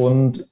Und 0.00 0.48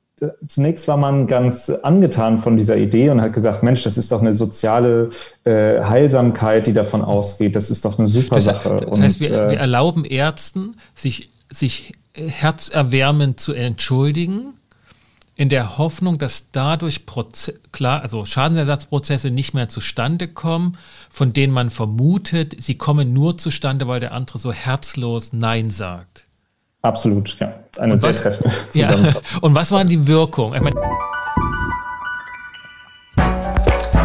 zunächst 0.48 0.88
war 0.88 0.96
man 0.96 1.26
ganz 1.26 1.70
angetan 1.70 2.38
von 2.38 2.56
dieser 2.56 2.76
Idee 2.76 3.10
und 3.10 3.20
hat 3.20 3.32
gesagt, 3.32 3.62
Mensch, 3.62 3.84
das 3.84 3.98
ist 3.98 4.10
doch 4.10 4.20
eine 4.20 4.32
soziale 4.32 5.10
äh, 5.44 5.82
Heilsamkeit, 5.82 6.66
die 6.66 6.72
davon 6.72 7.02
ausgeht. 7.02 7.54
Das 7.56 7.70
ist 7.70 7.84
doch 7.84 7.98
eine 7.98 8.08
super 8.08 8.36
das, 8.36 8.44
Sache. 8.44 8.76
Das 8.88 9.00
heißt, 9.00 9.20
wir, 9.20 9.30
äh, 9.30 9.50
wir 9.50 9.58
erlauben 9.58 10.04
Ärzten, 10.04 10.76
sich, 10.94 11.30
sich 11.50 11.92
herzerwärmend 12.14 13.38
zu 13.38 13.52
entschuldigen, 13.52 14.54
in 15.36 15.48
der 15.48 15.78
Hoffnung, 15.78 16.18
dass 16.18 16.50
dadurch 16.50 17.06
Proze 17.06 17.54
klar, 17.70 18.02
also 18.02 18.24
Schadensersatzprozesse 18.24 19.30
nicht 19.30 19.54
mehr 19.54 19.68
zustande 19.68 20.26
kommen, 20.26 20.76
von 21.08 21.32
denen 21.32 21.52
man 21.52 21.70
vermutet, 21.70 22.56
sie 22.60 22.74
kommen 22.74 23.12
nur 23.12 23.38
zustande, 23.38 23.86
weil 23.86 24.00
der 24.00 24.10
andere 24.12 24.40
so 24.40 24.52
herzlos 24.52 25.32
Nein 25.32 25.70
sagt. 25.70 26.26
Absolut, 26.82 27.36
ja. 27.40 27.52
Eine 27.78 27.94
und 27.94 28.00
sehr 28.00 28.12
treffende 28.12 28.54
ja. 28.72 28.94
Und 29.40 29.54
was 29.54 29.72
war 29.72 29.84
die 29.84 30.06
Wirkung? 30.06 30.54
Ich 30.54 30.60
meine, 30.60 30.80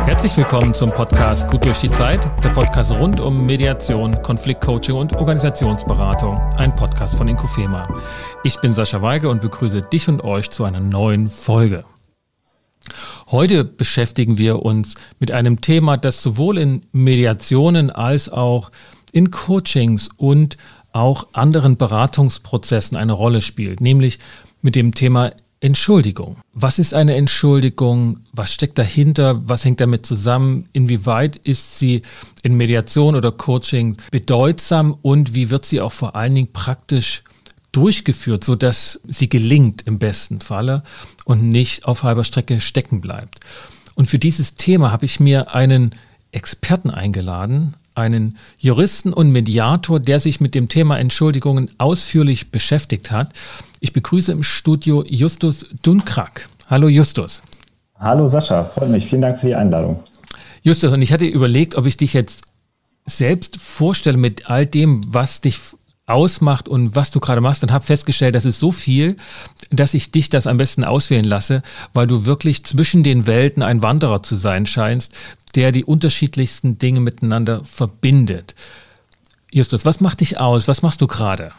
Herzlich 0.06 0.36
willkommen 0.38 0.74
zum 0.74 0.92
Podcast 0.92 1.48
Gut 1.50 1.66
durch 1.66 1.80
die 1.80 1.92
Zeit, 1.92 2.28
der 2.44 2.50
Podcast 2.50 2.92
rund 2.92 3.20
um 3.20 3.46
Mediation, 3.46 4.12
Konfliktcoaching 4.22 4.96
und 4.96 5.16
Organisationsberatung, 5.16 6.38
ein 6.58 6.76
Podcast 6.76 7.16
von 7.16 7.28
Inkofema. 7.28 7.88
Ich 8.44 8.60
bin 8.60 8.74
Sascha 8.74 9.02
Weige 9.02 9.30
und 9.30 9.42
begrüße 9.42 9.82
dich 9.84 10.10
und 10.10 10.24
euch 10.24 10.50
zu 10.50 10.66
einer 10.66 10.80
neuen 10.80 11.30
Folge. 11.30 11.86
Heute 13.32 13.64
beschäftigen 13.64 14.38
wir 14.38 14.64
uns 14.64 14.96
mit 15.20 15.32
einem 15.32 15.62
Thema, 15.62 15.98
das 15.98 16.22
sowohl 16.22 16.58
in 16.58 16.86
Mediationen 16.92 17.90
als 17.90 18.30
auch 18.30 18.72
in 19.12 19.32
Coachings 19.32 20.10
und 20.18 20.58
auch 20.94 21.28
anderen 21.34 21.78
Beratungsprozessen 21.78 22.96
eine 22.98 23.14
Rolle 23.14 23.42
spielt, 23.42 23.82
nämlich 23.82 24.20
mit 24.62 24.76
dem 24.76 24.94
Thema 24.94 25.32
Entschuldigung. 25.60 26.36
Was 26.54 26.78
ist 26.78 26.94
eine 26.94 27.16
Entschuldigung? 27.16 28.20
Was 28.34 28.54
steckt 28.54 28.78
dahinter? 28.78 29.48
Was 29.48 29.64
hängt 29.64 29.80
damit 29.80 30.06
zusammen? 30.06 30.68
Inwieweit 30.74 31.38
ist 31.38 31.80
sie 31.80 32.02
in 32.42 32.56
Mediation 32.56 33.16
oder 33.16 33.32
Coaching 33.32 33.96
bedeutsam 34.12 34.94
und 35.02 35.36
wie 35.36 35.50
wird 35.50 35.66
sie 35.66 35.80
auch 35.80 35.94
vor 35.94 36.18
allen 36.18 36.36
Dingen 36.36 36.52
praktisch 36.52 37.24
durchgeführt, 37.72 38.44
sodass 38.44 39.00
sie 39.06 39.30
gelingt 39.30 39.84
im 39.84 40.00
besten 40.00 40.42
Falle 40.42 40.84
und 41.24 41.44
nicht 41.44 41.86
auf 41.86 42.04
halber 42.04 42.26
Strecke 42.26 42.60
stecken 42.60 43.00
bleibt? 43.00 43.40
Und 43.96 44.08
für 44.08 44.20
dieses 44.20 44.56
Thema 44.56 44.92
habe 44.92 45.06
ich 45.06 45.22
mir 45.22 45.56
einen 45.56 45.96
Experten 46.34 46.90
eingeladen, 46.90 47.76
einen 47.96 48.38
Juristen 48.58 49.14
und 49.14 49.32
Mediator, 49.32 50.00
der 50.00 50.20
sich 50.20 50.42
mit 50.42 50.56
dem 50.56 50.70
Thema 50.70 51.00
Entschuldigungen 51.00 51.70
ausführlich 51.78 52.52
beschäftigt 52.52 53.12
hat. 53.12 53.34
Ich 53.80 53.94
begrüße 53.94 54.32
im 54.32 54.44
Studio 54.44 55.04
Justus 55.08 55.66
Dunkrak. 55.82 56.50
Hallo 56.70 56.88
Justus. 56.88 57.42
Hallo 58.00 58.28
Sascha, 58.28 58.66
freut 58.66 58.90
mich. 58.90 59.06
Vielen 59.06 59.22
Dank 59.22 59.40
für 59.40 59.48
die 59.48 59.56
Einladung. 59.56 60.00
Justus, 60.62 60.92
und 60.92 61.02
ich 61.02 61.12
hatte 61.12 61.26
überlegt, 61.26 61.76
ob 61.76 61.86
ich 61.86 61.98
dich 61.98 62.14
jetzt 62.14 62.42
selbst 63.06 63.58
vorstelle 63.58 64.18
mit 64.18 64.50
all 64.50 64.66
dem, 64.66 65.04
was 65.14 65.42
dich 65.42 65.60
ausmacht 66.06 66.68
und 66.68 66.96
was 66.96 67.12
du 67.12 67.20
gerade 67.20 67.42
machst 67.42 67.64
und 67.64 67.72
habe 67.72 67.86
festgestellt, 67.86 68.36
das 68.36 68.46
ist 68.46 68.60
so 68.60 68.72
viel, 68.72 69.16
dass 69.72 69.94
ich 69.94 70.12
dich 70.12 70.30
das 70.30 70.48
am 70.48 70.58
besten 70.58 70.84
auswählen 70.84 71.24
lasse, 71.24 71.62
weil 71.94 72.08
du 72.08 72.26
wirklich 72.26 72.66
zwischen 72.66 73.04
den 73.04 73.26
Welten 73.26 73.64
ein 73.64 73.82
Wanderer 73.82 74.22
zu 74.22 74.36
sein 74.36 74.66
scheinst, 74.66 75.14
der 75.56 75.72
die 75.72 75.86
unterschiedlichsten 75.86 76.78
Dinge 76.78 77.00
miteinander 77.00 77.62
verbindet. 77.64 78.56
Justus, 79.52 79.86
was 79.86 80.02
macht 80.02 80.22
dich 80.22 80.40
aus? 80.40 80.68
Was 80.68 80.82
machst 80.82 81.02
du 81.02 81.08
gerade? 81.08 81.52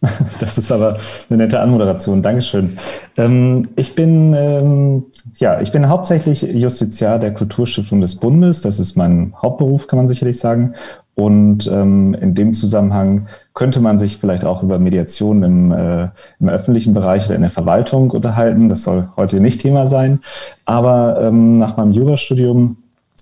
Das 0.40 0.56
ist 0.56 0.72
aber 0.72 0.96
eine 1.28 1.36
nette 1.36 1.60
Anmoderation. 1.60 2.22
Dankeschön. 2.22 2.78
Ähm, 3.18 3.68
ich 3.76 3.94
bin 3.94 4.32
ähm, 4.32 5.04
ja, 5.34 5.60
ich 5.60 5.72
bin 5.72 5.88
hauptsächlich 5.88 6.42
Justiziar 6.42 7.18
der 7.18 7.34
Kulturstiftung 7.34 8.00
des 8.00 8.16
Bundes. 8.16 8.62
Das 8.62 8.78
ist 8.78 8.96
mein 8.96 9.34
Hauptberuf, 9.40 9.86
kann 9.86 9.98
man 9.98 10.08
sicherlich 10.08 10.38
sagen. 10.38 10.74
Und 11.20 11.70
ähm, 11.70 12.14
in 12.14 12.34
dem 12.34 12.54
Zusammenhang 12.54 13.26
könnte 13.52 13.80
man 13.80 13.98
sich 13.98 14.16
vielleicht 14.16 14.46
auch 14.46 14.62
über 14.62 14.78
Mediation 14.78 15.42
im, 15.42 15.70
äh, 15.70 16.08
im 16.40 16.48
öffentlichen 16.48 16.94
Bereich 16.94 17.26
oder 17.26 17.34
in 17.34 17.42
der 17.42 17.50
Verwaltung 17.50 18.10
unterhalten. 18.10 18.70
Das 18.70 18.84
soll 18.84 19.10
heute 19.18 19.38
nicht 19.38 19.60
Thema 19.60 19.86
sein. 19.86 20.20
Aber 20.64 21.20
ähm, 21.20 21.58
nach 21.58 21.76
meinem 21.76 21.92
Jurastudium 21.92 22.78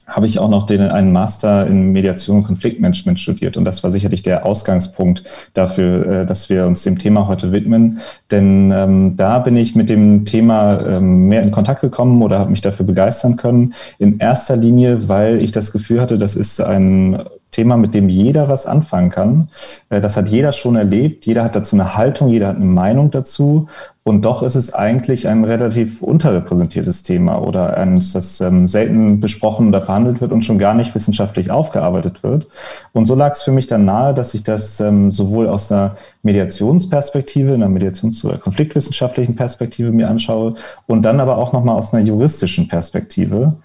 habe 0.07 0.27
ich 0.27 0.39
auch 0.39 0.49
noch 0.49 0.65
den, 0.65 0.81
einen 0.81 1.11
Master 1.13 1.67
in 1.67 1.91
Mediation 1.91 2.37
und 2.37 2.45
Konfliktmanagement 2.45 3.19
studiert. 3.19 3.57
Und 3.57 3.65
das 3.65 3.83
war 3.83 3.91
sicherlich 3.91 4.23
der 4.23 4.47
Ausgangspunkt 4.47 5.25
dafür, 5.55 6.07
äh, 6.07 6.27
dass 6.27 6.49
wir 6.49 6.67
uns 6.67 6.85
dem 6.85 7.01
Thema 7.01 7.27
heute 7.27 7.51
widmen. 7.51 7.99
Denn 8.31 8.71
ähm, 8.71 9.17
da 9.17 9.41
bin 9.41 9.57
ich 9.57 9.75
mit 9.75 9.91
dem 9.91 10.25
Thema 10.25 10.87
ähm, 10.87 11.27
mehr 11.27 11.43
in 11.43 11.51
Kontakt 11.51 11.81
gekommen 11.81 12.23
oder 12.23 12.39
habe 12.39 12.51
mich 12.51 12.61
dafür 12.61 12.87
begeistern 12.87 13.35
können. 13.35 13.75
In 13.99 14.21
erster 14.21 14.57
Linie, 14.57 15.09
weil 15.09 15.43
ich 15.43 15.51
das 15.51 15.73
Gefühl 15.73 16.01
hatte, 16.01 16.17
das 16.17 16.37
ist 16.37 16.61
ein 16.61 17.19
Thema, 17.51 17.77
mit 17.77 17.95
dem 17.95 18.09
jeder 18.09 18.49
was 18.49 18.67
anfangen 18.67 19.11
kann. 19.11 19.49
Äh, 19.91 20.01
das 20.01 20.17
hat 20.17 20.29
jeder 20.29 20.53
schon 20.53 20.77
erlebt. 20.77 21.27
Jeder 21.27 21.45
hat 21.45 21.57
dazu 21.57 21.77
eine 21.77 21.97
Haltung, 21.97 22.29
jeder 22.29 22.49
hat 22.49 22.57
eine 22.57 22.65
Meinung 22.65 23.11
dazu. 23.11 23.69
Und 24.09 24.23
doch 24.23 24.43
ist 24.43 24.55
es 24.55 24.73
eigentlich 24.73 25.29
ein 25.29 25.45
relativ 25.45 26.03
unterrepräsentiertes 26.03 27.03
Thema 27.03 27.43
oder 27.43 27.77
eines, 27.77 28.15
das 28.15 28.41
ähm, 28.41 28.67
selten 28.67 29.21
besprochen 29.21 29.69
oder 29.69 29.83
verhandelt 29.83 30.23
wird 30.23 30.33
und 30.33 30.47
schon 30.47 30.59
gar 30.59 30.73
nicht 30.73 30.95
wissenschaftlich 30.95 31.51
aufgearbeitet 31.51 32.23
wird. 32.23 32.47
Und 32.95 33.05
so 33.05 33.15
lag 33.15 33.33
es 33.33 33.43
für 33.43 33.53
mich 33.53 33.67
dann 33.67 33.85
nahe, 33.85 34.15
dass 34.15 34.33
ich 34.33 34.45
das 34.45 34.81
ähm, 34.81 35.11
sowohl 35.11 35.47
aus 35.47 35.71
einer 35.71 35.95
Mediationsperspektive, 36.23 37.53
einer 37.53 37.69
Mediations- 37.69 38.25
oder 38.25 38.39
konfliktwissenschaftlichen 38.39 39.37
Perspektive 39.37 39.93
mir 39.93 40.09
anschaue 40.09 40.55
und 40.87 41.03
dann 41.03 41.21
aber 41.21 41.37
auch 41.37 41.53
nochmal 41.53 41.77
aus 41.77 41.93
einer 41.93 42.03
juristischen 42.03 42.67
Perspektive. 42.67 43.57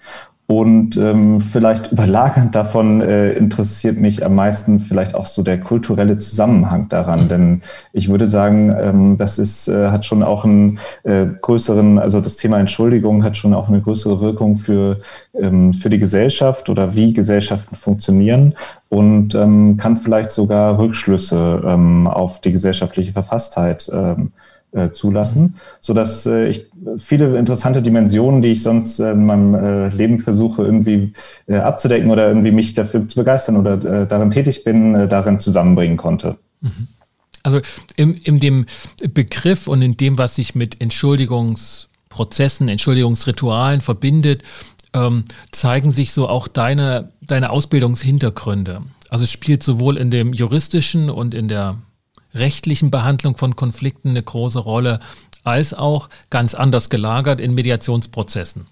Und 0.46 0.98
ähm, 0.98 1.40
vielleicht 1.40 1.92
überlagend 1.92 2.54
davon 2.54 3.00
äh, 3.00 3.32
interessiert 3.32 3.98
mich 3.98 4.26
am 4.26 4.34
meisten 4.34 4.78
vielleicht 4.78 5.14
auch 5.14 5.24
so 5.24 5.42
der 5.42 5.58
kulturelle 5.58 6.18
Zusammenhang 6.18 6.90
daran. 6.90 7.24
Mhm. 7.24 7.28
Denn 7.28 7.62
ich 7.94 8.10
würde 8.10 8.26
sagen, 8.26 8.74
ähm, 8.78 9.16
das 9.16 9.38
ist, 9.38 9.68
äh, 9.68 9.88
hat 9.88 10.04
schon 10.04 10.22
auch 10.22 10.44
einen 10.44 10.80
äh, 11.04 11.24
größeren, 11.40 11.98
also 11.98 12.20
das 12.20 12.36
Thema 12.36 12.58
Entschuldigung 12.60 13.24
hat 13.24 13.38
schon 13.38 13.54
auch 13.54 13.68
eine 13.68 13.80
größere 13.80 14.20
Wirkung 14.20 14.56
für, 14.56 15.00
ähm, 15.32 15.72
für 15.72 15.88
die 15.88 15.98
Gesellschaft 15.98 16.68
oder 16.68 16.94
wie 16.94 17.14
Gesellschaften 17.14 17.74
funktionieren 17.74 18.54
und 18.90 19.34
ähm, 19.34 19.78
kann 19.78 19.96
vielleicht 19.96 20.30
sogar 20.30 20.78
Rückschlüsse 20.78 21.62
ähm, 21.64 22.06
auf 22.06 22.42
die 22.42 22.52
gesellschaftliche 22.52 23.12
Verfasstheit 23.12 23.90
ähm, 23.92 24.30
äh, 24.74 24.90
zulassen, 24.90 25.54
so 25.80 25.94
dass 25.94 26.26
äh, 26.26 26.46
ich 26.48 26.66
viele 26.98 27.36
interessante 27.38 27.82
Dimensionen, 27.82 28.42
die 28.42 28.52
ich 28.52 28.62
sonst 28.62 28.98
äh, 29.00 29.12
in 29.12 29.26
meinem 29.26 29.54
äh, 29.54 29.88
Leben 29.88 30.18
versuche 30.18 30.62
irgendwie 30.62 31.12
äh, 31.46 31.56
abzudecken 31.56 32.10
oder 32.10 32.28
irgendwie 32.28 32.52
mich 32.52 32.74
dafür 32.74 33.06
zu 33.08 33.16
begeistern 33.16 33.56
oder 33.56 34.06
darin 34.06 34.30
tätig 34.30 34.64
bin, 34.64 35.08
darin 35.08 35.38
zusammenbringen 35.38 35.96
konnte. 35.96 36.36
Mhm. 36.60 36.88
Also 37.42 37.60
in, 37.96 38.14
in 38.14 38.40
dem 38.40 38.66
Begriff 39.12 39.68
und 39.68 39.82
in 39.82 39.96
dem, 39.96 40.16
was 40.16 40.36
sich 40.36 40.54
mit 40.54 40.80
Entschuldigungsprozessen, 40.80 42.68
Entschuldigungsritualen 42.68 43.82
verbindet, 43.82 44.42
ähm, 44.94 45.24
zeigen 45.50 45.92
sich 45.92 46.12
so 46.12 46.28
auch 46.28 46.48
deine, 46.48 47.10
deine 47.20 47.50
Ausbildungshintergründe. 47.50 48.80
Also 49.10 49.24
es 49.24 49.30
spielt 49.30 49.62
sowohl 49.62 49.98
in 49.98 50.10
dem 50.10 50.32
juristischen 50.32 51.10
und 51.10 51.34
in 51.34 51.48
der 51.48 51.76
rechtlichen 52.32 52.90
Behandlung 52.90 53.36
von 53.36 53.56
Konflikten 53.56 54.10
eine 54.10 54.22
große 54.22 54.58
Rolle, 54.58 55.00
als 55.44 55.74
auch 55.74 56.08
ganz 56.30 56.54
anders 56.54 56.90
gelagert 56.90 57.40
in 57.40 57.54
Mediationsprozessen. 57.54 58.66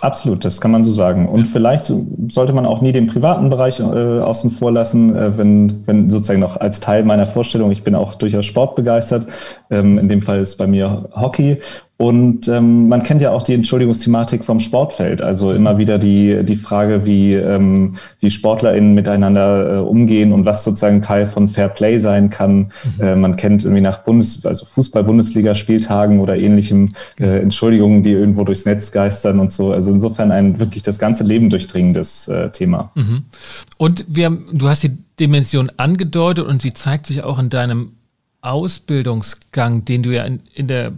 Absolut, 0.00 0.44
das 0.44 0.60
kann 0.60 0.72
man 0.72 0.84
so 0.84 0.92
sagen. 0.92 1.28
Und 1.28 1.46
vielleicht 1.46 1.92
sollte 2.28 2.52
man 2.52 2.66
auch 2.66 2.80
nie 2.80 2.90
den 2.90 3.06
privaten 3.06 3.50
Bereich 3.50 3.78
äh, 3.78 3.82
außen 3.82 4.50
vor 4.50 4.72
lassen, 4.72 5.14
äh, 5.14 5.36
wenn, 5.38 5.86
wenn 5.86 6.10
sozusagen 6.10 6.40
noch 6.40 6.56
als 6.56 6.80
Teil 6.80 7.04
meiner 7.04 7.26
Vorstellung, 7.26 7.70
ich 7.70 7.84
bin 7.84 7.94
auch 7.94 8.16
durchaus 8.16 8.46
sportbegeistert, 8.46 9.26
ähm, 9.70 9.98
in 9.98 10.08
dem 10.08 10.20
Fall 10.20 10.40
ist 10.40 10.56
bei 10.56 10.66
mir 10.66 11.08
Hockey 11.14 11.58
und 12.02 12.48
ähm, 12.48 12.88
man 12.88 13.04
kennt 13.04 13.22
ja 13.22 13.30
auch 13.30 13.44
die 13.44 13.54
Entschuldigungsthematik 13.54 14.44
vom 14.44 14.58
Sportfeld. 14.58 15.22
Also 15.22 15.52
immer 15.52 15.78
wieder 15.78 15.98
die, 16.00 16.42
die 16.42 16.56
Frage, 16.56 17.06
wie, 17.06 17.34
ähm, 17.34 17.94
wie 18.18 18.28
SportlerInnen 18.28 18.92
miteinander 18.92 19.76
äh, 19.76 19.78
umgehen 19.78 20.32
und 20.32 20.44
was 20.44 20.64
sozusagen 20.64 21.00
Teil 21.00 21.28
von 21.28 21.48
Fair 21.48 21.68
Play 21.68 21.98
sein 21.98 22.28
kann. 22.28 22.72
Mhm. 22.96 23.04
Äh, 23.04 23.14
man 23.14 23.36
kennt 23.36 23.62
irgendwie 23.62 23.82
nach 23.82 24.02
Bundes-, 24.02 24.44
also 24.44 24.66
Fußball-Bundesliga-Spieltagen 24.66 26.18
oder 26.18 26.36
ähnlichem 26.36 26.88
äh, 27.20 27.38
Entschuldigungen, 27.38 28.02
die 28.02 28.10
irgendwo 28.10 28.42
durchs 28.42 28.64
Netz 28.64 28.90
geistern 28.90 29.38
und 29.38 29.52
so. 29.52 29.70
Also 29.70 29.92
insofern 29.92 30.32
ein 30.32 30.58
wirklich 30.58 30.82
das 30.82 30.98
ganze 30.98 31.22
Leben 31.22 31.50
durchdringendes 31.50 32.26
äh, 32.26 32.50
Thema. 32.50 32.90
Mhm. 32.96 33.26
Und 33.78 34.04
wir, 34.08 34.36
du 34.52 34.68
hast 34.68 34.82
die 34.82 34.98
Dimension 35.20 35.70
angedeutet 35.76 36.48
und 36.48 36.62
sie 36.62 36.72
zeigt 36.72 37.06
sich 37.06 37.22
auch 37.22 37.38
in 37.38 37.48
deinem 37.48 37.92
Ausbildungsgang, 38.40 39.84
den 39.84 40.02
du 40.02 40.10
ja 40.10 40.24
in, 40.24 40.40
in 40.52 40.66
der 40.66 40.90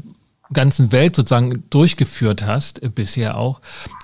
ganzen 0.52 0.92
Welt 0.92 1.16
sozusagen 1.16 1.64
durchgeführt 1.70 2.42
hast, 2.44 2.82
äh, 2.82 2.88
bisher 2.88 3.36
auch, 3.36 3.60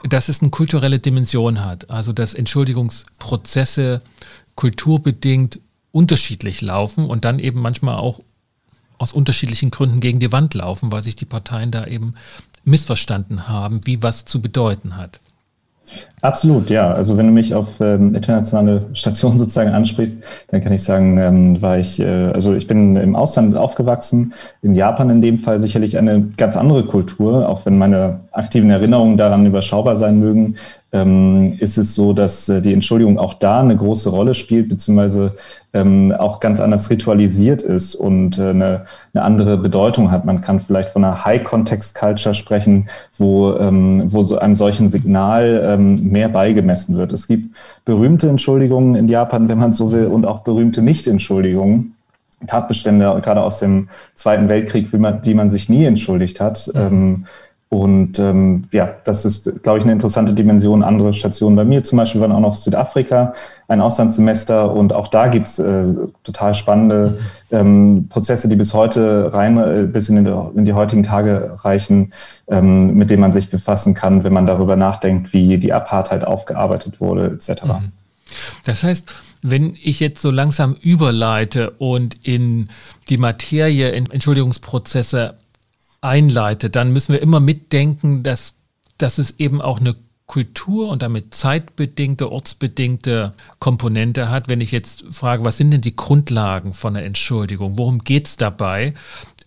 dass 0.09 0.29
es 0.29 0.41
eine 0.41 0.51
kulturelle 0.51 0.99
Dimension 0.99 1.65
hat. 1.65 1.91
Also 1.91 2.13
dass 2.13 2.35
Entschuldigungsprozesse 2.35 4.03
kulturbedingt 4.55 5.61
unterschiedlich 5.93 6.61
laufen 6.61 7.07
und 7.07 7.25
dann 7.25 7.39
eben 7.39 7.61
manchmal 7.61 7.97
auch 7.97 8.21
aus 8.99 9.13
unterschiedlichen 9.13 9.71
Gründen 9.71 10.01
gegen 10.01 10.21
die 10.21 10.33
Wand 10.33 10.55
laufen, 10.55 10.93
weil 10.93 11.03
sich 11.03 11.17
die 11.17 11.25
Parteien 11.25 11.71
da 11.71 11.87
eben 11.87 12.15
missverstanden 12.65 13.49
haben, 13.49 13.81
wie 13.87 14.03
was 14.03 14.27
zu 14.27 14.43
bedeuten 14.43 14.97
hat. 14.97 15.21
Absolut, 16.23 16.69
ja. 16.69 16.93
Also 16.93 17.17
wenn 17.17 17.27
du 17.27 17.33
mich 17.33 17.55
auf 17.55 17.81
ähm, 17.81 18.15
internationale 18.15 18.87
Stationen 18.93 19.39
sozusagen 19.39 19.71
ansprichst, 19.71 20.23
dann 20.49 20.61
kann 20.61 20.73
ich 20.73 20.83
sagen, 20.83 21.19
ähm, 21.19 21.63
war 21.63 21.79
ich, 21.79 21.99
äh, 22.01 22.31
also 22.33 22.55
ich 22.55 22.67
bin 22.67 22.97
im 22.97 23.17
Ausland 23.17 23.57
aufgewachsen, 23.57 24.35
in 24.63 24.75
Japan 24.75 25.11
in 25.11 25.23
dem 25.23 25.39
Fall 25.39 25.61
sicherlich 25.61 25.97
eine 25.97 26.23
ganz 26.37 26.57
andere 26.57 26.85
Kultur, 26.85 27.49
auch 27.49 27.65
wenn 27.65 27.79
meine 27.79 28.21
aktiven 28.33 28.71
Erinnerungen 28.71 29.17
daran 29.17 29.47
überschaubar 29.47 29.97
sein 29.97 30.21
mögen, 30.21 30.57
ist 30.93 31.79
es 31.79 31.95
so, 31.95 32.13
dass 32.13 32.49
äh, 32.49 32.61
die 32.61 32.73
Entschuldigung 32.73 33.19
auch 33.19 33.35
da 33.35 33.61
eine 33.61 33.77
große 33.77 34.11
Rolle 34.11 34.35
spielt, 34.35 34.69
beziehungsweise 34.69 35.35
ähm, 35.73 36.13
auch 36.13 36.41
ganz 36.41 36.61
anders 36.61 36.91
ritualisiert 36.91 37.63
ist 37.63 37.95
und 37.95 38.39
äh, 38.39 38.51
eine, 38.51 38.85
eine 39.15 39.23
andere 39.23 39.57
Bedeutung 39.57 40.11
hat. 40.11 40.25
Man 40.25 40.41
kann 40.41 40.59
vielleicht 40.59 40.91
von 40.91 41.05
einer 41.05 41.25
High-Context-Culture 41.25 42.35
sprechen, 42.35 42.89
wo, 43.19 43.55
ähm, 43.55 44.13
wo 44.13 44.25
so 44.25 44.39
einem 44.39 44.57
solchen 44.57 44.89
Signal 44.89 45.63
ähm, 45.65 46.11
mehr 46.11 46.29
beigemessen 46.29 46.97
wird. 46.97 47.13
Es 47.13 47.29
gibt 47.29 47.55
berühmte 47.85 48.29
Entschuldigungen 48.29 48.97
in 48.97 49.09
Japan, 49.09 49.49
wenn 49.49 49.59
man 49.59 49.73
so 49.73 49.93
will, 49.93 50.07
und 50.07 50.27
auch 50.27 50.41
berühmte 50.41 50.83
Nicht-Entschuldigungen. 50.83 51.95
Tatbestände, 52.47 53.21
gerade 53.23 53.43
aus 53.43 53.59
dem 53.59 53.91
Zweiten 54.15 54.49
Weltkrieg, 54.49 54.89
die 55.25 55.35
man 55.35 55.51
sich 55.51 55.69
nie 55.69 55.85
entschuldigt 55.85 56.41
hat. 56.41 56.71
Mhm. 56.75 56.81
Ähm, 56.81 57.27
und 57.71 58.19
ähm, 58.19 58.65
ja, 58.73 58.97
das 59.05 59.25
ist, 59.25 59.63
glaube 59.63 59.79
ich, 59.79 59.85
eine 59.85 59.93
interessante 59.93 60.33
Dimension. 60.33 60.83
Andere 60.83 61.15
Stationen 61.15 61.55
bei 61.55 61.65
mir 61.65 61.85
zum 61.85 61.99
Beispiel 61.99 62.21
waren 62.21 62.33
auch 62.33 62.41
noch 62.41 62.57
Südafrika, 62.57 63.33
ein 63.69 63.81
Auslandssemester. 63.81 64.73
Und 64.73 64.93
auch 64.93 65.07
da 65.07 65.29
gibt's 65.29 65.61
äh, 65.61 65.85
total 66.25 66.55
spannende 66.55 67.19
ähm, 67.53 68.09
Prozesse, 68.09 68.49
die 68.49 68.57
bis 68.57 68.75
heute 68.75 69.33
rein, 69.33 69.57
äh, 69.57 69.87
bis 69.87 70.09
in, 70.09 70.17
den, 70.17 70.27
in, 70.57 70.65
die 70.65 70.73
heutigen 70.73 71.05
Tage 71.05 71.59
reichen, 71.63 72.13
ähm, 72.49 72.97
mit 72.97 73.09
denen 73.09 73.21
man 73.21 73.33
sich 73.33 73.51
befassen 73.51 73.95
kann, 73.95 74.25
wenn 74.25 74.33
man 74.33 74.47
darüber 74.47 74.75
nachdenkt, 74.75 75.33
wie 75.33 75.57
die 75.57 75.73
Apartheid 75.73 76.25
aufgearbeitet 76.25 77.01
wurde, 77.01 77.27
etc. 77.27 77.67
Mhm. 77.67 77.93
Das 78.65 78.83
heißt, 78.83 79.09
wenn 79.43 79.77
ich 79.81 80.01
jetzt 80.01 80.21
so 80.21 80.33
langsam 80.33 80.75
überleite 80.75 81.71
und 81.71 82.17
in 82.25 82.69
die 83.09 83.17
Materie, 83.17 83.91
in 83.91 84.11
Entschuldigungsprozesse 84.11 85.35
einleitet, 86.01 86.77
dann 86.77 86.93
müssen 86.93 87.13
wir 87.13 87.23
immer 87.23 87.41
mitdenken, 87.41 88.23
dass, 88.23 88.55
dass 88.99 89.19
es 89.19 89.39
eben 89.39 89.61
auch 89.61 89.81
eine 89.81 89.95
Kultur 90.31 90.89
und 90.91 91.03
damit 91.03 91.35
zeitbedingte, 91.35 92.31
ortsbedingte 92.31 93.35
Komponente 93.59 94.31
hat. 94.31 94.49
Wenn 94.49 94.61
ich 94.61 94.71
jetzt 94.71 95.05
frage, 95.11 95.45
was 95.45 95.57
sind 95.57 95.73
denn 95.73 95.81
die 95.81 95.97
Grundlagen 95.97 96.73
von 96.73 96.95
der 96.95 97.05
Entschuldigung? 97.05 97.77
Worum 97.77 97.99
geht 97.99 98.29
es 98.29 98.37
dabei? 98.37 98.95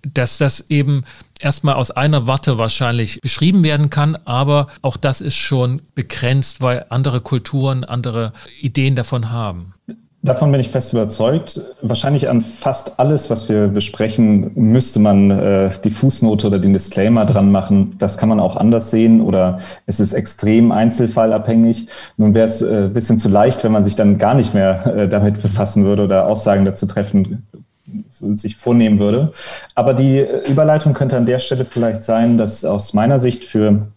Dass 0.01 0.37
das 0.37 0.69
eben 0.69 1.05
erstmal 1.39 1.75
aus 1.75 1.91
einer 1.91 2.27
Warte 2.27 2.57
wahrscheinlich 2.57 3.21
beschrieben 3.21 3.63
werden 3.63 3.89
kann, 3.89 4.17
aber 4.25 4.65
auch 4.81 4.97
das 4.97 5.21
ist 5.21 5.37
schon 5.37 5.81
begrenzt, 5.95 6.59
weil 6.59 6.85
andere 6.89 7.21
Kulturen 7.21 7.85
andere 7.85 8.33
Ideen 8.59 8.97
davon 8.97 9.31
haben. 9.31 9.75
Davon 10.25 10.53
bin 10.53 10.61
ich 10.61 10.69
fest 10.69 10.93
überzeugt. 10.93 11.59
Wahrscheinlich 11.81 12.29
an 12.29 12.39
fast 12.39 12.97
alles, 12.97 13.29
was 13.29 13.49
wir 13.49 13.67
besprechen, 13.67 14.51
müsste 14.55 15.01
man 15.01 15.29
äh, 15.29 15.69
die 15.83 15.89
Fußnote 15.89 16.47
oder 16.47 16.59
den 16.59 16.71
Disclaimer 16.71 17.25
dran 17.25 17.51
machen. 17.51 17.97
Das 17.99 18.17
kann 18.17 18.29
man 18.29 18.39
auch 18.39 18.55
anders 18.55 18.89
sehen 18.89 19.19
oder 19.19 19.57
es 19.85 19.99
ist 19.99 20.13
extrem 20.13 20.71
einzelfallabhängig. 20.71 21.87
Nun 22.15 22.33
wäre 22.33 22.45
es 22.45 22.61
äh, 22.61 22.89
bisschen 22.91 23.17
zu 23.17 23.27
leicht, 23.27 23.65
wenn 23.65 23.73
man 23.73 23.83
sich 23.83 23.97
dann 23.97 24.17
gar 24.17 24.33
nicht 24.33 24.53
mehr 24.53 24.95
äh, 24.95 25.09
damit 25.09 25.41
befassen 25.41 25.83
würde 25.83 26.05
oder 26.05 26.25
Aussagen 26.25 26.63
dazu 26.63 26.85
treffen 26.85 27.45
sich 28.35 28.55
vornehmen 28.55 28.99
würde. 28.99 29.33
Aber 29.75 29.93
die 29.93 30.25
Überleitung 30.47 30.93
könnte 30.93 31.17
an 31.17 31.25
der 31.25 31.39
Stelle 31.39 31.65
vielleicht 31.65 32.01
sein, 32.01 32.37
dass 32.37 32.63
aus 32.63 32.93
meiner 32.93 33.19
Sicht 33.19 33.43
für 33.43 33.87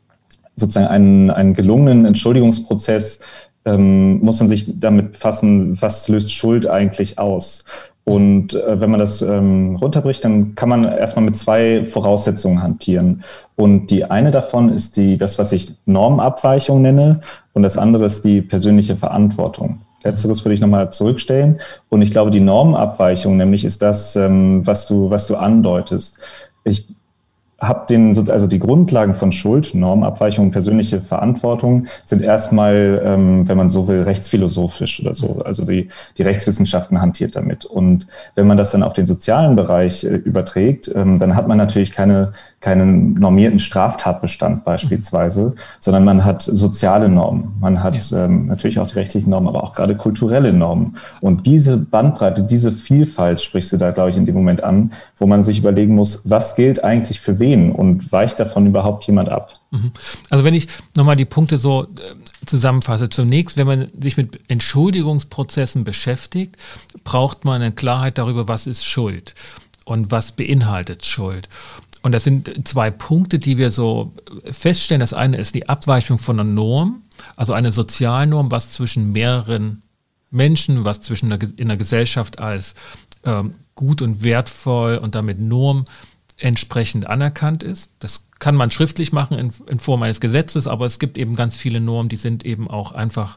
sozusagen 0.56 0.88
einen, 0.88 1.30
einen 1.30 1.54
gelungenen 1.54 2.04
Entschuldigungsprozess 2.04 3.20
ähm, 3.66 4.20
muss 4.20 4.38
man 4.40 4.48
sich 4.48 4.64
damit 4.80 5.12
befassen, 5.12 5.80
was 5.82 6.08
löst 6.08 6.32
Schuld 6.32 6.66
eigentlich 6.66 7.18
aus. 7.18 7.64
Und 8.04 8.54
äh, 8.54 8.80
wenn 8.80 8.90
man 8.90 9.00
das 9.00 9.20
ähm, 9.20 9.74
runterbricht, 9.76 10.24
dann 10.24 10.54
kann 10.54 10.68
man 10.68 10.84
erstmal 10.84 11.24
mit 11.24 11.36
zwei 11.36 11.84
Voraussetzungen 11.84 12.62
hantieren. 12.62 13.24
Und 13.56 13.90
die 13.90 14.04
eine 14.04 14.30
davon 14.30 14.72
ist 14.72 14.96
die, 14.96 15.16
das, 15.16 15.40
was 15.40 15.52
ich 15.52 15.74
Normabweichung 15.86 16.80
nenne, 16.80 17.20
und 17.52 17.64
das 17.64 17.76
andere 17.76 18.04
ist 18.04 18.24
die 18.24 18.42
persönliche 18.42 18.96
Verantwortung. 18.96 19.80
Letzteres 20.04 20.44
würde 20.44 20.54
ich 20.54 20.60
nochmal 20.60 20.92
zurückstellen. 20.92 21.58
Und 21.88 22.00
ich 22.00 22.12
glaube, 22.12 22.30
die 22.30 22.40
Normabweichung 22.40 23.36
nämlich 23.36 23.64
ist 23.64 23.82
das, 23.82 24.14
ähm, 24.14 24.64
was 24.64 24.86
du, 24.86 25.10
was 25.10 25.26
du 25.26 25.34
andeutest. 25.34 26.18
Ich 26.62 26.86
habe 27.58 27.86
den, 27.88 28.16
also 28.28 28.46
die 28.46 28.58
Grundlagen 28.58 29.14
von 29.14 29.32
Schuld, 29.32 29.74
Normabweichung, 29.74 30.50
persönliche 30.50 31.00
Verantwortung 31.00 31.86
sind 32.04 32.20
erstmal, 32.20 33.00
ähm, 33.02 33.48
wenn 33.48 33.56
man 33.56 33.70
so 33.70 33.88
will, 33.88 34.02
rechtsphilosophisch 34.02 35.00
oder 35.00 35.14
so. 35.14 35.40
Also 35.42 35.64
die, 35.64 35.88
die 36.18 36.22
Rechtswissenschaften 36.22 37.00
hantiert 37.00 37.34
damit. 37.34 37.64
Und 37.64 38.08
wenn 38.34 38.46
man 38.46 38.58
das 38.58 38.72
dann 38.72 38.82
auf 38.82 38.92
den 38.92 39.06
sozialen 39.06 39.56
Bereich 39.56 40.04
äh, 40.04 40.08
überträgt, 40.08 40.90
ähm, 40.94 41.18
dann 41.18 41.34
hat 41.34 41.48
man 41.48 41.56
natürlich 41.56 41.92
keine, 41.92 42.32
keinen 42.66 43.14
normierten 43.14 43.60
Straftatbestand 43.60 44.64
beispielsweise, 44.64 45.54
sondern 45.78 46.04
man 46.04 46.24
hat 46.24 46.42
soziale 46.42 47.08
Normen. 47.08 47.54
Man 47.60 47.80
hat 47.80 48.10
ja. 48.10 48.24
ähm, 48.24 48.46
natürlich 48.46 48.80
auch 48.80 48.88
die 48.88 48.94
rechtlichen 48.94 49.30
Normen, 49.30 49.46
aber 49.46 49.62
auch 49.62 49.72
gerade 49.72 49.94
kulturelle 49.94 50.52
Normen. 50.52 50.96
Und 51.20 51.46
diese 51.46 51.76
Bandbreite, 51.76 52.42
diese 52.42 52.72
Vielfalt 52.72 53.40
sprichst 53.40 53.72
du 53.72 53.76
da, 53.76 53.92
glaube 53.92 54.10
ich, 54.10 54.16
in 54.16 54.26
dem 54.26 54.34
Moment 54.34 54.64
an, 54.64 54.90
wo 55.16 55.28
man 55.28 55.44
sich 55.44 55.60
überlegen 55.60 55.94
muss, 55.94 56.28
was 56.28 56.56
gilt 56.56 56.82
eigentlich 56.82 57.20
für 57.20 57.38
wen 57.38 57.70
und 57.70 58.10
weicht 58.10 58.40
davon 58.40 58.66
überhaupt 58.66 59.04
jemand 59.04 59.28
ab? 59.28 59.52
Mhm. 59.70 59.92
Also 60.28 60.42
wenn 60.42 60.54
ich 60.54 60.66
nochmal 60.96 61.14
die 61.14 61.24
Punkte 61.24 61.58
so 61.58 61.84
äh, 61.84 61.86
zusammenfasse. 62.46 63.08
Zunächst, 63.08 63.56
wenn 63.56 63.66
man 63.66 63.88
sich 64.00 64.16
mit 64.16 64.40
Entschuldigungsprozessen 64.48 65.84
beschäftigt, 65.84 66.56
braucht 67.04 67.44
man 67.44 67.62
eine 67.62 67.72
Klarheit 67.72 68.18
darüber, 68.18 68.48
was 68.48 68.66
ist 68.66 68.84
Schuld 68.84 69.34
und 69.84 70.10
was 70.10 70.32
beinhaltet 70.32 71.06
Schuld. 71.06 71.48
Und 72.06 72.12
das 72.12 72.22
sind 72.22 72.68
zwei 72.68 72.92
Punkte, 72.92 73.40
die 73.40 73.58
wir 73.58 73.72
so 73.72 74.14
feststellen. 74.48 75.00
Das 75.00 75.12
eine 75.12 75.38
ist 75.38 75.56
die 75.56 75.68
Abweichung 75.68 76.18
von 76.18 76.38
einer 76.38 76.48
Norm, 76.48 77.02
also 77.34 77.52
eine 77.52 77.72
Sozialnorm, 77.72 78.52
was 78.52 78.70
zwischen 78.70 79.10
mehreren 79.10 79.82
Menschen, 80.30 80.84
was 80.84 81.00
zwischen 81.00 81.30
der, 81.30 81.40
in 81.56 81.66
der 81.66 81.76
Gesellschaft 81.76 82.38
als 82.38 82.76
ähm, 83.24 83.56
gut 83.74 84.02
und 84.02 84.22
wertvoll 84.22 84.98
und 84.98 85.16
damit 85.16 85.40
Norm 85.40 85.84
entsprechend 86.38 87.08
anerkannt 87.08 87.64
ist. 87.64 87.90
Das 87.98 88.28
kann 88.38 88.54
man 88.54 88.70
schriftlich 88.70 89.12
machen 89.12 89.36
in, 89.36 89.52
in 89.66 89.80
Form 89.80 90.00
eines 90.04 90.20
Gesetzes, 90.20 90.68
aber 90.68 90.86
es 90.86 91.00
gibt 91.00 91.18
eben 91.18 91.34
ganz 91.34 91.56
viele 91.56 91.80
Normen, 91.80 92.08
die 92.08 92.16
sind 92.16 92.46
eben 92.46 92.70
auch 92.70 92.92
einfach, 92.92 93.36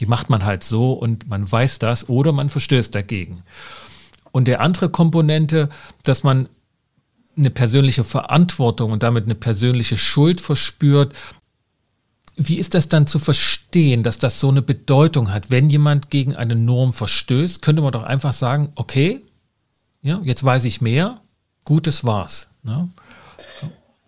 die 0.00 0.06
macht 0.06 0.28
man 0.28 0.44
halt 0.44 0.64
so 0.64 0.92
und 0.92 1.28
man 1.28 1.48
weiß 1.48 1.78
das 1.78 2.08
oder 2.08 2.32
man 2.32 2.48
verstößt 2.48 2.92
dagegen. 2.92 3.44
Und 4.32 4.48
der 4.48 4.60
andere 4.60 4.90
Komponente, 4.90 5.68
dass 6.02 6.24
man 6.24 6.48
eine 7.38 7.50
persönliche 7.50 8.04
Verantwortung 8.04 8.92
und 8.92 9.02
damit 9.02 9.24
eine 9.24 9.34
persönliche 9.34 9.96
Schuld 9.96 10.40
verspürt. 10.40 11.14
Wie 12.36 12.58
ist 12.58 12.74
das 12.74 12.88
dann 12.88 13.06
zu 13.06 13.18
verstehen, 13.18 14.02
dass 14.02 14.18
das 14.18 14.40
so 14.40 14.48
eine 14.48 14.62
Bedeutung 14.62 15.32
hat? 15.32 15.50
Wenn 15.50 15.70
jemand 15.70 16.10
gegen 16.10 16.36
eine 16.36 16.54
Norm 16.54 16.92
verstößt, 16.92 17.62
könnte 17.62 17.82
man 17.82 17.92
doch 17.92 18.04
einfach 18.04 18.32
sagen, 18.32 18.70
okay, 18.76 19.22
ja, 20.02 20.20
jetzt 20.22 20.44
weiß 20.44 20.64
ich 20.64 20.80
mehr, 20.80 21.20
Gutes 21.64 22.04
war's. 22.04 22.48
Ne? 22.62 22.88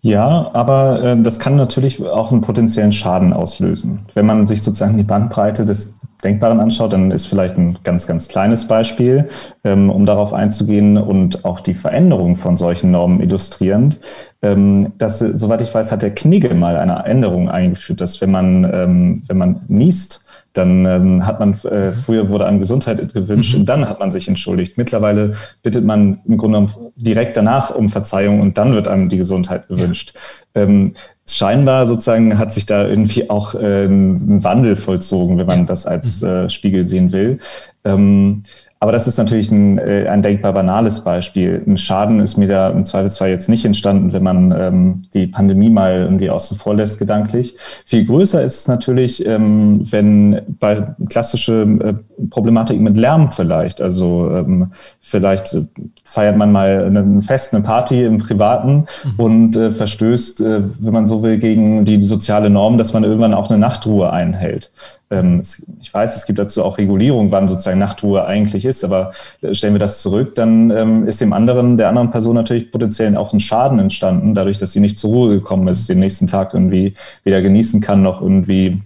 Ja, 0.01 0.49
aber 0.53 1.03
äh, 1.03 1.21
das 1.21 1.37
kann 1.37 1.55
natürlich 1.55 2.03
auch 2.03 2.31
einen 2.31 2.41
potenziellen 2.41 2.91
Schaden 2.91 3.33
auslösen. 3.33 4.07
Wenn 4.15 4.25
man 4.25 4.47
sich 4.47 4.63
sozusagen 4.63 4.97
die 4.97 5.03
Bandbreite 5.03 5.63
des 5.65 5.99
Denkbaren 6.23 6.59
anschaut, 6.59 6.93
dann 6.93 7.11
ist 7.11 7.25
vielleicht 7.25 7.57
ein 7.57 7.77
ganz, 7.83 8.07
ganz 8.07 8.27
kleines 8.27 8.67
Beispiel, 8.67 9.27
ähm, 9.63 9.89
um 9.89 10.05
darauf 10.05 10.33
einzugehen 10.33 10.97
und 10.97 11.45
auch 11.45 11.59
die 11.59 11.73
Veränderung 11.73 12.35
von 12.35 12.57
solchen 12.57 12.91
Normen 12.91 13.21
illustrierend. 13.21 13.99
Ähm, 14.41 14.93
dass, 14.97 15.19
soweit 15.19 15.61
ich 15.61 15.73
weiß, 15.73 15.91
hat 15.91 16.01
der 16.01 16.15
Knigge 16.15 16.53
mal 16.53 16.77
eine 16.77 17.05
Änderung 17.05 17.49
eingeführt, 17.49 18.01
dass 18.01 18.21
wenn 18.21 18.31
man, 18.31 18.69
ähm, 18.73 19.23
wenn 19.27 19.37
man 19.37 19.59
niest, 19.67 20.23
dann 20.53 20.85
ähm, 20.85 21.25
hat 21.25 21.39
man, 21.39 21.53
äh, 21.63 21.93
früher 21.93 22.29
wurde 22.29 22.45
einem 22.45 22.59
Gesundheit 22.59 23.13
gewünscht 23.13 23.53
mhm. 23.53 23.61
und 23.61 23.65
dann 23.69 23.87
hat 23.87 23.99
man 23.99 24.11
sich 24.11 24.27
entschuldigt. 24.27 24.77
Mittlerweile 24.77 25.31
bittet 25.63 25.85
man 25.85 26.19
im 26.27 26.37
Grunde 26.37 26.67
direkt 26.95 27.37
danach 27.37 27.73
um 27.73 27.89
Verzeihung 27.89 28.41
und 28.41 28.57
dann 28.57 28.73
wird 28.73 28.87
einem 28.87 29.07
die 29.07 29.17
Gesundheit 29.17 29.69
gewünscht. 29.69 30.13
Ja. 30.55 30.63
Ähm, 30.63 30.93
scheinbar 31.35 31.87
sozusagen 31.87 32.37
hat 32.37 32.51
sich 32.51 32.65
da 32.65 32.87
irgendwie 32.87 33.29
auch 33.29 33.55
äh, 33.55 33.85
ein 33.85 34.43
Wandel 34.43 34.75
vollzogen, 34.75 35.37
wenn 35.37 35.47
man 35.47 35.65
das 35.65 35.85
als 35.85 36.21
mhm. 36.21 36.27
äh, 36.27 36.49
Spiegel 36.49 36.85
sehen 36.85 37.11
will. 37.11 37.39
Ähm, 37.83 38.43
aber 38.83 38.91
das 38.91 39.07
ist 39.07 39.19
natürlich 39.19 39.51
ein, 39.51 39.77
äh, 39.77 40.07
ein 40.09 40.23
denkbar 40.23 40.53
banales 40.53 41.01
Beispiel. 41.01 41.61
Ein 41.67 41.77
Schaden 41.77 42.19
ist 42.19 42.37
mir 42.37 42.47
da 42.47 42.71
im 42.71 42.83
Zweifelsfall 42.83 43.29
jetzt 43.29 43.47
nicht 43.47 43.63
entstanden, 43.63 44.11
wenn 44.11 44.23
man 44.23 44.51
ähm, 44.57 45.03
die 45.13 45.27
Pandemie 45.27 45.69
mal 45.69 45.97
irgendwie 46.01 46.31
außen 46.31 46.57
vor 46.57 46.73
lässt, 46.73 46.97
gedanklich. 46.97 47.55
Viel 47.85 48.05
größer 48.05 48.43
ist 48.43 48.61
es 48.61 48.67
natürlich, 48.67 49.23
ähm, 49.27 49.81
wenn 49.91 50.41
bei 50.59 50.95
klassische 51.09 51.61
äh, 51.61 51.93
Problematik 52.31 52.81
mit 52.81 52.97
Lärm 52.97 53.31
vielleicht. 53.31 53.81
Also 53.81 54.31
ähm, 54.33 54.71
vielleicht 54.99 55.55
feiert 56.03 56.37
man 56.37 56.51
mal 56.51 56.85
ein 56.87 57.21
Fest, 57.21 57.53
eine 57.53 57.63
Party 57.63 58.03
im 58.03 58.17
Privaten 58.17 58.85
mhm. 59.03 59.13
und 59.17 59.55
äh, 59.57 59.69
verstößt, 59.69 60.41
äh, 60.41 60.61
wenn 60.83 60.93
man 60.93 61.05
so 61.05 61.21
will, 61.21 61.37
gegen 61.37 61.85
die 61.85 62.01
soziale 62.01 62.49
Norm, 62.49 62.79
dass 62.79 62.93
man 62.93 63.03
irgendwann 63.03 63.35
auch 63.35 63.51
eine 63.51 63.59
Nachtruhe 63.59 64.11
einhält. 64.11 64.71
Ähm, 65.11 65.41
ich 65.81 65.93
weiß, 65.93 66.15
es 66.15 66.25
gibt 66.25 66.39
dazu 66.39 66.63
auch 66.63 66.77
Regulierung, 66.77 67.31
wann 67.31 67.47
sozusagen 67.47 67.79
Nachtruhe 67.79 68.25
eigentlich 68.25 68.65
ist, 68.65 68.83
aber 68.83 69.11
äh, 69.41 69.53
stellen 69.53 69.73
wir 69.73 69.79
das 69.79 70.01
zurück, 70.01 70.35
dann 70.35 70.71
ähm, 70.71 71.07
ist 71.07 71.21
dem 71.21 71.33
anderen, 71.33 71.77
der 71.77 71.89
anderen 71.89 72.09
Person 72.09 72.35
natürlich 72.35 72.71
potenziell 72.71 73.15
auch 73.17 73.33
ein 73.33 73.39
Schaden 73.39 73.79
entstanden, 73.79 74.33
dadurch, 74.33 74.57
dass 74.57 74.71
sie 74.71 74.79
nicht 74.79 74.97
zur 74.97 75.11
Ruhe 75.11 75.29
gekommen 75.35 75.67
ist, 75.67 75.89
den 75.89 75.99
nächsten 75.99 76.27
Tag 76.27 76.53
irgendwie 76.53 76.93
weder 77.23 77.41
genießen 77.41 77.81
kann, 77.81 78.01
noch 78.01 78.21
irgendwie 78.21 78.81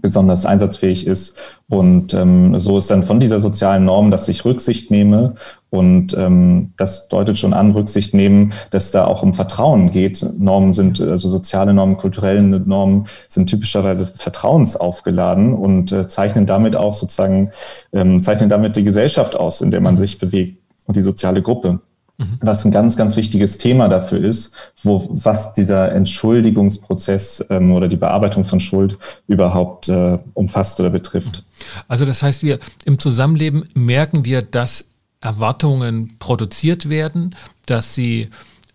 besonders 0.00 0.46
einsatzfähig 0.46 1.06
ist. 1.06 1.36
Und 1.68 2.14
ähm, 2.14 2.58
so 2.58 2.78
ist 2.78 2.90
dann 2.90 3.02
von 3.02 3.20
dieser 3.20 3.40
sozialen 3.40 3.84
Norm, 3.84 4.10
dass 4.10 4.28
ich 4.28 4.44
Rücksicht 4.44 4.90
nehme. 4.90 5.34
Und 5.70 6.16
ähm, 6.16 6.72
das 6.76 7.08
deutet 7.08 7.38
schon 7.38 7.54
an, 7.54 7.70
Rücksicht 7.72 8.12
nehmen, 8.12 8.52
dass 8.70 8.90
da 8.90 9.04
auch 9.04 9.22
um 9.22 9.34
Vertrauen 9.34 9.90
geht. 9.90 10.26
Normen 10.38 10.74
sind, 10.74 11.00
also 11.00 11.28
soziale 11.28 11.72
Normen, 11.74 11.96
kulturelle 11.96 12.42
Normen 12.42 13.06
sind 13.28 13.48
typischerweise 13.48 14.06
vertrauensaufgeladen 14.06 15.54
und 15.54 15.92
äh, 15.92 16.08
zeichnen 16.08 16.46
damit 16.46 16.74
auch 16.74 16.94
sozusagen, 16.94 17.50
ähm, 17.92 18.22
zeichnen 18.22 18.48
damit 18.48 18.76
die 18.76 18.84
Gesellschaft 18.84 19.36
aus, 19.36 19.60
in 19.60 19.70
der 19.70 19.80
man 19.80 19.96
sich 19.96 20.18
bewegt 20.18 20.58
und 20.86 20.96
die 20.96 21.02
soziale 21.02 21.40
Gruppe. 21.40 21.80
Mhm. 22.20 22.38
was 22.42 22.66
ein 22.66 22.70
ganz, 22.70 22.96
ganz 22.98 23.16
wichtiges 23.16 23.56
Thema 23.56 23.88
dafür 23.88 24.22
ist, 24.22 24.54
wo, 24.82 25.08
was 25.10 25.54
dieser 25.54 25.92
Entschuldigungsprozess 25.92 27.46
ähm, 27.48 27.72
oder 27.72 27.88
die 27.88 27.96
Bearbeitung 27.96 28.44
von 28.44 28.60
Schuld 28.60 28.98
überhaupt 29.26 29.88
äh, 29.88 30.18
umfasst 30.34 30.78
oder 30.80 30.90
betrifft. 30.90 31.44
Also 31.88 32.04
das 32.04 32.22
heißt, 32.22 32.42
wir 32.42 32.58
im 32.84 32.98
Zusammenleben 32.98 33.64
merken 33.72 34.26
wir, 34.26 34.42
dass 34.42 34.84
Erwartungen 35.22 36.16
produziert 36.18 36.90
werden, 36.90 37.34
dass 37.64 37.94
sie 37.94 38.28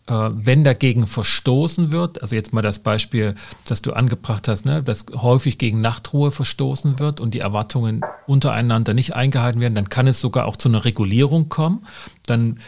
wenn 0.08 0.64
dagegen 0.64 1.08
verstoßen 1.08 1.92
wird, 1.92 2.22
also 2.22 2.36
jetzt 2.36 2.54
mal 2.54 2.62
das 2.62 2.80
Beispiel, 2.80 3.34
das 3.66 3.82
du 3.82 3.94
angebracht 3.94 4.48
hast, 4.48 4.66
ne, 4.66 4.84
dass 4.84 5.06
häufig 5.16 5.58
gegen 5.58 5.82
Nachtruhe 5.82 6.32
verstoßen 6.32 7.00
wird 7.00 7.20
und 7.20 7.34
die 7.34 7.40
Erwartungen 7.40 8.02
untereinander 8.28 8.94
nicht 8.94 9.16
eingehalten 9.16 9.62
werden, 9.62 9.74
dann 9.74 9.90
kann 9.90 10.06
es 10.06 10.22
sogar 10.22 10.46
auch 10.46 10.58
zu 10.58 10.70
einer 10.70 10.86
Regulierung 10.86 11.50
kommen. 11.50 11.88
Dann, 12.28 12.60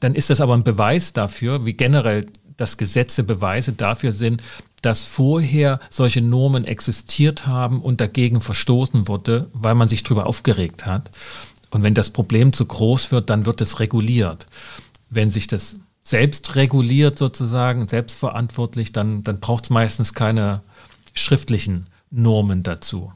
dann 0.00 0.16
ist 0.16 0.30
das 0.30 0.40
aber 0.40 0.54
ein 0.54 0.64
Beweis 0.64 1.12
dafür, 1.12 1.64
wie 1.64 1.74
generell 1.74 2.26
das 2.56 2.76
Gesetze 2.76 3.22
Beweise 3.22 3.72
dafür 3.72 4.12
sind, 4.12 4.42
dass 4.82 5.04
vorher 5.04 5.78
solche 5.90 6.22
Normen 6.22 6.64
existiert 6.64 7.46
haben 7.46 7.82
und 7.82 8.00
dagegen 8.00 8.40
verstoßen 8.40 9.06
wurde, 9.06 9.48
weil 9.52 9.76
man 9.76 9.88
sich 9.88 10.02
darüber 10.02 10.26
aufgeregt 10.26 10.86
hat. 10.86 11.10
Und 11.70 11.84
wenn 11.84 11.94
das 11.94 12.10
Problem 12.10 12.52
zu 12.52 12.66
groß 12.66 13.12
wird, 13.12 13.30
dann 13.30 13.46
wird 13.46 13.60
es 13.60 13.78
reguliert. 13.78 14.46
Wenn 15.08 15.30
sich 15.30 15.46
das 15.46 15.76
selbst 16.02 16.56
reguliert 16.56 17.18
sozusagen, 17.18 17.88
selbstverantwortlich, 17.88 18.92
dann, 18.92 19.22
dann 19.22 19.40
braucht 19.40 19.64
es 19.64 19.70
meistens 19.70 20.14
keine 20.14 20.62
schriftlichen 21.14 21.86
Normen 22.10 22.62
dazu. 22.62 23.12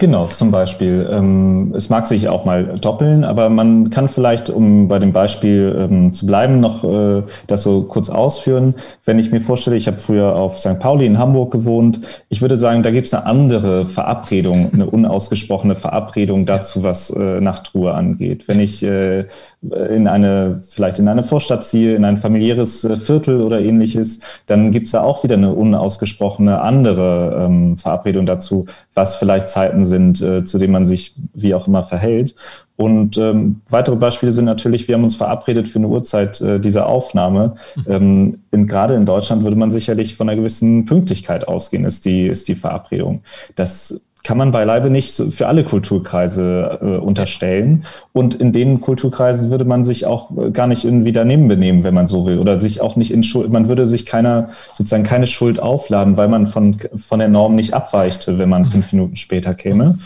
Genau, 0.00 0.28
zum 0.28 0.50
Beispiel. 0.50 1.06
Ähm, 1.12 1.74
es 1.76 1.90
mag 1.90 2.06
sich 2.06 2.26
auch 2.26 2.46
mal 2.46 2.78
doppeln, 2.78 3.22
aber 3.22 3.50
man 3.50 3.90
kann 3.90 4.08
vielleicht, 4.08 4.48
um 4.48 4.88
bei 4.88 4.98
dem 4.98 5.12
Beispiel 5.12 5.76
ähm, 5.78 6.14
zu 6.14 6.24
bleiben, 6.24 6.58
noch 6.58 6.84
äh, 6.84 7.22
das 7.46 7.64
so 7.64 7.82
kurz 7.82 8.08
ausführen. 8.08 8.76
Wenn 9.04 9.18
ich 9.18 9.30
mir 9.30 9.42
vorstelle, 9.42 9.76
ich 9.76 9.86
habe 9.88 9.98
früher 9.98 10.36
auf 10.36 10.58
St. 10.58 10.78
Pauli 10.78 11.04
in 11.04 11.18
Hamburg 11.18 11.52
gewohnt, 11.52 12.00
ich 12.30 12.40
würde 12.40 12.56
sagen, 12.56 12.82
da 12.82 12.90
gibt 12.92 13.08
es 13.08 13.14
eine 13.14 13.26
andere 13.26 13.84
Verabredung, 13.84 14.72
eine 14.72 14.86
unausgesprochene 14.86 15.76
Verabredung 15.76 16.46
dazu, 16.46 16.82
was 16.82 17.10
äh, 17.10 17.42
Nachtruhe 17.42 17.92
angeht. 17.92 18.48
Wenn 18.48 18.60
ich 18.60 18.82
äh, 18.82 19.26
in 19.62 20.08
eine, 20.08 20.62
vielleicht 20.68 20.98
in 20.98 21.08
eine 21.08 21.22
Vorstadt 21.22 21.64
ziehe, 21.64 21.94
in 21.94 22.06
ein 22.06 22.16
familiäres 22.16 22.82
äh, 22.84 22.96
Viertel 22.96 23.42
oder 23.42 23.60
ähnliches, 23.60 24.20
dann 24.46 24.70
gibt 24.70 24.86
es 24.86 24.92
da 24.92 25.02
auch 25.02 25.22
wieder 25.22 25.34
eine 25.34 25.52
unausgesprochene 25.52 26.62
andere 26.62 27.44
ähm, 27.44 27.76
Verabredung 27.76 28.24
dazu, 28.24 28.64
was 28.94 29.16
vielleicht 29.16 29.48
Zeiten 29.48 29.84
sind, 29.84 30.22
äh, 30.22 30.44
zu 30.44 30.58
denen 30.58 30.72
man 30.72 30.86
sich 30.86 31.14
wie 31.34 31.54
auch 31.54 31.68
immer 31.68 31.82
verhält. 31.82 32.34
Und 32.76 33.18
ähm, 33.18 33.60
weitere 33.68 33.96
Beispiele 33.96 34.32
sind 34.32 34.46
natürlich, 34.46 34.88
wir 34.88 34.94
haben 34.94 35.04
uns 35.04 35.16
verabredet 35.16 35.68
für 35.68 35.78
eine 35.78 35.88
Uhrzeit 35.88 36.40
äh, 36.40 36.58
dieser 36.58 36.86
Aufnahme. 36.86 37.54
Ähm, 37.86 38.38
in, 38.52 38.66
gerade 38.66 38.94
in 38.94 39.04
Deutschland 39.04 39.42
würde 39.44 39.56
man 39.56 39.70
sicherlich 39.70 40.14
von 40.14 40.26
einer 40.26 40.38
gewissen 40.38 40.86
Pünktlichkeit 40.86 41.46
ausgehen, 41.46 41.84
ist 41.84 42.06
die, 42.06 42.26
ist 42.26 42.48
die 42.48 42.54
Verabredung. 42.54 43.20
Das 43.56 44.00
kann 44.22 44.38
man 44.38 44.50
beileibe 44.50 44.90
nicht 44.90 45.14
für 45.30 45.48
alle 45.48 45.64
Kulturkreise 45.64 46.78
äh, 46.82 46.84
unterstellen. 46.98 47.84
Und 48.12 48.34
in 48.34 48.52
den 48.52 48.80
Kulturkreisen 48.80 49.50
würde 49.50 49.64
man 49.64 49.84
sich 49.84 50.06
auch 50.06 50.30
äh, 50.36 50.50
gar 50.50 50.66
nicht 50.66 50.84
irgendwie 50.84 51.12
daneben 51.12 51.48
benehmen, 51.48 51.84
wenn 51.84 51.94
man 51.94 52.06
so 52.06 52.26
will. 52.26 52.38
Oder 52.38 52.60
sich 52.60 52.80
auch 52.80 52.96
nicht 52.96 53.12
in 53.12 53.22
Schuld, 53.22 53.50
man 53.50 53.68
würde 53.68 53.86
sich 53.86 54.06
keiner, 54.06 54.48
sozusagen 54.74 55.04
keine 55.04 55.26
Schuld 55.26 55.60
aufladen, 55.60 56.16
weil 56.16 56.28
man 56.28 56.46
von, 56.46 56.76
von 56.96 57.18
der 57.18 57.28
Norm 57.28 57.54
nicht 57.54 57.74
abweichte, 57.74 58.38
wenn 58.38 58.48
man 58.48 58.64
fünf 58.64 58.92
Minuten 58.92 59.16
später 59.16 59.54
käme. 59.54 59.96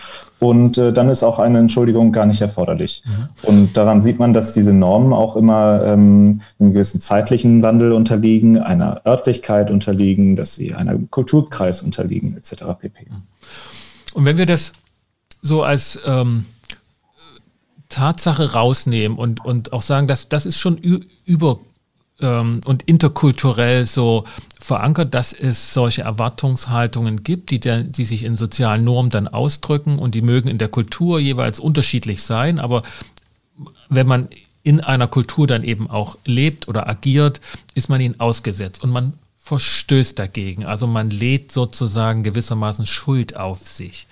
Und 0.40 0.78
äh, 0.78 0.92
dann 0.92 1.08
ist 1.08 1.22
auch 1.22 1.38
eine 1.38 1.58
Entschuldigung 1.58 2.12
gar 2.12 2.26
nicht 2.26 2.42
erforderlich. 2.42 3.02
Mhm. 3.06 3.48
Und 3.48 3.76
daran 3.76 4.00
sieht 4.00 4.18
man, 4.18 4.34
dass 4.34 4.52
diese 4.52 4.72
Normen 4.72 5.12
auch 5.12 5.36
immer 5.36 5.82
ähm, 5.84 6.40
einem 6.58 6.72
gewissen 6.72 7.00
zeitlichen 7.00 7.62
Wandel 7.62 7.92
unterliegen, 7.92 8.58
einer 8.58 9.00
Örtlichkeit 9.06 9.70
unterliegen, 9.70 10.36
dass 10.36 10.54
sie 10.54 10.74
einer 10.74 10.96
Kulturkreis 11.10 11.82
unterliegen, 11.82 12.36
etc. 12.36 12.64
pp. 12.78 13.06
Mhm. 13.08 13.22
Und 14.14 14.24
wenn 14.24 14.38
wir 14.38 14.46
das 14.46 14.72
so 15.42 15.62
als 15.62 15.98
ähm, 16.06 16.46
Tatsache 17.90 18.52
rausnehmen 18.52 19.18
und, 19.18 19.44
und 19.44 19.72
auch 19.72 19.82
sagen, 19.82 20.08
dass 20.08 20.28
das 20.28 20.46
ist 20.46 20.58
schon 20.58 20.78
über 20.78 21.58
ähm, 22.20 22.60
und 22.64 22.84
interkulturell 22.84 23.86
so 23.86 24.24
verankert, 24.58 25.12
dass 25.14 25.32
es 25.32 25.74
solche 25.74 26.02
Erwartungshaltungen 26.02 27.22
gibt, 27.22 27.50
die, 27.50 27.60
der, 27.60 27.82
die 27.82 28.04
sich 28.04 28.22
in 28.22 28.36
sozialen 28.36 28.84
Normen 28.84 29.10
dann 29.10 29.28
ausdrücken 29.28 29.98
und 29.98 30.14
die 30.14 30.22
mögen 30.22 30.48
in 30.48 30.58
der 30.58 30.68
Kultur 30.68 31.20
jeweils 31.20 31.60
unterschiedlich 31.60 32.22
sein, 32.22 32.58
aber 32.58 32.82
wenn 33.88 34.06
man 34.06 34.28
in 34.62 34.80
einer 34.80 35.08
Kultur 35.08 35.46
dann 35.46 35.62
eben 35.62 35.90
auch 35.90 36.16
lebt 36.24 36.68
oder 36.68 36.88
agiert, 36.88 37.40
ist 37.74 37.90
man 37.90 38.00
ihnen 38.00 38.18
ausgesetzt. 38.18 38.82
Und 38.82 38.90
man 38.90 39.12
verstößt 39.44 40.18
dagegen. 40.18 40.64
Also 40.64 40.86
man 40.86 41.10
lädt 41.10 41.52
sozusagen 41.52 42.22
gewissermaßen 42.22 42.86
Schuld 42.86 43.36
auf 43.36 43.68
sich. 43.68 44.06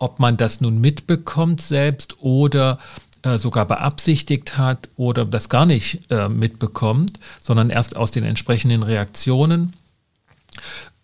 Ob 0.00 0.18
man 0.18 0.36
das 0.36 0.60
nun 0.60 0.80
mitbekommt 0.80 1.62
selbst 1.62 2.20
oder 2.20 2.80
äh, 3.22 3.38
sogar 3.38 3.66
beabsichtigt 3.66 4.58
hat 4.58 4.88
oder 4.96 5.24
das 5.24 5.48
gar 5.48 5.66
nicht 5.66 6.10
äh, 6.10 6.28
mitbekommt, 6.28 7.20
sondern 7.44 7.70
erst 7.70 7.94
aus 7.94 8.10
den 8.10 8.24
entsprechenden 8.24 8.82
Reaktionen, 8.82 9.74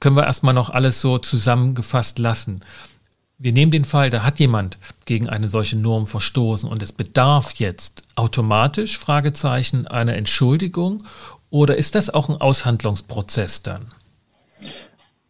können 0.00 0.16
wir 0.16 0.24
erstmal 0.24 0.54
noch 0.54 0.70
alles 0.70 1.00
so 1.00 1.18
zusammengefasst 1.18 2.18
lassen. 2.18 2.62
Wir 3.38 3.52
nehmen 3.52 3.70
den 3.70 3.84
Fall, 3.84 4.10
da 4.10 4.24
hat 4.24 4.40
jemand 4.40 4.76
gegen 5.04 5.28
eine 5.28 5.48
solche 5.48 5.76
Norm 5.76 6.08
verstoßen 6.08 6.68
und 6.68 6.82
es 6.82 6.90
bedarf 6.90 7.54
jetzt 7.54 8.02
automatisch, 8.16 8.98
Fragezeichen, 8.98 9.86
einer 9.86 10.16
Entschuldigung 10.16 11.04
oder 11.52 11.76
ist 11.76 11.94
das 11.94 12.08
auch 12.10 12.30
ein 12.30 12.40
Aushandlungsprozess 12.40 13.62
dann? 13.62 13.92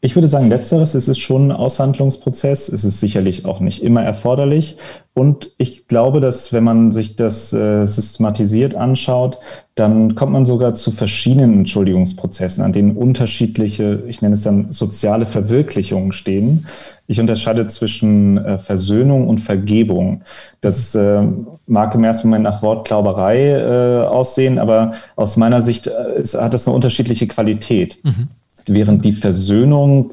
Ich 0.04 0.16
würde 0.16 0.26
sagen, 0.26 0.48
letzteres, 0.48 0.94
es 0.94 1.06
ist 1.06 1.20
schon 1.20 1.46
ein 1.46 1.52
Aushandlungsprozess. 1.52 2.68
Es 2.68 2.82
ist 2.82 2.98
sicherlich 2.98 3.44
auch 3.44 3.60
nicht 3.60 3.84
immer 3.84 4.02
erforderlich. 4.02 4.76
Und 5.14 5.52
ich 5.58 5.86
glaube, 5.86 6.20
dass 6.20 6.52
wenn 6.52 6.64
man 6.64 6.90
sich 6.90 7.14
das 7.14 7.52
äh, 7.52 7.86
systematisiert 7.86 8.74
anschaut, 8.74 9.38
dann 9.76 10.16
kommt 10.16 10.32
man 10.32 10.44
sogar 10.44 10.74
zu 10.74 10.90
verschiedenen 10.90 11.58
Entschuldigungsprozessen, 11.58 12.64
an 12.64 12.72
denen 12.72 12.96
unterschiedliche, 12.96 14.02
ich 14.08 14.22
nenne 14.22 14.34
es 14.34 14.42
dann 14.42 14.72
soziale 14.72 15.24
Verwirklichungen 15.24 16.10
stehen. 16.10 16.66
Ich 17.06 17.20
unterscheide 17.20 17.68
zwischen 17.68 18.38
äh, 18.38 18.58
Versöhnung 18.58 19.28
und 19.28 19.38
Vergebung. 19.38 20.22
Das 20.60 20.96
äh, 20.96 21.22
mag 21.68 21.94
im 21.94 22.02
ersten 22.02 22.26
Moment 22.26 22.42
nach 22.42 22.60
Wortklauberei 22.60 23.50
äh, 23.50 24.04
aussehen, 24.04 24.58
aber 24.58 24.90
aus 25.14 25.36
meiner 25.36 25.62
Sicht 25.62 25.86
äh, 25.86 26.24
hat 26.24 26.54
das 26.54 26.66
eine 26.66 26.74
unterschiedliche 26.74 27.28
Qualität. 27.28 27.98
Mhm 28.02 28.30
während 28.70 29.04
die 29.04 29.12
Versöhnung 29.12 30.12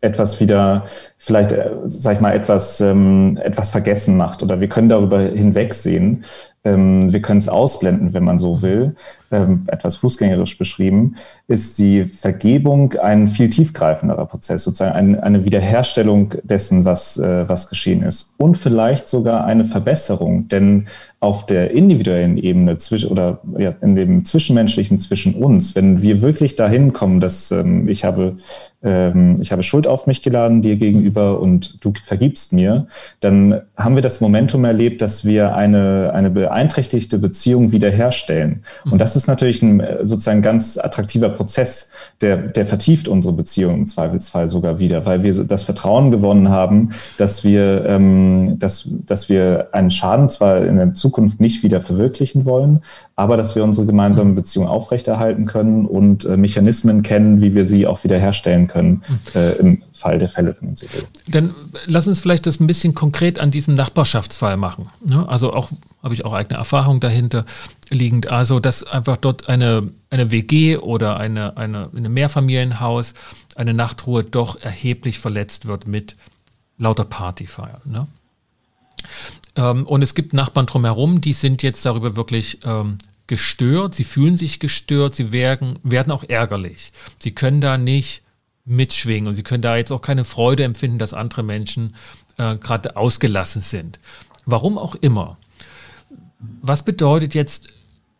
etwas 0.00 0.40
wieder, 0.40 0.84
vielleicht, 1.16 1.52
äh, 1.52 1.70
sag 1.86 2.14
ich 2.14 2.20
mal, 2.20 2.32
etwas, 2.32 2.80
ähm, 2.80 3.38
etwas 3.42 3.70
vergessen 3.70 4.16
macht 4.16 4.42
oder 4.42 4.60
wir 4.60 4.68
können 4.68 4.88
darüber 4.88 5.20
hinwegsehen, 5.20 6.24
wir 6.72 7.22
können 7.22 7.38
es 7.38 7.48
ausblenden, 7.48 8.12
wenn 8.12 8.24
man 8.24 8.38
so 8.38 8.62
will, 8.62 8.96
ähm, 9.30 9.64
etwas 9.68 9.96
fußgängerisch 9.96 10.58
beschrieben, 10.58 11.16
ist 11.48 11.78
die 11.78 12.04
Vergebung 12.04 12.94
ein 12.94 13.28
viel 13.28 13.50
tiefgreifenderer 13.50 14.26
Prozess, 14.26 14.64
sozusagen 14.64 14.94
ein, 14.94 15.20
eine 15.20 15.44
Wiederherstellung 15.44 16.34
dessen, 16.42 16.84
was, 16.84 17.18
äh, 17.18 17.48
was 17.48 17.68
geschehen 17.68 18.02
ist. 18.02 18.34
Und 18.38 18.56
vielleicht 18.56 19.08
sogar 19.08 19.44
eine 19.44 19.64
Verbesserung, 19.64 20.48
denn 20.48 20.86
auf 21.18 21.46
der 21.46 21.70
individuellen 21.70 22.36
Ebene 22.36 22.76
zwischen 22.76 23.10
oder 23.10 23.40
ja, 23.58 23.74
in 23.80 23.96
dem 23.96 24.24
Zwischenmenschlichen 24.24 24.98
zwischen 24.98 25.34
uns, 25.34 25.74
wenn 25.74 26.02
wir 26.02 26.20
wirklich 26.20 26.56
dahin 26.56 26.92
kommen, 26.92 27.20
dass 27.20 27.50
ähm, 27.50 27.88
ich 27.88 28.04
habe 28.04 28.36
ähm, 28.82 29.38
ich 29.40 29.50
habe 29.50 29.62
Schuld 29.62 29.86
auf 29.86 30.06
mich 30.06 30.20
geladen 30.20 30.60
dir 30.60 30.76
gegenüber 30.76 31.40
und 31.40 31.82
du 31.84 31.92
vergibst 32.00 32.52
mir, 32.52 32.86
dann 33.20 33.62
haben 33.76 33.94
wir 33.94 34.02
das 34.02 34.20
Momentum 34.20 34.64
erlebt, 34.64 35.00
dass 35.00 35.24
wir 35.24 35.56
eine 35.56 36.12
eine 36.14 36.30
beeinträchtigte 36.56 37.18
Beziehung 37.18 37.72
wiederherstellen. 37.72 38.62
Und 38.90 38.98
das 38.98 39.14
ist 39.14 39.26
natürlich 39.26 39.62
ein 39.62 39.82
sozusagen 40.02 40.42
ganz 40.42 40.78
attraktiver 40.78 41.28
Prozess, 41.28 41.90
der 42.20 42.36
der 42.36 42.64
vertieft 42.64 43.08
unsere 43.08 43.34
Beziehung 43.34 43.74
im 43.74 43.86
Zweifelsfall 43.86 44.48
sogar 44.48 44.78
wieder, 44.78 45.04
weil 45.04 45.22
wir 45.22 45.44
das 45.44 45.64
Vertrauen 45.64 46.10
gewonnen 46.10 46.48
haben, 46.48 46.90
dass 47.18 47.44
wir 47.44 47.84
ähm, 47.86 48.58
dass 48.58 48.88
dass 49.06 49.28
wir 49.28 49.68
einen 49.72 49.90
Schaden 49.90 50.28
zwar 50.28 50.64
in 50.64 50.76
der 50.76 50.94
Zukunft 50.94 51.26
Zukunft 51.26 51.40
nicht 51.40 51.62
wieder 51.62 51.80
verwirklichen 51.80 52.44
wollen, 52.44 52.80
aber 53.18 53.38
dass 53.38 53.56
wir 53.56 53.64
unsere 53.64 53.86
gemeinsame 53.86 54.34
Beziehung 54.34 54.68
aufrechterhalten 54.68 55.46
können 55.46 55.86
und 55.86 56.26
äh, 56.26 56.36
Mechanismen 56.36 57.00
kennen, 57.00 57.40
wie 57.40 57.54
wir 57.54 57.64
sie 57.64 57.86
auch 57.86 58.04
wiederherstellen 58.04 58.66
können 58.68 59.02
äh, 59.34 59.56
im 59.56 59.82
Fall 59.94 60.18
der 60.18 60.28
Fälle, 60.28 60.54
wenn 60.60 60.68
man 60.68 60.76
so 60.76 60.84
will. 60.92 61.02
Dann 61.26 61.54
lass 61.86 62.06
uns 62.06 62.20
vielleicht 62.20 62.46
das 62.46 62.60
ein 62.60 62.66
bisschen 62.66 62.94
konkret 62.94 63.38
an 63.38 63.50
diesem 63.50 63.74
Nachbarschaftsfall 63.74 64.58
machen. 64.58 64.90
Ne? 65.02 65.26
Also 65.26 65.54
auch 65.54 65.70
habe 66.02 66.12
ich 66.12 66.26
auch 66.26 66.34
eigene 66.34 66.58
Erfahrung 66.58 67.00
dahinter 67.00 67.46
liegend. 67.88 68.26
Also 68.26 68.60
dass 68.60 68.84
einfach 68.84 69.16
dort 69.16 69.48
eine, 69.48 69.90
eine 70.10 70.30
WG 70.30 70.76
oder 70.76 71.16
eine, 71.16 71.56
eine, 71.56 71.88
eine 71.96 72.10
Mehrfamilienhaus, 72.10 73.14
eine 73.54 73.72
Nachtruhe 73.72 74.24
doch 74.24 74.60
erheblich 74.60 75.20
verletzt 75.20 75.66
wird 75.66 75.88
mit 75.88 76.16
lauter 76.76 77.06
Partyfeiern. 77.06 77.80
Ne? 77.86 78.06
Ähm, 79.56 79.86
und 79.86 80.02
es 80.02 80.14
gibt 80.14 80.32
Nachbarn 80.32 80.66
drumherum, 80.66 81.20
die 81.20 81.32
sind 81.32 81.62
jetzt 81.62 81.84
darüber 81.84 82.16
wirklich 82.16 82.60
ähm, 82.64 82.98
gestört, 83.26 83.94
sie 83.94 84.04
fühlen 84.04 84.36
sich 84.36 84.60
gestört, 84.60 85.14
sie 85.14 85.32
werden, 85.32 85.78
werden 85.82 86.12
auch 86.12 86.24
ärgerlich. 86.24 86.92
Sie 87.18 87.32
können 87.32 87.60
da 87.60 87.78
nicht 87.78 88.22
mitschwingen 88.64 89.28
und 89.28 89.34
sie 89.34 89.42
können 89.42 89.62
da 89.62 89.76
jetzt 89.76 89.92
auch 89.92 90.02
keine 90.02 90.24
Freude 90.24 90.64
empfinden, 90.64 90.98
dass 90.98 91.14
andere 91.14 91.42
Menschen 91.42 91.94
äh, 92.36 92.56
gerade 92.56 92.96
ausgelassen 92.96 93.62
sind. 93.62 93.98
Warum 94.44 94.78
auch 94.78 94.94
immer. 94.94 95.38
Was 96.62 96.84
bedeutet 96.84 97.34
jetzt 97.34 97.68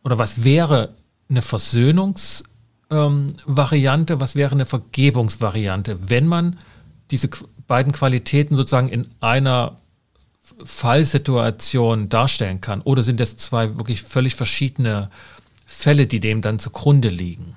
oder 0.02 0.18
was 0.18 0.44
wäre 0.44 0.94
eine 1.28 1.42
Versöhnungsvariante, 1.42 4.12
ähm, 4.14 4.20
was 4.20 4.36
wäre 4.36 4.52
eine 4.52 4.64
Vergebungsvariante, 4.64 6.08
wenn 6.08 6.26
man 6.26 6.58
diese 7.10 7.28
beiden 7.66 7.92
Qualitäten 7.92 8.56
sozusagen 8.56 8.88
in 8.88 9.08
einer 9.20 9.76
Fallsituation 10.64 12.08
darstellen 12.08 12.60
kann? 12.60 12.80
Oder 12.82 13.02
sind 13.02 13.20
das 13.20 13.36
zwei 13.36 13.76
wirklich 13.76 14.02
völlig 14.02 14.34
verschiedene 14.34 15.10
Fälle, 15.66 16.06
die 16.06 16.20
dem 16.20 16.40
dann 16.40 16.58
zugrunde 16.58 17.08
liegen? 17.08 17.56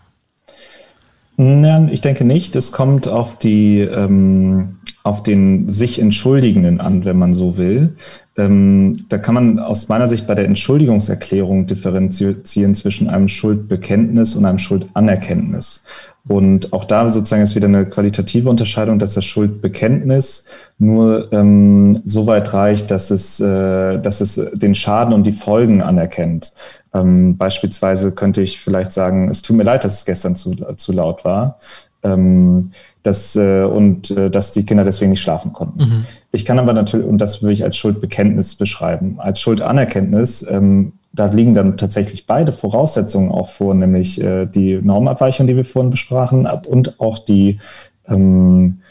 Nein, 1.38 1.90
ich 1.90 2.02
denke 2.02 2.26
nicht. 2.26 2.56
Es 2.58 2.74
kommt 2.74 3.08
auf 3.08 3.40
die 3.40 3.80
ähm, 3.80 4.80
auf 5.04 5.24
den 5.24 5.70
sich 5.70 6.00
Entschuldigenden 6.00 6.82
an, 6.82 7.06
wenn 7.06 7.18
man 7.18 7.34
so 7.34 7.58
will. 7.58 7.96
Ähm, 8.40 9.06
da 9.10 9.18
kann 9.18 9.36
man 9.36 9.60
aus 9.60 9.90
meiner 9.90 10.08
Sicht 10.08 10.26
bei 10.26 10.34
der 10.34 10.46
Entschuldigungserklärung 10.46 11.66
differenzieren 11.66 12.74
zwischen 12.74 13.10
einem 13.10 13.28
Schuldbekenntnis 13.28 14.36
und 14.36 14.46
einem 14.46 14.60
Schuldanerkenntnis. 14.60 15.84
Und 16.28 16.74
auch 16.74 16.86
da 16.86 17.12
sozusagen 17.12 17.42
ist 17.42 17.56
wieder 17.56 17.68
eine 17.68 17.86
qualitative 17.86 18.50
Unterscheidung, 18.50 19.00
dass 19.00 19.16
das 19.16 19.26
Schuldbekenntnis 19.26 20.46
nur 20.78 21.32
ähm, 21.34 22.02
so 22.06 22.28
weit 22.28 22.54
reicht, 22.54 22.92
dass 22.92 23.10
es, 23.10 23.40
äh, 23.40 24.00
dass 24.00 24.22
es 24.22 24.40
den 24.54 24.76
Schaden 24.76 25.14
und 25.14 25.24
die 25.24 25.32
Folgen 25.32 25.82
anerkennt. 25.82 26.54
Ähm, 26.94 27.36
beispielsweise 27.38 28.12
könnte 28.12 28.42
ich 28.42 28.60
vielleicht 28.60 28.92
sagen, 28.92 29.30
es 29.30 29.42
tut 29.42 29.58
mir 29.58 29.64
leid, 29.64 29.84
dass 29.84 30.00
es 30.00 30.06
gestern 30.06 30.36
zu, 30.36 30.52
zu 30.76 30.92
laut 30.92 31.26
war. 31.26 31.58
Ähm, 32.02 32.72
dass, 33.04 33.36
äh, 33.36 33.64
und 33.64 34.12
äh, 34.12 34.30
dass 34.30 34.52
die 34.52 34.66
Kinder 34.66 34.84
deswegen 34.84 35.12
nicht 35.12 35.22
schlafen 35.22 35.52
konnten. 35.52 35.80
Mhm. 35.80 36.06
Ich 36.32 36.46
kann 36.46 36.60
aber 36.60 36.74
natürlich, 36.74 37.06
und 37.06 37.18
das 37.18 37.42
würde 37.42 37.54
ich 37.54 37.64
als 37.64 37.76
Schuldbekenntnis 37.76 38.56
beschreiben, 38.56 39.20
als 39.20 39.42
Schuldanerkenntnis 39.42 40.46
ähm, 40.50 40.94
da 41.12 41.26
liegen 41.26 41.56
dann 41.56 41.78
tatsächlich 41.78 42.28
beide 42.28 42.52
Voraussetzungen 42.52 43.32
auch 43.32 43.50
vor, 43.50 43.74
nämlich 43.74 44.22
äh, 44.22 44.46
die 44.46 44.80
Normabweichung, 44.82 45.48
die 45.48 45.56
wir 45.56 45.66
vorhin 45.66 45.90
besprachen, 45.90 46.48
und 46.68 47.00
auch 47.00 47.20
die, 47.20 47.60
ähm, 48.08 48.82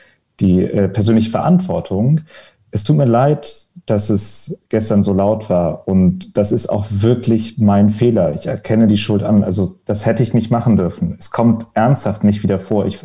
die 0.41 0.63
äh, 0.63 0.89
persönliche 0.89 1.31
Verantwortung. 1.31 2.23
Es 2.71 2.85
tut 2.85 2.97
mir 2.97 3.07
leid, 3.07 3.67
dass 3.87 4.11
es 4.11 4.59
gestern 4.69 5.03
so 5.03 5.13
laut 5.13 5.49
war 5.49 5.89
und 5.89 6.37
das 6.37 6.53
ist 6.53 6.69
auch 6.69 6.87
wirklich 6.91 7.59
mein 7.59 7.91
Fehler. 7.91 8.35
Ich 8.35 8.47
erkenne 8.47 8.87
die 8.87 8.99
Schuld 8.99 9.23
an. 9.23 9.43
Also 9.43 9.77
das 9.87 10.05
hätte 10.05 10.23
ich 10.23 10.35
nicht 10.35 10.51
machen 10.51 10.77
dürfen. 10.77 11.15
Es 11.19 11.31
kommt 11.31 11.67
ernsthaft 11.75 12.25
nicht 12.25 12.43
wieder 12.43 12.61
vor. 12.61 12.85
Ich 12.87 12.99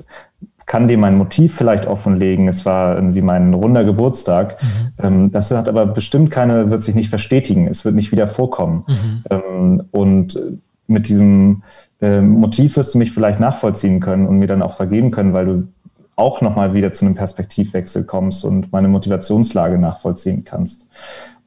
kann 0.65 0.87
dir 0.87 0.97
mein 0.97 1.17
Motiv 1.17 1.55
vielleicht 1.55 1.87
offenlegen. 1.87 2.47
Es 2.47 2.65
war 2.65 2.95
irgendwie 2.95 3.21
mein 3.21 3.53
runder 3.53 3.83
Geburtstag. 3.83 4.61
Mhm. 4.61 5.05
Ähm, 5.05 5.31
das 5.31 5.51
hat 5.51 5.69
aber 5.69 5.85
bestimmt 5.85 6.31
keine, 6.31 6.69
wird 6.69 6.83
sich 6.83 6.95
nicht 6.95 7.09
verstetigen. 7.09 7.67
Es 7.67 7.85
wird 7.85 7.95
nicht 7.95 8.11
wieder 8.11 8.27
vorkommen. 8.27 8.85
Mhm. 8.87 9.23
Ähm, 9.29 9.83
und 9.91 10.39
mit 10.87 11.07
diesem 11.07 11.63
äh, 12.01 12.21
Motiv 12.21 12.77
wirst 12.77 12.93
du 12.93 12.97
mich 12.97 13.11
vielleicht 13.11 13.39
nachvollziehen 13.39 13.99
können 13.99 14.27
und 14.27 14.39
mir 14.39 14.47
dann 14.47 14.61
auch 14.61 14.73
vergeben 14.73 15.11
können, 15.11 15.33
weil 15.33 15.45
du 15.45 15.67
auch 16.15 16.41
nochmal 16.41 16.73
wieder 16.73 16.93
zu 16.93 17.05
einem 17.05 17.15
Perspektivwechsel 17.15 18.03
kommst 18.03 18.45
und 18.45 18.71
meine 18.71 18.87
Motivationslage 18.87 19.77
nachvollziehen 19.77 20.43
kannst. 20.43 20.87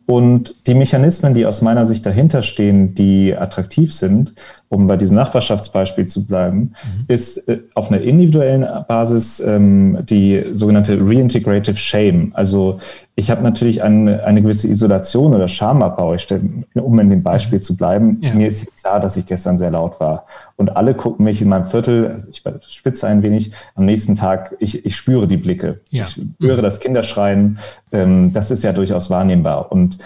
Und 0.06 0.54
die 0.68 0.74
Mechanismen, 0.74 1.34
die 1.34 1.46
aus 1.46 1.62
meiner 1.62 1.84
Sicht 1.84 2.06
dahinter 2.06 2.42
stehen, 2.42 2.94
die 2.94 3.36
attraktiv 3.36 3.92
sind, 3.92 4.34
um 4.68 4.86
bei 4.86 4.96
diesem 4.96 5.16
Nachbarschaftsbeispiel 5.16 6.06
zu 6.06 6.28
bleiben, 6.28 6.58
mhm. 6.58 7.04
ist 7.08 7.48
äh, 7.48 7.58
auf 7.74 7.90
einer 7.90 8.00
individuellen 8.00 8.64
Basis 8.86 9.40
ähm, 9.40 9.98
die 10.08 10.44
sogenannte 10.52 10.96
Reintegrative 11.00 11.76
Shame. 11.76 12.30
Also 12.34 12.78
ich 13.18 13.30
habe 13.30 13.42
natürlich 13.42 13.82
eine, 13.82 14.24
eine 14.24 14.42
gewisse 14.42 14.68
Isolation 14.68 15.32
oder 15.32 15.48
Schamabbau. 15.48 16.12
Ich 16.12 16.22
stelle, 16.22 16.42
um 16.74 16.98
in 17.00 17.08
dem 17.08 17.22
Beispiel 17.22 17.60
zu 17.60 17.74
bleiben, 17.74 18.18
ja. 18.20 18.34
mir 18.34 18.46
ist 18.46 18.66
klar, 18.76 19.00
dass 19.00 19.16
ich 19.16 19.24
gestern 19.24 19.56
sehr 19.56 19.70
laut 19.70 19.98
war. 20.00 20.26
Und 20.56 20.76
alle 20.76 20.92
gucken 20.92 21.24
mich 21.24 21.40
in 21.40 21.48
meinem 21.48 21.64
Viertel, 21.64 22.28
ich 22.30 22.42
spitze 22.68 23.06
ein 23.06 23.22
wenig, 23.22 23.52
am 23.74 23.86
nächsten 23.86 24.16
Tag, 24.16 24.54
ich, 24.58 24.84
ich 24.84 24.96
spüre 24.96 25.26
die 25.26 25.38
Blicke. 25.38 25.80
Ja. 25.88 26.02
Ich 26.02 26.10
spüre 26.10 26.58
mhm. 26.58 26.62
das 26.62 26.78
Kinderschreien. 26.78 27.58
Ähm, 27.90 28.34
das 28.34 28.50
ist 28.50 28.62
ja 28.64 28.74
durchaus 28.74 29.08
wahrnehmbar. 29.08 29.72
Und 29.72 29.96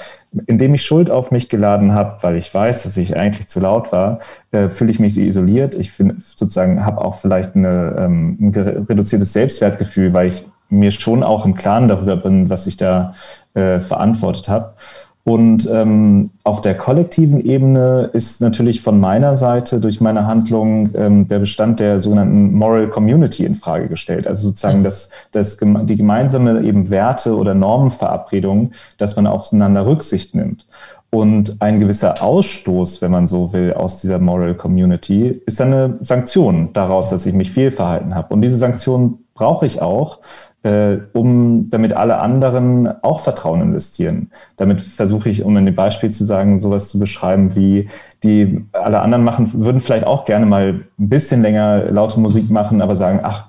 indem 0.47 0.75
ich 0.75 0.85
Schuld 0.85 1.11
auf 1.11 1.33
mich 1.33 1.49
geladen 1.49 1.93
habe, 1.95 2.23
weil 2.23 2.37
ich 2.37 2.55
weiß, 2.55 2.85
dass 2.85 2.97
ich 2.97 3.17
eigentlich 3.17 3.49
zu 3.49 3.59
laut 3.59 3.91
war, 3.91 4.21
äh, 4.53 4.69
fühle 4.69 4.93
ich 4.93 5.01
mich 5.01 5.19
isoliert. 5.19 5.75
Ich 5.75 5.91
finde 5.91 6.15
sozusagen 6.21 6.87
habe 6.87 7.05
auch 7.05 7.17
vielleicht 7.17 7.57
eine, 7.57 7.97
ähm, 7.99 8.39
ein 8.41 8.55
reduziertes 8.89 9.33
Selbstwertgefühl, 9.33 10.13
weil 10.13 10.29
ich 10.29 10.45
mir 10.71 10.91
schon 10.91 11.23
auch 11.23 11.45
im 11.45 11.55
Klaren 11.55 11.89
darüber 11.89 12.17
bin, 12.17 12.49
was 12.49 12.67
ich 12.67 12.77
da 12.77 13.15
äh, 13.55 13.81
verantwortet 13.81 14.49
habe. 14.49 14.75
Und 15.23 15.69
ähm, 15.71 16.31
auf 16.45 16.63
der 16.63 16.77
kollektiven 16.77 17.45
Ebene 17.45 18.09
ist 18.15 18.41
natürlich 18.41 18.81
von 18.81 18.99
meiner 18.99 19.37
Seite 19.37 19.79
durch 19.79 20.01
meine 20.01 20.27
Handlung 20.27 20.91
ähm, 20.95 21.29
der 21.29 21.41
Bestand 21.41 21.79
der 21.79 22.01
sogenannten 22.01 22.55
Moral 22.55 22.89
Community 22.89 23.45
in 23.45 23.55
Frage 23.55 23.89
gestellt. 23.89 24.27
Also 24.27 24.49
sozusagen 24.49 24.81
mhm. 24.81 24.85
das, 24.85 25.11
das, 25.33 25.59
die 25.59 25.97
gemeinsame 25.97 26.63
eben 26.63 26.89
Werte 26.89 27.37
oder 27.37 27.55
Normenverabredung, 27.55 28.73
dass 28.97 29.15
man 29.17 29.27
aufeinander 29.27 29.87
Rücksicht 29.87 30.35
nimmt. 30.35 30.67
Und 31.11 31.61
ein 31.61 31.81
gewisser 31.81 32.23
Ausstoß, 32.23 33.03
wenn 33.03 33.11
man 33.11 33.27
so 33.27 33.53
will, 33.53 33.75
aus 33.75 34.01
dieser 34.01 34.21
Moral 34.21 34.55
Community, 34.55 35.43
ist 35.45 35.61
dann 35.61 35.73
eine 35.73 35.99
Sanktion 36.03 36.71
daraus, 36.73 37.11
dass 37.11 37.27
ich 37.27 37.35
mich 37.35 37.51
fehlverhalten 37.51 38.15
habe. 38.15 38.33
Und 38.33 38.43
diese 38.43 38.57
Sanktion 38.57 39.19
brauche 39.35 39.67
ich 39.67 39.83
auch, 39.83 40.21
äh, 40.63 40.99
um 41.13 41.71
damit 41.71 41.95
alle 41.95 42.21
anderen 42.21 42.89
auch 43.03 43.21
Vertrauen 43.21 43.63
investieren. 43.63 44.31
Damit 44.57 44.81
versuche 44.81 45.31
ich, 45.31 45.43
um 45.43 45.57
in 45.57 45.67
dem 45.67 45.75
Beispiel 45.75 46.11
zu 46.11 46.25
sagen, 46.25 46.59
sowas 46.59 46.91
zu 46.91 46.99
beschreiben, 46.99 47.55
wie 47.57 47.89
die 48.23 48.67
alle 48.73 49.01
anderen 49.01 49.25
machen, 49.25 49.51
würden 49.55 49.81
vielleicht 49.81 50.07
auch 50.07 50.25
gerne 50.25 50.47
mal 50.47 50.81
ein 50.99 51.09
bisschen 51.09 51.43
länger 51.43 51.91
laute 51.91 52.21
Musik 52.21 52.51
machen, 52.51 52.83
aber 52.83 52.95
sagen, 52.97 53.21
ach, 53.23 53.49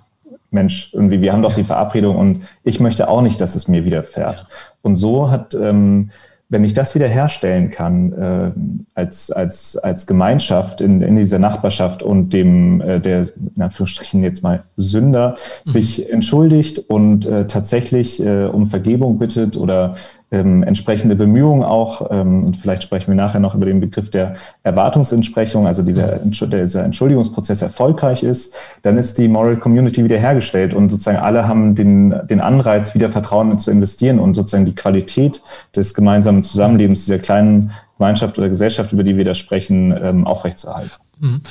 Mensch, 0.52 0.94
irgendwie, 0.94 1.22
wir 1.22 1.32
haben 1.32 1.42
doch 1.42 1.54
die 1.54 1.64
Verabredung 1.64 2.18
und 2.18 2.46
ich 2.64 2.80
möchte 2.82 3.08
auch 3.08 3.22
nicht, 3.22 3.40
dass 3.40 3.56
es 3.56 3.70
mir 3.70 3.86
widerfährt. 3.86 4.48
Und 4.82 4.98
so 4.98 5.32
hat 5.32 5.54
ähm, 5.56 6.12
wenn 6.52 6.66
ich 6.66 6.74
das 6.74 6.94
wieder 6.96 7.08
herstellen 7.08 7.72
kann 7.72 8.12
äh, 8.12 8.52
als, 8.94 9.32
als, 9.32 9.78
als 9.78 10.06
Gemeinschaft 10.06 10.82
in, 10.82 11.02
in 11.02 11.16
dieser 11.16 11.40
Nachbarschaft 11.40 12.04
und 12.04 12.34
dem, 12.34 12.82
äh, 12.82 13.00
der, 13.00 13.30
in 13.56 13.62
Anführungsstrichen 13.62 14.22
jetzt 14.22 14.44
mal 14.44 14.62
Sünder, 14.76 15.36
mhm. 15.66 15.72
sich 15.72 16.12
entschuldigt 16.12 16.78
und 16.78 17.26
äh, 17.26 17.48
tatsächlich 17.48 18.22
äh, 18.22 18.46
um 18.46 18.68
Vergebung 18.68 19.18
bittet 19.18 19.56
oder 19.56 19.96
ähm, 20.32 20.64
entsprechende 20.64 21.16
Bemühungen 21.16 21.64
auch, 21.64 22.10
ähm, 22.10 22.46
und 22.46 22.58
vielleicht 22.58 22.84
sprechen 22.84 23.08
wir 23.08 23.16
nachher 23.16 23.40
noch 23.40 23.54
über 23.54 23.66
den 23.66 23.82
Begriff 23.82 24.10
der 24.10 24.34
Erwartungsentsprechung, 24.64 25.68
also 25.68 25.84
dieser, 25.84 26.20
dieser 26.20 26.86
Entschuldigungsprozess 26.86 27.62
erfolgreich 27.62 28.24
ist, 28.24 28.56
dann 28.82 28.98
ist 28.98 29.18
die 29.18 29.28
Moral 29.28 29.58
Community 29.58 30.04
wiederhergestellt 30.04 30.74
und 30.74 30.90
sozusagen 30.90 31.18
alle 31.18 31.48
haben 31.48 31.76
den, 31.76 32.16
den 32.28 32.40
Anreiz, 32.40 32.96
wieder 32.96 33.10
Vertrauen 33.10 33.60
zu 33.60 33.72
investieren 33.72 34.20
und 34.20 34.36
sozusagen 34.36 34.66
die 34.66 34.76
Qualität 34.76 35.42
des 35.76 35.94
gemeinsamen 35.94 36.44
Zusammenlebens 36.44 37.06
dieser 37.06 37.20
kleinen 37.20 37.72
Gemeinschaft 37.98 38.38
oder 38.40 38.48
Gesellschaft, 38.48 38.94
über 38.94 39.04
die 39.04 39.18
wir 39.18 39.26
da 39.26 39.36
sprechen, 39.36 39.94
ähm, 40.02 40.26
aufrechtzuerhalten. 40.26 40.92
Mhm. 41.20 41.42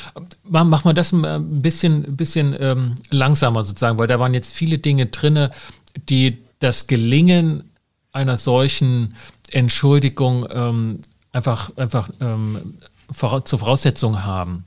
Machen 0.49 0.85
wir 0.85 0.95
das 0.95 1.13
ein 1.13 1.63
bisschen, 1.63 2.17
bisschen 2.17 2.57
ähm, 2.59 2.95
langsamer 3.11 3.63
sozusagen, 3.63 3.99
weil 3.99 4.09
da 4.09 4.19
waren 4.19 4.35
jetzt 4.35 4.53
viele 4.53 4.79
Dinge 4.79 5.07
drin, 5.07 5.49
die 6.09 6.39
das 6.59 6.87
Gelingen 6.87 7.70
einer 8.13 8.37
solchen 8.37 9.15
Entschuldigung 9.51 10.47
ähm, 10.51 11.01
einfach, 11.33 11.77
einfach 11.77 12.11
ähm, 12.21 12.79
zur 13.13 13.59
Voraussetzung 13.59 14.25
haben. 14.25 14.65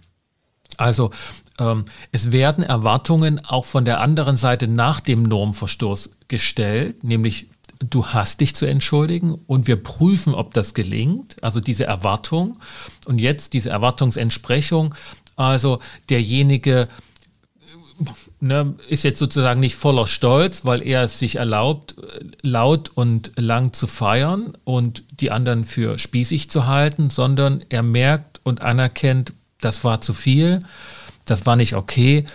Also 0.77 1.11
ähm, 1.59 1.85
es 2.11 2.31
werden 2.31 2.63
Erwartungen 2.63 3.43
auch 3.45 3.65
von 3.65 3.85
der 3.85 4.01
anderen 4.01 4.37
Seite 4.37 4.67
nach 4.67 4.99
dem 4.99 5.23
Normverstoß 5.23 6.09
gestellt, 6.27 7.03
nämlich 7.03 7.47
du 7.89 8.07
hast 8.07 8.41
dich 8.41 8.55
zu 8.55 8.65
entschuldigen 8.65 9.33
und 9.47 9.67
wir 9.67 9.75
prüfen, 9.75 10.33
ob 10.33 10.53
das 10.53 10.73
gelingt, 10.73 11.41
also 11.43 11.59
diese 11.59 11.85
Erwartung 11.85 12.57
und 13.05 13.19
jetzt 13.19 13.53
diese 13.53 13.69
Erwartungsentsprechung, 13.69 14.95
also 15.35 15.79
derjenige 16.09 16.87
ne, 18.43 18.75
ist 18.89 19.03
jetzt 19.03 19.19
sozusagen 19.19 19.61
nicht 19.61 19.75
voller 19.75 20.05
Stolz, 20.05 20.65
weil 20.65 20.85
er 20.85 21.03
es 21.03 21.17
sich 21.17 21.37
erlaubt, 21.37 21.95
laut 22.41 22.91
und 22.93 23.31
lang 23.37 23.71
zu 23.73 23.87
feiern 23.87 24.57
und 24.65 25.03
die 25.09 25.31
anderen 25.31 25.63
für 25.63 25.97
spießig 25.97 26.49
zu 26.49 26.67
halten, 26.67 27.09
sondern 27.09 27.63
er 27.69 27.83
merkt 27.83 28.41
und 28.43 28.61
anerkennt, 28.61 29.31
das 29.61 29.85
war 29.85 30.01
zu 30.01 30.13
viel, 30.13 30.59
das 31.25 31.45
war 31.45 31.55
nicht 31.55 31.75
okay 31.75 32.25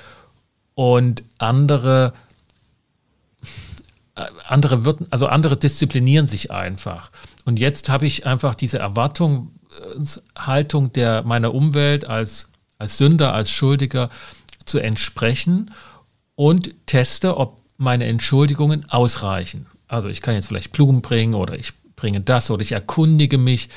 und 0.74 1.22
andere 1.36 2.14
andere 4.48 4.84
würden, 4.84 5.06
also 5.10 5.28
andere 5.28 5.56
disziplinieren 5.56 6.26
sich 6.26 6.50
einfach. 6.50 7.12
Und 7.44 7.60
jetzt 7.60 7.88
habe 7.88 8.04
ich 8.04 8.26
einfach 8.26 8.56
diese 8.56 8.80
Erwartungshaltung 8.80 10.92
der 10.92 11.22
meiner 11.22 11.54
Umwelt 11.54 12.04
als, 12.04 12.48
als 12.78 12.98
Sünder, 12.98 13.32
als 13.32 13.52
Schuldiger 13.52 14.10
zu 14.64 14.80
entsprechen 14.80 15.70
und 16.38 16.72
teste, 16.86 17.36
ob 17.36 17.60
meine 17.78 18.04
Entschuldigungen 18.04 18.88
ausreichen. 18.88 19.66
Also 19.88 20.06
ich 20.06 20.22
kann 20.22 20.34
jetzt 20.34 20.46
vielleicht 20.46 20.70
Blumen 20.70 21.02
bringen 21.02 21.34
oder 21.34 21.58
ich 21.58 21.72
bringe 21.96 22.20
das 22.20 22.48
oder 22.52 22.62
ich 22.62 22.70
erkundige 22.70 23.38
mich, 23.38 23.70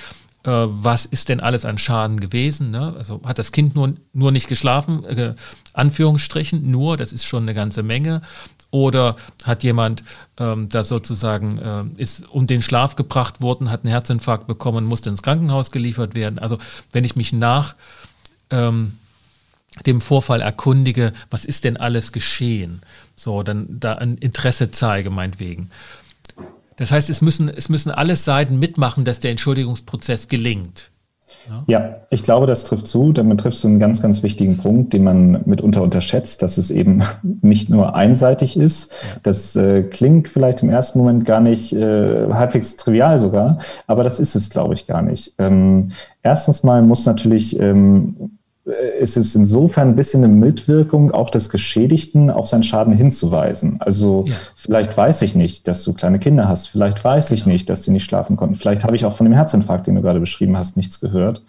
äh, 0.44 0.52
was 0.52 1.08
ist 1.08 1.30
denn 1.30 1.40
alles 1.40 1.66
an 1.66 1.80
Schaden 1.80 2.20
gewesen. 2.20 2.70
Ne? 2.70 2.94
Also 2.96 3.20
hat 3.26 3.40
das 3.40 3.52
Kind 3.52 3.74
nur, 3.74 3.96
nur 4.14 4.32
nicht 4.32 4.48
geschlafen, 4.48 5.04
äh, 5.06 5.34
Anführungsstrichen, 5.74 6.70
nur, 6.70 6.98
das 6.98 7.14
ist 7.14 7.26
schon 7.26 7.44
eine 7.44 7.56
ganze 7.56 7.82
Menge. 7.82 8.22
Oder 8.70 9.16
hat 9.44 9.64
jemand 9.64 10.04
ähm, 10.38 10.70
da 10.70 10.84
sozusagen, 10.84 11.58
äh, 11.58 11.84
ist 12.00 12.30
um 12.30 12.46
den 12.46 12.62
Schlaf 12.62 12.96
gebracht 12.96 13.42
worden, 13.42 13.72
hat 13.72 13.86
einen 13.86 13.92
Herzinfarkt 13.92 14.46
bekommen, 14.46 14.86
musste 14.86 15.10
ins 15.10 15.24
Krankenhaus 15.24 15.72
geliefert 15.72 16.14
werden. 16.14 16.38
Also 16.38 16.60
wenn 16.92 17.06
ich 17.06 17.16
mich 17.16 17.34
nach 17.34 17.76
ähm, 18.52 19.00
dem 19.86 20.02
Vorfall 20.02 20.42
erkundige, 20.42 21.14
was 21.30 21.46
ist 21.46 21.64
denn 21.64 21.78
alles 21.78 22.12
geschehen? 22.12 22.82
So, 23.16 23.44
dann 23.44 23.68
da 23.70 23.96
ein 23.96 24.18
Interesse 24.18 24.72
zeige, 24.72 25.10
meinetwegen. 25.10 25.70
Das 26.78 26.92
heißt, 26.92 27.10
es 27.10 27.22
müssen, 27.22 27.50
es 27.50 27.70
müssen 27.70 27.92
alle 27.92 28.16
Seiten 28.16 28.60
mitmachen, 28.60 29.06
dass 29.06 29.20
der 29.20 29.32
Entschuldigungsprozess 29.32 30.28
gelingt. 30.28 30.92
Ja. 31.68 31.96
ich 32.10 32.24
glaube, 32.24 32.46
das 32.46 32.64
trifft 32.64 32.88
zu. 32.88 33.14
Damit 33.14 33.40
triffst 33.40 33.64
du 33.64 33.68
einen 33.68 33.80
ganz, 33.80 34.02
ganz 34.02 34.24
wichtigen 34.24 34.58
Punkt, 34.58 34.94
den 34.94 35.04
man 35.04 35.42
mitunter 35.46 35.82
unterschätzt, 35.82 36.42
dass 36.42 36.58
es 36.58 36.72
eben 36.72 37.04
nicht 37.42 37.70
nur 37.70 37.96
einseitig 37.96 38.58
ist. 38.58 38.94
Das 39.24 39.56
äh, 39.56 39.84
klingt 39.84 40.28
vielleicht 40.28 40.64
im 40.64 40.70
ersten 40.70 41.00
Moment 41.00 41.26
gar 41.26 41.40
nicht 41.40 41.74
äh, 41.74 42.32
halbwegs 42.32 42.78
trivial 42.78 43.20
sogar, 43.20 43.58
aber 43.88 44.04
das 44.04 44.20
ist 44.20 44.36
es, 44.36 44.50
glaube 44.50 44.74
ich, 44.74 44.86
gar 44.86 45.02
nicht. 45.02 45.34
Ähm, 45.40 45.92
erstens 46.24 46.64
mal 46.64 46.82
muss 46.82 47.06
natürlich 47.06 47.60
ähm, 47.60 48.16
äh, 48.18 48.41
ist 49.00 49.18
es 49.18 49.34
insofern 49.34 49.90
ein 49.90 49.96
bisschen 49.96 50.24
eine 50.24 50.34
Mitwirkung 50.34 51.12
auch 51.12 51.32
des 51.32 51.50
Geschädigten 51.50 52.30
auf 52.30 52.48
seinen 52.48 52.62
Schaden 52.62 52.94
hinzuweisen. 52.94 53.78
Also 53.80 54.26
ja. 54.28 54.36
vielleicht 54.56 54.96
weiß 54.96 55.24
ich 55.24 55.34
nicht, 55.34 55.68
dass 55.68 55.84
du 55.84 55.94
kleine 55.94 56.20
Kinder 56.20 56.48
hast, 56.48 56.68
vielleicht 56.68 57.04
weiß 57.04 57.32
ich 57.32 57.44
genau. 57.44 57.54
nicht, 57.54 57.70
dass 57.70 57.82
die 57.82 57.92
nicht 57.92 58.04
schlafen 58.04 58.38
konnten, 58.38 58.56
vielleicht 58.56 58.84
habe 58.84 58.96
ich 58.96 59.06
auch 59.06 59.14
von 59.14 59.26
dem 59.26 59.34
Herzinfarkt, 59.34 59.88
den 59.88 59.96
du 59.96 60.02
gerade 60.02 60.20
beschrieben 60.20 60.58
hast, 60.58 60.78
nichts 60.78 61.00
gehört. 61.00 61.42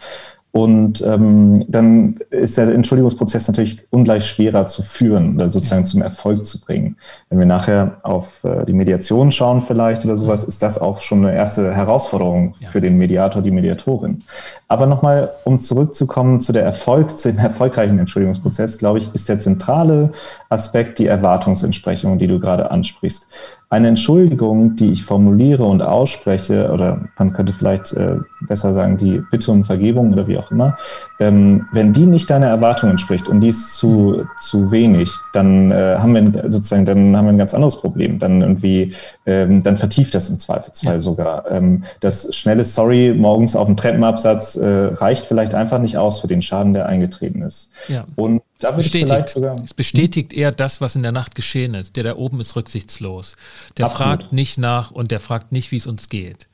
Und 0.53 1.01
ähm, 1.01 1.65
dann 1.67 2.15
ist 2.29 2.59
der 2.59 2.69
Entschuldigungsprozess 2.69 3.49
natürlich 3.49 3.87
ungleich 3.89 4.27
schwerer 4.27 4.67
zu 4.67 4.83
führen 4.83 5.37
oder 5.37 5.51
sozusagen 5.51 5.87
zum 5.87 6.03
Erfolg 6.03 6.45
zu 6.45 6.61
bringen. 6.61 6.97
Wenn 7.31 7.39
wir 7.39 7.47
nachher 7.47 7.97
auf 8.03 8.45
äh, 8.45 8.67
die 8.67 8.75
Mediation 8.75 9.33
schauen 9.33 9.63
vielleicht 9.63 10.05
oder 10.05 10.15
sowas, 10.15 10.45
ist 10.45 10.63
das 10.63 10.79
auch 10.79 10.99
schon 11.01 11.25
eine 11.25 11.35
erste 11.35 11.75
Herausforderung 11.75 12.53
ja. 12.61 12.69
für 12.69 12.83
den 12.83 12.99
Mediator, 12.99 13.41
die 13.41 13.51
Mediatorin. 13.51 14.25
Aber 14.69 14.87
nochmal, 14.87 15.31
um 15.45 15.59
zurückzukommen 15.59 16.43
zu 16.43 16.53
der 16.53 16.65
Erfolg, 16.65 17.17
zu 17.17 17.33
dem 17.33 17.39
erfolgreichen 17.39 17.99
Entschuldigungsprozess, 17.99 18.77
glaube 18.77 18.99
ich, 18.99 19.09
ist 19.15 19.31
der 19.31 19.39
zentrale 19.39 20.11
Aspekt 20.51 20.99
die 20.99 21.07
Erwartungsentsprechung, 21.07 22.19
die 22.19 22.27
du 22.27 22.39
gerade 22.39 22.71
ansprichst. 22.71 23.27
Eine 23.73 23.89
Entschuldigung, 23.89 24.77
die 24.77 24.93
ich 24.93 25.03
formuliere 25.03 25.65
und 25.65 25.81
ausspreche, 25.81 26.71
oder 26.71 27.09
man 27.17 27.33
könnte 27.33 27.55
vielleicht 27.55 27.95
äh, 27.95 28.17
besser 28.43 28.75
sagen, 28.75 28.99
die 28.99 29.23
Bitte 29.31 29.51
um 29.51 29.65
Vergebung 29.65 30.13
oder 30.13 30.29
wie 30.29 30.37
auch 30.37 30.51
immer, 30.51 30.77
ähm, 31.21 31.67
wenn 31.73 31.95
die 31.95 32.05
nicht 32.05 32.29
deiner 32.29 32.49
Erwartung 32.49 32.91
entspricht 32.91 33.29
und 33.29 33.41
die 33.41 33.49
ist 33.49 33.79
zu, 33.79 34.27
zu 34.37 34.71
wenig, 34.71 35.11
dann 35.33 35.71
äh, 35.71 35.97
haben 35.97 36.15
wir 36.15 36.51
sozusagen, 36.51 36.85
dann 36.85 37.17
haben 37.17 37.25
wir 37.25 37.33
ein 37.33 37.39
ganz 37.39 37.55
anderes 37.55 37.81
Problem. 37.81 38.19
Dann 38.19 38.43
irgendwie, 38.43 38.93
ähm, 39.25 39.63
dann 39.63 39.79
vertieft 39.79 40.15
das 40.15 40.29
im 40.29 40.39
Zweifelsfall 40.39 40.97
ja. 40.97 41.01
sogar. 41.01 41.51
Ähm, 41.51 41.85
das 42.01 42.35
schnelle 42.37 42.67
Sorry 42.67 43.15
morgens 43.17 43.57
auf 43.57 43.69
dem 43.69 43.79
Treppenabsatz 43.79 44.57
äh, 44.57 44.67
reicht 44.67 45.25
vielleicht 45.25 45.55
einfach 45.55 45.79
nicht 45.79 45.97
aus 45.97 46.21
für 46.21 46.27
den 46.27 46.43
Schaden, 46.43 46.75
der 46.75 46.85
eingetreten 46.85 47.41
ist. 47.41 47.71
Ja. 47.89 48.05
Und 48.17 48.43
da 48.63 48.71
bestätigt, 48.71 49.29
sogar, 49.29 49.57
es 49.63 49.75
bestätigt 49.75 50.33
eher 50.33 50.53
das, 50.53 50.81
was 50.81 50.97
in 50.97 51.03
der 51.03 51.13
Nacht 51.13 51.35
geschehen 51.35 51.75
ist. 51.75 51.97
Der 51.97 52.05
da 52.05 52.17
oben 52.17 52.41
ist 52.41 52.57
rücksichtslos. 52.57 53.37
Der 53.77 53.87
Absolut. 53.87 54.21
fragt 54.21 54.33
nicht 54.33 54.59
nach 54.59 54.91
und 54.91 55.11
der 55.11 55.21
fragt 55.21 55.53
nicht, 55.53 55.71
wie 55.73 55.77
es 55.77 55.87
uns 55.87 56.09
geht. 56.09 56.49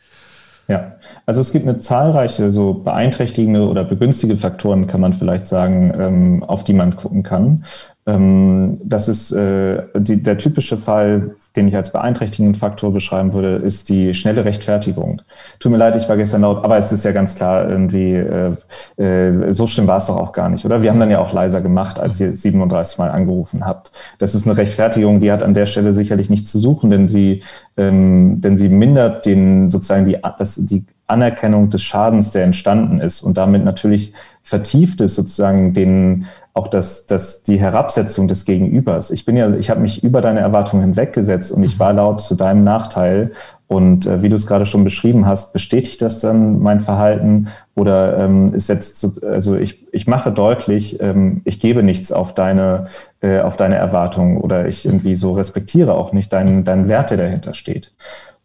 Ja, 0.69 0.97
also 1.25 1.41
es 1.41 1.53
gibt 1.53 1.67
eine 1.67 1.79
zahlreiche 1.79 2.53
so 2.53 2.75
beeinträchtigende 2.75 3.67
oder 3.67 3.85
begünstigende 3.85 4.39
Faktoren, 4.39 4.87
kann 4.87 5.01
man 5.01 5.15
vielleicht 5.15 5.47
sagen, 5.47 5.95
ähm, 5.99 6.45
auf 6.45 6.63
die 6.63 6.75
man 6.75 6.95
gucken 6.95 7.23
kann. 7.23 7.65
Ähm, 8.09 8.79
das 8.83 9.07
ist 9.09 9.33
äh, 9.33 9.83
die, 9.95 10.23
der 10.23 10.39
typische 10.39 10.79
Fall, 10.79 11.35
den 11.57 11.69
ich 11.69 11.77
als 11.77 11.93
beeinträchtigenden 11.93 12.55
Faktor 12.55 12.91
beschreiben 12.91 13.35
würde, 13.35 13.57
ist 13.57 13.91
die 13.91 14.15
schnelle 14.15 14.47
Rechtfertigung. 14.47 15.21
Tut 15.61 15.71
mir 15.71 15.77
leid, 15.77 15.95
ich 15.95 16.09
war 16.09 16.17
gestern 16.17 16.41
laut, 16.41 16.65
aber 16.65 16.79
es 16.79 16.91
ist 16.91 17.05
ja 17.05 17.13
ganz 17.13 17.35
klar 17.35 17.69
irgendwie, 17.69 18.15
äh, 18.15 18.53
äh, 18.97 19.53
so 19.53 19.67
schlimm 19.67 19.87
war 19.87 19.99
es 19.99 20.07
doch 20.07 20.17
auch 20.17 20.33
gar 20.33 20.49
nicht, 20.49 20.65
oder? 20.65 20.81
Wir 20.81 20.91
haben 20.91 21.01
dann 21.01 21.11
ja 21.11 21.19
auch 21.19 21.35
leiser 21.35 21.61
gemacht, 21.61 22.01
als 22.01 22.19
ihr 22.19 22.35
37 22.35 22.99
Mal 22.99 23.11
angerufen 23.11 23.67
habt. 23.67 23.93
Das 24.19 24.35
ist 24.35 24.47
eine 24.47 24.57
Rechtfertigung, 24.57 25.21
die 25.21 25.31
hat 25.31 25.43
an 25.43 25.53
der 25.53 25.67
Stelle 25.67 25.93
sicherlich 25.93 26.31
nichts 26.31 26.51
zu 26.51 26.59
suchen, 26.59 26.89
denn 26.89 27.09
sie, 27.09 27.43
ähm, 27.77 28.41
denn 28.41 28.57
sie 28.57 28.71
mindert 28.71 29.27
den 29.27 29.71
sozusagen 29.71 30.07
die, 30.07 30.17
das, 30.39 30.55
die 30.55 30.87
Anerkennung 31.09 31.71
des 31.71 31.83
Schadens, 31.83 32.31
der 32.31 32.45
entstanden 32.45 33.01
ist 33.01 33.23
und 33.23 33.39
damit 33.39 33.65
natürlich 33.65 34.13
vertieft 34.49 35.01
es 35.01 35.15
sozusagen 35.15 35.73
den 35.75 36.27
auch 36.55 36.69
das, 36.69 37.07
das 37.07 37.45
die 37.45 37.61
Herabsetzung 37.61 38.27
des 38.27 38.45
Gegenübers. 38.45 39.11
Ich 39.11 39.25
bin 39.25 39.37
ja, 39.37 39.55
ich 39.55 39.71
habe 39.71 39.81
mich 39.81 40.03
über 40.03 40.21
deine 40.21 40.41
Erwartungen 40.41 40.83
hinweggesetzt 40.83 41.53
und 41.53 41.63
ich 41.63 41.79
war 41.79 41.93
laut 41.93 42.21
zu 42.21 42.35
deinem 42.35 42.65
Nachteil. 42.65 43.31
Und 43.69 44.07
äh, 44.07 44.23
wie 44.23 44.31
du 44.31 44.37
es 44.37 44.47
gerade 44.47 44.65
schon 44.65 44.83
beschrieben 44.83 45.27
hast, 45.27 45.53
bestätigt 45.53 46.01
das 46.01 46.21
dann 46.21 46.59
mein 46.61 46.81
Verhalten 46.81 47.49
oder 47.75 48.19
ähm, 48.19 48.55
es 48.55 48.67
setzt, 48.67 49.23
also 49.23 49.57
ich, 49.57 49.87
ich 49.93 50.07
mache 50.07 50.33
deutlich, 50.33 51.01
ähm, 51.01 51.43
ich 51.45 51.61
gebe 51.61 51.83
nichts 51.83 52.11
auf 52.11 52.35
deine, 52.35 52.85
äh, 53.21 53.41
auf 53.41 53.57
deine 53.57 53.77
Erwartungen 53.77 54.39
oder 54.39 54.67
ich 54.67 54.87
irgendwie 54.87 55.15
so 55.15 55.33
respektiere 55.33 55.95
auch 55.95 56.13
nicht 56.15 56.33
deinen, 56.33 56.65
deinen 56.65 56.89
Wert, 56.89 57.11
der 57.11 57.19
dahinter 57.19 57.53
steht. 57.53 57.93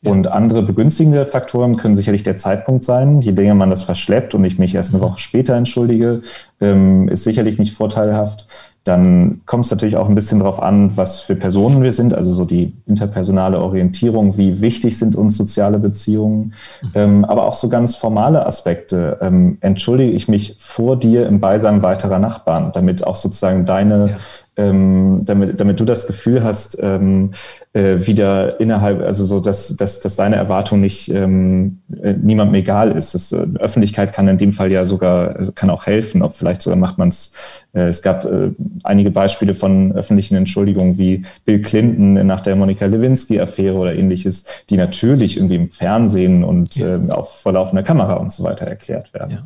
Und 0.03 0.27
andere 0.27 0.63
begünstigende 0.63 1.25
Faktoren 1.25 1.77
können 1.77 1.95
sicherlich 1.95 2.23
der 2.23 2.37
Zeitpunkt 2.37 2.83
sein. 2.83 3.21
Je 3.21 3.31
länger 3.31 3.55
man 3.55 3.69
das 3.69 3.83
verschleppt 3.83 4.35
und 4.35 4.43
ich 4.43 4.59
mich 4.59 4.75
erst 4.75 4.93
eine 4.93 5.01
Woche 5.01 5.19
später 5.19 5.55
entschuldige, 5.55 6.21
ähm, 6.59 7.07
ist 7.07 7.23
sicherlich 7.23 7.57
nicht 7.57 7.73
vorteilhaft. 7.73 8.47
Dann 8.83 9.41
kommt 9.45 9.63
es 9.63 9.71
natürlich 9.71 9.95
auch 9.95 10.09
ein 10.09 10.15
bisschen 10.15 10.39
darauf 10.39 10.61
an, 10.61 10.97
was 10.97 11.21
für 11.21 11.35
Personen 11.35 11.83
wir 11.83 11.93
sind, 11.93 12.13
also 12.13 12.33
so 12.33 12.43
die 12.43 12.73
interpersonale 12.85 13.61
Orientierung, 13.61 14.37
wie 14.37 14.59
wichtig 14.59 14.99
sind 14.99 15.15
uns 15.15 15.37
soziale 15.37 15.79
Beziehungen, 15.79 16.53
mhm. 16.81 16.91
ähm, 16.93 17.25
aber 17.25 17.45
auch 17.47 17.53
so 17.53 17.69
ganz 17.69 17.95
formale 17.95 18.45
Aspekte. 18.45 19.19
Ähm, 19.21 19.57
entschuldige 19.61 20.11
ich 20.11 20.27
mich 20.27 20.57
vor 20.59 20.97
dir 20.97 21.27
im 21.27 21.39
Beisein 21.39 21.81
weiterer 21.81 22.19
Nachbarn, 22.19 22.71
damit 22.73 23.07
auch 23.07 23.15
sozusagen 23.15 23.65
deine 23.65 24.17
ähm, 24.55 25.21
damit, 25.25 25.59
damit 25.59 25.79
du 25.79 25.85
das 25.85 26.05
Gefühl 26.05 26.43
hast, 26.43 26.77
ähm, 26.81 27.31
äh, 27.73 28.05
wieder 28.05 28.59
innerhalb, 28.59 29.01
also 29.01 29.25
so, 29.25 29.39
dass, 29.39 29.75
dass, 29.75 29.99
dass 29.99 30.15
deine 30.15 30.35
Erwartung 30.35 30.79
nicht 30.79 31.09
ähm, 31.09 31.79
äh, 32.01 32.13
niemandem 32.13 32.55
egal 32.55 32.91
ist. 32.91 33.15
Das, 33.15 33.31
äh, 33.31 33.47
Öffentlichkeit 33.59 34.13
kann 34.13 34.27
in 34.27 34.37
dem 34.37 34.53
Fall 34.53 34.71
ja 34.71 34.85
sogar, 34.85 35.39
äh, 35.39 35.51
kann 35.55 35.69
auch 35.69 35.87
helfen, 35.87 36.21
ob 36.21 36.35
vielleicht 36.35 36.61
sogar 36.61 36.77
macht 36.77 36.97
man 36.97 37.09
es. 37.09 37.65
Äh, 37.73 37.87
es 37.87 38.03
gab 38.03 38.25
äh, 38.25 38.51
einige 38.83 39.09
Beispiele 39.09 39.55
von 39.55 39.91
öffentlichen 39.93 40.35
Entschuldigungen 40.35 40.97
wie 40.97 41.25
Bill 41.45 41.61
Clinton 41.61 42.25
nach 42.25 42.41
der 42.41 42.55
Monika 42.55 42.85
Lewinsky-Affäre 42.85 43.75
oder 43.75 43.95
ähnliches, 43.95 44.45
die 44.69 44.77
natürlich 44.77 45.37
irgendwie 45.37 45.55
im 45.55 45.71
Fernsehen 45.71 46.43
und 46.43 46.75
ja. 46.75 46.97
äh, 46.97 47.09
auf 47.09 47.41
vorlaufender 47.41 47.83
Kamera 47.83 48.13
und 48.13 48.31
so 48.31 48.43
weiter 48.43 48.67
erklärt 48.67 49.13
werden. 49.13 49.31
Ja. 49.31 49.45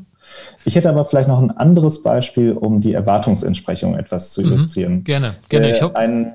Ich 0.65 0.75
hätte 0.75 0.89
aber 0.89 1.05
vielleicht 1.05 1.27
noch 1.27 1.41
ein 1.41 1.51
anderes 1.51 2.03
Beispiel, 2.03 2.53
um 2.53 2.81
die 2.81 2.93
Erwartungsentsprechung 2.93 3.95
etwas 3.95 4.31
zu 4.31 4.41
mhm. 4.41 4.47
illustrieren. 4.47 4.93
Mhm, 4.93 5.03
gerne, 5.03 5.33
gerne. 5.49 5.71
Ich 5.71 5.83
ein, 5.95 6.33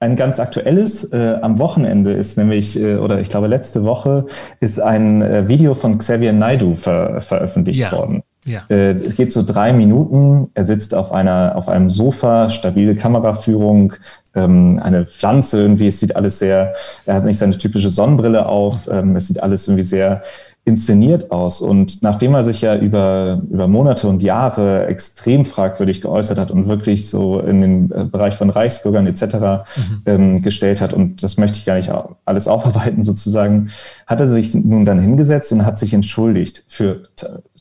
ein 0.00 0.16
ganz 0.16 0.38
aktuelles 0.38 1.04
äh, 1.12 1.38
am 1.40 1.58
Wochenende 1.58 2.12
ist 2.12 2.36
nämlich, 2.36 2.78
äh, 2.78 2.96
oder 2.96 3.20
ich 3.20 3.28
glaube 3.28 3.46
letzte 3.46 3.84
Woche, 3.84 4.26
ist 4.60 4.80
ein 4.80 5.22
äh, 5.22 5.48
Video 5.48 5.74
von 5.74 5.98
Xavier 5.98 6.32
Naidu 6.32 6.74
ver 6.74 7.20
veröffentlicht 7.20 7.80
ja. 7.80 7.92
worden. 7.92 8.22
Ja. 8.46 8.64
Äh, 8.68 8.92
es 8.92 9.16
geht 9.16 9.32
so 9.32 9.42
drei 9.42 9.72
Minuten. 9.72 10.50
Er 10.54 10.64
sitzt 10.64 10.94
auf 10.94 11.12
einer, 11.12 11.56
auf 11.56 11.68
einem 11.68 11.88
Sofa, 11.88 12.50
stabile 12.50 12.94
Kameraführung, 12.94 13.94
ähm, 14.34 14.78
eine 14.82 15.06
Pflanze 15.06 15.62
irgendwie. 15.62 15.88
Es 15.88 16.00
sieht 16.00 16.14
alles 16.16 16.38
sehr, 16.38 16.74
er 17.06 17.14
hat 17.14 17.24
nicht 17.24 17.38
seine 17.38 17.56
typische 17.56 17.88
Sonnenbrille 17.88 18.46
auf. 18.46 18.88
Ähm, 18.90 19.16
es 19.16 19.28
sieht 19.28 19.42
alles 19.42 19.66
irgendwie 19.66 19.84
sehr 19.84 20.22
inszeniert 20.66 21.30
aus. 21.30 21.60
Und 21.60 22.02
nachdem 22.02 22.34
er 22.34 22.42
sich 22.42 22.62
ja 22.62 22.76
über, 22.76 23.42
über 23.50 23.68
Monate 23.68 24.08
und 24.08 24.22
Jahre 24.22 24.86
extrem 24.86 25.44
fragwürdig 25.44 26.00
geäußert 26.00 26.38
hat 26.38 26.50
und 26.50 26.68
wirklich 26.68 27.10
so 27.10 27.38
in 27.38 27.60
den 27.60 27.90
äh, 27.90 28.04
Bereich 28.04 28.34
von 28.34 28.48
Reichsbürgern 28.48 29.06
etc. 29.06 29.22
Mhm. 29.22 30.02
Ähm, 30.06 30.42
gestellt 30.42 30.80
hat, 30.80 30.94
und 30.94 31.22
das 31.22 31.36
möchte 31.36 31.58
ich 31.58 31.66
gar 31.66 31.76
nicht 31.76 31.92
alles 32.24 32.48
aufarbeiten 32.48 33.02
sozusagen, 33.02 33.70
hat 34.06 34.20
er 34.20 34.28
sich 34.28 34.54
nun 34.54 34.84
dann 34.84 34.98
hingesetzt 35.00 35.52
und 35.52 35.66
hat 35.66 35.78
sich 35.78 35.92
entschuldigt 35.92 36.64
für 36.66 37.02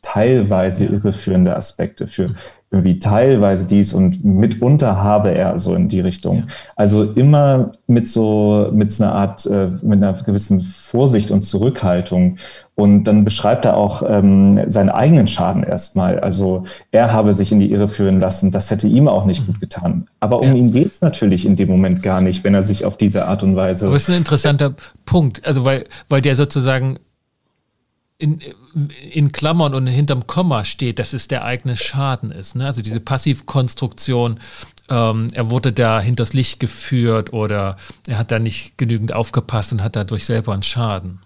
teilweise 0.02 0.86
irreführende 0.86 1.56
Aspekte, 1.56 2.08
für 2.08 2.30
mhm 2.30 2.36
irgendwie 2.74 2.98
teilweise 2.98 3.68
dies 3.68 3.94
und 3.94 4.26
mitunter 4.26 4.98
habe 4.98 5.32
er 5.36 5.60
so 5.60 5.76
in 5.76 5.90
die 5.90 6.00
Richtung. 6.00 6.38
Ja. 6.38 6.44
Also 6.76 7.04
immer 7.04 7.72
mit 7.86 8.08
so, 8.08 8.72
mit 8.74 8.92
so 8.92 9.04
einer 9.04 9.14
Art, 9.14 9.46
äh, 9.46 9.68
mit 9.84 10.04
einer 10.04 10.14
gewissen 10.14 10.60
Vorsicht 10.60 11.30
und 11.30 11.44
Zurückhaltung. 11.44 12.38
Und 12.76 13.04
dann 13.04 13.24
beschreibt 13.24 13.66
er 13.66 13.78
auch 13.78 14.02
ähm, 14.08 14.60
seinen 14.68 14.90
eigenen 14.90 15.28
Schaden 15.28 15.64
erstmal. 15.64 16.20
Also 16.20 16.64
er 16.92 17.14
habe 17.14 17.34
sich 17.34 17.52
in 17.52 17.60
die 17.60 17.72
Irre 17.72 17.88
führen 17.88 18.20
lassen. 18.20 18.50
Das 18.50 18.72
hätte 18.72 18.88
ihm 18.88 19.08
auch 19.08 19.26
nicht 19.26 19.42
mhm. 19.42 19.54
gut 19.54 19.62
getan. 19.62 20.06
Aber 20.20 20.40
um 20.40 20.48
ja. 20.48 20.54
ihn 20.56 20.72
geht 20.72 20.92
es 20.92 21.02
natürlich 21.02 21.46
in 21.46 21.56
dem 21.56 21.70
Moment 21.70 22.02
gar 22.02 22.20
nicht, 22.20 22.44
wenn 22.44 22.56
er 22.56 22.64
sich 22.64 22.84
auf 22.86 22.98
diese 22.98 23.28
Art 23.28 23.44
und 23.44 23.56
Weise. 23.56 23.88
Aber 23.88 23.96
es 23.96 24.04
ist 24.04 24.10
ein 24.10 24.18
interessanter 24.18 24.74
Punkt. 25.06 25.46
Also 25.46 25.66
weil, 25.66 25.86
weil 26.10 26.22
der 26.22 26.36
sozusagen 26.36 26.98
in, 28.18 28.40
in 29.12 29.32
Klammern 29.32 29.76
und 29.76 29.86
hinterm 29.86 30.26
Komma 30.26 30.64
steht, 30.64 30.98
dass 30.98 31.14
es 31.14 31.28
der 31.28 31.44
eigene 31.44 31.78
Schaden 31.78 32.32
ist. 32.32 32.56
Ne? 32.56 32.66
Also 32.66 32.82
diese 32.82 33.02
Passivkonstruktion, 33.02 34.40
ähm, 34.90 35.28
er 35.34 35.52
wurde 35.52 35.74
da 35.74 36.00
hinters 36.00 36.34
Licht 36.34 36.60
geführt 36.60 37.34
oder 37.34 37.78
er 38.08 38.18
hat 38.18 38.32
da 38.32 38.40
nicht 38.40 38.78
genügend 38.78 39.14
aufgepasst 39.14 39.74
und 39.74 39.84
hat 39.84 39.96
dadurch 39.96 40.26
selber 40.26 40.54
einen 40.54 40.64
Schaden. 40.64 41.20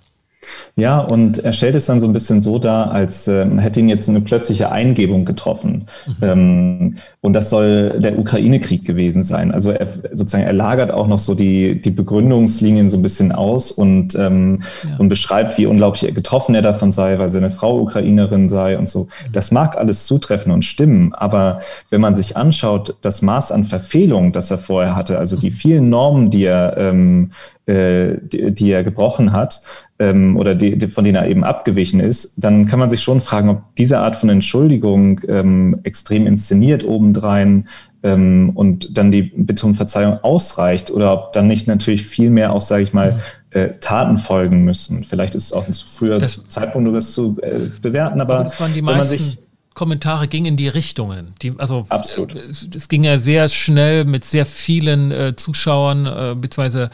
Ja, 0.76 1.00
und 1.00 1.40
er 1.40 1.54
stellt 1.54 1.76
es 1.76 1.88
dann 1.88 2.00
so 2.00 2.06
ein 2.06 2.14
bisschen 2.14 2.42
so 2.42 2.60
dar, 2.60 2.92
als 2.92 3.28
äh, 3.28 3.48
hätte 3.58 3.80
ihn 3.80 3.90
jetzt 3.90 4.08
eine 4.08 4.22
plötzliche 4.22 4.72
Eingebung 4.72 5.26
getroffen. 5.26 5.86
Mhm. 6.06 6.16
Ähm, 6.22 6.96
und 7.22 7.34
das 7.34 7.50
soll 7.50 8.00
der 8.00 8.20
Ukraine-Krieg 8.20 8.86
gewesen 8.86 9.24
sein. 9.24 9.52
Also 9.52 9.72
er 9.72 9.88
sozusagen 10.14 10.44
er 10.44 10.54
lagert 10.54 10.92
auch 10.92 11.08
noch 11.08 11.18
so 11.18 11.34
die, 11.34 11.82
die 11.82 11.90
Begründungslinien 11.90 12.90
so 12.90 12.98
ein 12.98 13.02
bisschen 13.02 13.32
aus 13.32 13.72
und, 13.72 14.14
ähm, 14.16 14.62
ja. 14.88 14.98
und 14.98 15.10
beschreibt, 15.10 15.58
wie 15.58 15.66
unglaublich 15.66 16.14
getroffen 16.14 16.54
er 16.54 16.62
davon 16.62 16.92
sei, 16.92 17.18
weil 17.18 17.30
seine 17.30 17.50
Frau 17.50 17.80
Ukrainerin 17.80 18.48
sei 18.48 18.78
und 18.78 18.88
so. 18.88 19.06
Mhm. 19.06 19.32
Das 19.32 19.52
mag 19.52 19.78
alles 19.78 20.06
zutreffen 20.06 20.52
und 20.52 20.64
stimmen, 20.64 21.12
aber 21.14 21.60
wenn 21.90 22.02
man 22.02 22.14
sich 22.14 22.38
anschaut, 22.38 22.96
das 23.02 23.24
Maß 23.24 23.52
an 23.52 23.64
Verfehlung, 23.64 24.32
das 24.32 24.52
er 24.52 24.60
vorher 24.60 24.96
hatte, 24.96 25.18
also 25.18 25.36
die 25.38 25.50
mhm. 25.50 25.56
vielen 25.56 25.90
Normen, 25.90 26.30
die 26.30 26.46
er 26.46 26.78
ähm, 26.78 27.32
äh, 27.68 28.16
die, 28.22 28.54
die 28.54 28.72
er 28.72 28.84
gebrochen 28.84 29.34
hat 29.34 29.62
ähm, 30.00 30.38
oder 30.38 30.56
die, 30.56 30.78
die, 30.78 30.88
von 30.88 31.04
denen 31.04 31.16
er 31.16 31.28
eben 31.28 31.44
abgewichen 31.44 32.00
ist, 32.00 32.34
dann 32.38 32.66
kann 32.66 32.80
man 32.80 32.90
sich 32.90 33.02
schon 33.02 33.22
fragen, 33.22 33.50
ob 33.50 33.76
diese 33.78 34.00
Art 34.00 34.16
von 34.16 34.30
Entschuldigung 34.30 35.22
ähm, 35.28 35.80
extrem 35.84 36.28
inszeniert 36.28 36.84
obendrein 36.84 37.68
ähm, 38.04 38.52
und 38.54 38.98
dann 38.98 39.12
die 39.12 39.24
Bitte 39.24 39.66
um 39.66 39.76
Verzeihung 39.76 40.20
ausreicht 40.24 40.92
oder 40.92 41.14
ob 41.14 41.34
dann 41.34 41.48
nicht 41.48 41.68
natürlich 41.68 42.06
viel 42.06 42.30
mehr 42.30 42.54
auch, 42.54 42.62
sage 42.62 42.84
ich 42.84 42.94
mal, 42.94 43.20
äh, 43.52 43.70
Taten 43.80 44.18
folgen 44.18 44.64
müssen. 44.64 45.04
Vielleicht 45.04 45.36
ist 45.36 45.46
es 45.46 45.54
auch 45.54 45.68
ein 45.68 45.74
zu 45.74 45.88
früher 45.88 46.20
das, 46.20 46.42
Zeitpunkt, 46.50 46.88
um 46.88 46.94
das 46.94 47.14
zu 47.14 47.38
äh, 47.42 47.70
bewerten, 47.82 48.22
aber, 48.22 48.36
aber 48.36 48.44
das 48.46 48.62
waren 48.62 48.74
die 48.74 48.86
wenn 48.86 48.98
man 48.98 49.04
sich 49.04 49.40
Kommentare 49.78 50.28
gingen 50.28 50.48
in 50.48 50.58
die 50.58 50.70
Richtungen. 50.70 51.36
Die, 51.44 51.54
also 51.60 51.86
Absolut. 51.90 52.34
Es, 52.34 52.90
ging 52.90 53.04
ja 53.04 53.20
sehr 53.20 53.48
schnell 53.48 54.06
mit 54.06 54.26
sehr 54.26 54.48
vielen 54.48 55.12
äh, 55.12 55.36
Zuschauern 55.36 56.08
äh, 56.08 56.36
beziehungsweise 56.36 56.90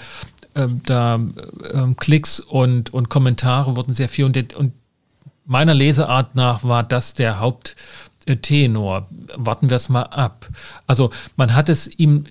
ähm, 0.55 0.81
da 0.85 1.15
ähm, 1.15 1.95
Klicks 1.97 2.39
und, 2.39 2.93
und 2.93 3.09
Kommentare 3.09 3.75
wurden 3.75 3.93
sehr 3.93 4.09
viel 4.09 4.25
und, 4.25 4.53
und 4.53 4.73
meiner 5.45 5.73
Leseart 5.73 6.35
nach 6.35 6.63
war 6.63 6.83
das 6.83 7.13
der 7.13 7.39
Haupttenor. 7.39 9.07
Warten 9.35 9.69
wir 9.69 9.77
es 9.77 9.89
mal 9.89 10.03
ab. 10.03 10.47
Also 10.87 11.09
man 11.35 11.53
hat 11.53 11.69
es 11.69 11.87
ihm 11.87 12.25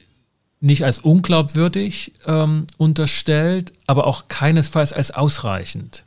nicht 0.61 0.85
als 0.85 1.01
unglaubwürdig 1.01 2.13
ähm, 2.27 2.67
unterstellt, 2.77 3.73
aber 3.87 4.07
auch 4.07 4.29
keinesfalls 4.29 4.93
als 4.93 5.11
ausreichend. 5.11 6.05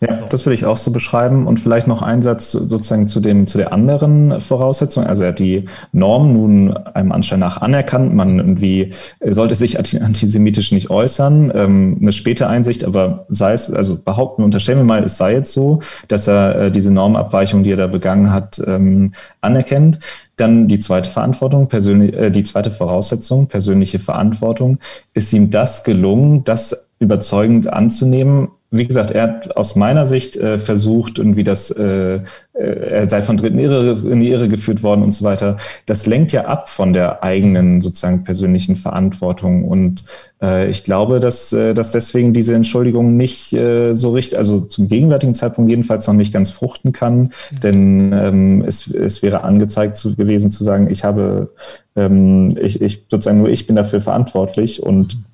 Ja, 0.00 0.18
das 0.28 0.44
würde 0.44 0.54
ich 0.54 0.66
auch 0.66 0.76
so 0.76 0.90
beschreiben. 0.90 1.46
Und 1.46 1.58
vielleicht 1.58 1.86
noch 1.86 2.02
ein 2.02 2.20
Satz 2.20 2.52
sozusagen 2.52 3.08
zu, 3.08 3.20
dem, 3.20 3.46
zu 3.46 3.56
der 3.56 3.72
anderen 3.72 4.40
Voraussetzung. 4.40 5.04
Also 5.04 5.22
er 5.22 5.30
hat 5.30 5.38
die 5.38 5.64
Norm 5.92 6.34
nun 6.34 6.76
einem 6.76 7.12
Anschein 7.12 7.40
nach 7.40 7.62
anerkannt. 7.62 8.14
Man 8.14 8.38
irgendwie 8.38 8.92
sollte 9.24 9.54
sich 9.54 9.78
antisemitisch 9.78 10.72
nicht 10.72 10.90
äußern. 10.90 11.50
Ähm, 11.54 11.98
eine 12.00 12.12
späte 12.12 12.46
Einsicht, 12.46 12.84
aber 12.84 13.24
sei 13.30 13.54
es, 13.54 13.72
also 13.72 13.98
behaupten, 14.02 14.42
unterstellen 14.42 14.78
wir 14.78 14.84
mal, 14.84 15.02
es 15.02 15.16
sei 15.16 15.32
jetzt 15.32 15.52
so, 15.52 15.80
dass 16.08 16.28
er 16.28 16.60
äh, 16.60 16.70
diese 16.70 16.92
Normabweichung, 16.92 17.62
die 17.62 17.72
er 17.72 17.78
da 17.78 17.86
begangen 17.86 18.32
hat, 18.32 18.60
ähm, 18.66 19.12
anerkennt. 19.40 19.98
Dann 20.36 20.68
die 20.68 20.78
zweite 20.78 21.08
Verantwortung, 21.08 21.68
persönlich, 21.68 22.14
äh, 22.14 22.30
die 22.30 22.44
zweite 22.44 22.70
Voraussetzung, 22.70 23.46
persönliche 23.46 23.98
Verantwortung. 23.98 24.78
Ist 25.14 25.32
ihm 25.32 25.50
das 25.50 25.84
gelungen, 25.84 26.44
das 26.44 26.88
überzeugend 26.98 27.72
anzunehmen, 27.72 28.48
wie 28.70 28.86
gesagt, 28.86 29.12
er 29.12 29.22
hat 29.22 29.56
aus 29.56 29.76
meiner 29.76 30.06
Sicht 30.06 30.36
äh, 30.36 30.58
versucht, 30.58 31.18
irgendwie 31.18 31.44
das, 31.44 31.70
äh, 31.70 32.16
äh, 32.16 32.20
er 32.52 33.08
sei 33.08 33.22
von 33.22 33.36
Dritten 33.36 33.60
Irre, 33.60 33.96
in 34.10 34.20
die 34.20 34.30
Irre 34.30 34.48
geführt 34.48 34.82
worden 34.82 35.02
und 35.02 35.12
so 35.12 35.24
weiter. 35.24 35.56
Das 35.86 36.06
lenkt 36.06 36.32
ja 36.32 36.46
ab 36.46 36.68
von 36.68 36.92
der 36.92 37.22
eigenen 37.22 37.80
sozusagen 37.80 38.24
persönlichen 38.24 38.74
Verantwortung. 38.74 39.64
Und 39.64 40.04
äh, 40.42 40.68
ich 40.68 40.82
glaube, 40.82 41.20
dass, 41.20 41.52
äh, 41.52 41.74
dass 41.74 41.92
deswegen 41.92 42.32
diese 42.32 42.54
Entschuldigung 42.54 43.16
nicht 43.16 43.52
äh, 43.52 43.94
so 43.94 44.10
richtig, 44.10 44.36
also 44.36 44.60
zum 44.60 44.88
gegenwärtigen 44.88 45.34
Zeitpunkt 45.34 45.70
jedenfalls 45.70 46.06
noch 46.08 46.14
nicht 46.14 46.32
ganz 46.32 46.50
fruchten 46.50 46.90
kann. 46.90 47.30
Ja. 47.52 47.58
Denn 47.60 48.12
ähm, 48.12 48.64
es, 48.66 48.92
es 48.92 49.22
wäre 49.22 49.44
angezeigt 49.44 49.94
zu, 49.94 50.16
gewesen 50.16 50.50
zu 50.50 50.64
sagen, 50.64 50.90
ich 50.90 51.04
habe, 51.04 51.52
ähm, 51.94 52.56
ich, 52.60 52.80
ich 52.80 53.06
sozusagen 53.08 53.38
nur 53.38 53.48
ich 53.48 53.68
bin 53.68 53.76
dafür 53.76 54.00
verantwortlich 54.00 54.82
und 54.82 55.14
mhm 55.14 55.24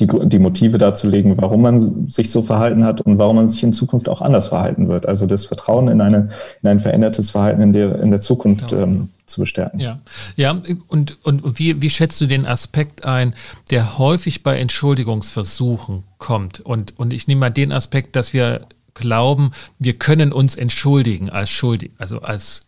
die, 0.00 0.06
die 0.06 0.38
Motive 0.38 0.78
darzulegen, 0.78 1.36
warum 1.38 1.62
man 1.62 2.08
sich 2.08 2.30
so 2.30 2.42
verhalten 2.42 2.84
hat 2.84 3.00
und 3.00 3.18
warum 3.18 3.36
man 3.36 3.48
sich 3.48 3.62
in 3.62 3.72
Zukunft 3.72 4.08
auch 4.08 4.20
anders 4.20 4.48
verhalten 4.48 4.88
wird. 4.88 5.06
Also 5.06 5.26
das 5.26 5.46
Vertrauen 5.46 5.88
in, 5.88 6.00
eine, 6.00 6.28
in 6.62 6.68
ein 6.68 6.80
verändertes 6.80 7.30
Verhalten 7.30 7.62
in 7.62 7.72
der, 7.72 8.00
in 8.00 8.10
der 8.10 8.20
Zukunft 8.20 8.72
ja. 8.72 8.82
ähm, 8.82 9.10
zu 9.26 9.40
bestärken. 9.40 9.80
Ja, 9.80 9.98
ja 10.36 10.60
und, 10.88 11.24
und 11.24 11.58
wie, 11.58 11.80
wie 11.80 11.90
schätzt 11.90 12.20
du 12.20 12.26
den 12.26 12.46
Aspekt 12.46 13.04
ein, 13.04 13.34
der 13.70 13.98
häufig 13.98 14.42
bei 14.42 14.58
Entschuldigungsversuchen 14.58 16.04
kommt? 16.18 16.60
Und, 16.60 16.98
und 16.98 17.12
ich 17.12 17.26
nehme 17.26 17.40
mal 17.40 17.50
den 17.50 17.72
Aspekt, 17.72 18.16
dass 18.16 18.32
wir 18.32 18.58
glauben, 18.94 19.52
wir 19.78 19.94
können 19.94 20.32
uns 20.32 20.56
entschuldigen 20.56 21.30
als 21.30 21.50
schuldig, 21.50 21.92
also 21.98 22.22
als 22.22 22.62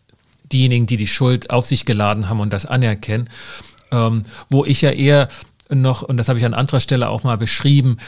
diejenigen, 0.52 0.86
die 0.86 0.96
die 0.96 1.06
Schuld 1.06 1.50
auf 1.50 1.66
sich 1.66 1.84
geladen 1.84 2.28
haben 2.28 2.40
und 2.40 2.52
das 2.52 2.66
anerkennen. 2.66 3.28
Ähm, 3.90 4.24
wo 4.50 4.66
ich 4.66 4.82
ja 4.82 4.90
eher 4.90 5.28
noch, 5.70 6.02
und 6.02 6.16
das 6.16 6.28
habe 6.28 6.38
ich 6.38 6.44
an 6.44 6.54
anderer 6.54 6.80
Stelle 6.80 7.08
auch 7.08 7.24
mal 7.24 7.38
beschrieben, 7.38 7.98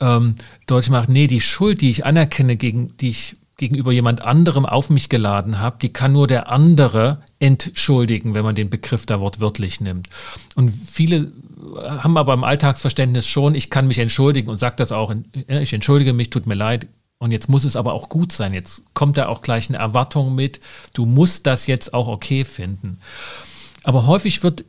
ähm, 0.00 0.34
deutlich 0.66 0.90
macht, 0.90 1.08
nee, 1.08 1.26
die 1.26 1.40
Schuld, 1.40 1.80
die 1.80 1.90
ich 1.90 2.04
anerkenne, 2.04 2.56
gegen, 2.56 2.96
die 2.96 3.10
ich 3.10 3.36
gegenüber 3.56 3.92
jemand 3.92 4.20
anderem 4.20 4.66
auf 4.66 4.90
mich 4.90 5.08
geladen 5.08 5.60
habe, 5.60 5.76
die 5.80 5.92
kann 5.92 6.12
nur 6.12 6.26
der 6.26 6.50
andere 6.50 7.22
entschuldigen, 7.38 8.34
wenn 8.34 8.44
man 8.44 8.54
den 8.54 8.68
Begriff 8.68 9.06
da 9.06 9.20
wortwörtlich 9.20 9.80
nimmt. 9.80 10.08
Und 10.56 10.70
viele 10.70 11.30
haben 11.78 12.16
aber 12.16 12.34
im 12.34 12.44
Alltagsverständnis 12.44 13.26
schon, 13.26 13.54
ich 13.54 13.70
kann 13.70 13.86
mich 13.86 13.98
entschuldigen 13.98 14.50
und 14.50 14.58
sagt 14.58 14.80
das 14.80 14.92
auch, 14.92 15.14
ich 15.46 15.72
entschuldige 15.72 16.12
mich, 16.12 16.30
tut 16.30 16.46
mir 16.46 16.54
leid. 16.54 16.88
Und 17.18 17.30
jetzt 17.30 17.48
muss 17.48 17.64
es 17.64 17.76
aber 17.76 17.92
auch 17.92 18.08
gut 18.08 18.32
sein. 18.32 18.52
Jetzt 18.52 18.82
kommt 18.92 19.16
da 19.16 19.28
auch 19.28 19.40
gleich 19.40 19.68
eine 19.68 19.78
Erwartung 19.78 20.34
mit. 20.34 20.60
Du 20.92 21.06
musst 21.06 21.46
das 21.46 21.66
jetzt 21.66 21.94
auch 21.94 22.08
okay 22.08 22.44
finden. 22.44 22.98
Aber 23.84 24.06
häufig 24.06 24.42
wird 24.42 24.64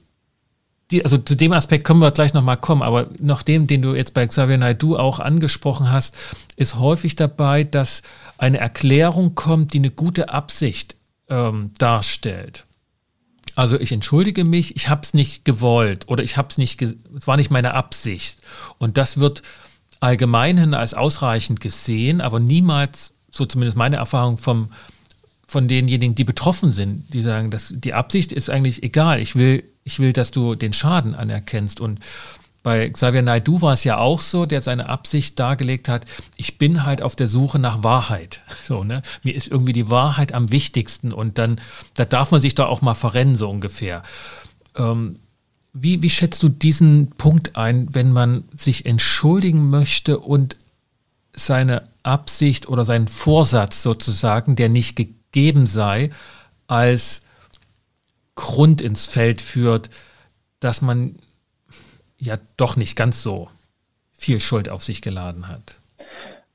die, 0.92 1.04
also 1.04 1.18
zu 1.18 1.36
dem 1.36 1.52
Aspekt 1.52 1.86
können 1.86 2.00
wir 2.00 2.12
gleich 2.12 2.34
nochmal 2.34 2.58
kommen, 2.58 2.84
aber 2.84 3.10
noch 3.20 3.42
dem, 3.42 3.66
den 3.68 3.82
du 3.82 3.96
jetzt 3.96 4.14
bei 4.14 4.26
Xavier 4.28 4.58
Naidoo 4.58 4.98
auch 4.98 5.20
angesprochen 5.20 5.92
hast, 5.92 6.16
ist 6.58 6.76
häufig 6.76 7.16
dabei, 7.16 7.64
dass 7.64 8.04
eine 8.38 8.60
Erklärung 8.60 9.34
kommt, 9.34 9.74
die 9.74 9.80
eine 9.80 9.90
gute 9.90 10.30
Absicht 10.30 10.96
ähm, 11.30 11.72
darstellt. 11.78 12.66
Also 13.56 13.80
ich 13.80 13.92
entschuldige 13.92 14.44
mich, 14.44 14.76
ich 14.76 14.90
habe 14.90 15.02
es 15.04 15.14
nicht 15.14 15.46
gewollt 15.46 16.08
oder 16.08 16.24
ich 16.24 16.38
habe 16.38 16.50
es 16.50 16.58
nicht, 16.58 16.82
es 16.82 16.96
war 17.26 17.38
nicht 17.38 17.52
meine 17.52 17.74
Absicht. 17.74 18.38
Und 18.78 18.98
das 18.98 19.18
wird 19.18 19.42
allgemeinhin 20.02 20.74
als 20.74 20.94
ausreichend 20.94 21.62
gesehen, 21.62 22.22
aber 22.22 22.40
niemals, 22.40 23.14
so 23.32 23.46
zumindest 23.46 23.78
meine 23.78 23.96
Erfahrung 23.96 24.38
vom, 24.38 24.70
von 25.48 25.68
denjenigen, 25.68 26.16
die 26.16 26.26
betroffen 26.26 26.70
sind, 26.70 27.14
die 27.14 27.22
sagen, 27.22 27.50
dass 27.50 27.74
die 27.76 27.94
Absicht 27.94 28.32
ist 28.34 28.50
eigentlich 28.50 28.84
egal. 28.84 29.22
Ich 29.22 29.36
will, 29.36 29.64
ich 29.86 30.00
will, 30.00 30.12
dass 30.12 30.32
du 30.32 30.56
den 30.56 30.74
Schaden 30.74 31.16
anerkennst 31.16 31.80
und 31.80 32.00
bei 32.64 32.90
Xavier 32.90 33.22
Naidu 33.22 33.62
war 33.62 33.74
es 33.74 33.84
ja 33.84 34.00
auch 34.00 34.20
so, 34.20 34.48
der 34.48 34.60
seine 34.60 34.90
Absicht 34.90 35.40
dargelegt 35.40 35.88
hat, 35.88 36.06
ich 36.36 36.58
bin 36.58 36.84
halt 36.84 37.04
auf 37.04 37.16
der 37.16 37.28
Suche 37.28 37.60
nach 37.60 37.84
Wahrheit. 37.84 38.42
So, 38.66 38.84
ne? 38.84 39.04
Mir 39.22 39.36
ist 39.36 39.48
irgendwie 39.48 39.74
die 39.74 39.92
Wahrheit 39.92 40.34
am 40.34 40.52
wichtigsten 40.52 41.14
und 41.14 41.38
dann, 41.38 41.62
da 41.94 42.04
darf 42.04 42.32
man 42.32 42.42
sich 42.42 42.56
da 42.56 42.66
auch 42.66 42.82
mal 42.82 42.96
verrennen, 42.96 43.36
so 43.36 43.48
ungefähr. 43.48 44.02
Ähm, 44.76 45.20
wie, 45.72 46.02
wie 46.02 46.10
schätzt 46.10 46.42
du 46.42 46.50
diesen 46.50 47.12
Punkt 47.12 47.56
ein, 47.56 47.94
wenn 47.94 48.12
man 48.12 48.46
sich 48.58 48.88
entschuldigen 48.88 49.70
möchte 49.70 50.18
und 50.18 50.58
seine 51.36 51.84
Absicht 52.02 52.68
oder 52.68 52.86
seinen 52.86 53.08
Vorsatz 53.08 53.84
sozusagen, 53.84 54.56
der 54.56 54.70
nicht 54.70 54.96
gegeben 54.96 55.68
sei, 55.68 56.10
als 56.66 57.22
Grund 58.36 58.82
ins 58.82 59.06
Feld 59.06 59.42
führt, 59.42 59.90
dass 60.60 60.82
man 60.82 61.16
ja 62.18 62.38
doch 62.58 62.76
nicht 62.76 62.96
ganz 62.96 63.22
so 63.22 63.50
viel 64.14 64.40
Schuld 64.40 64.70
auf 64.70 64.84
sich 64.84 65.02
geladen 65.02 65.48
hat. 65.48 65.80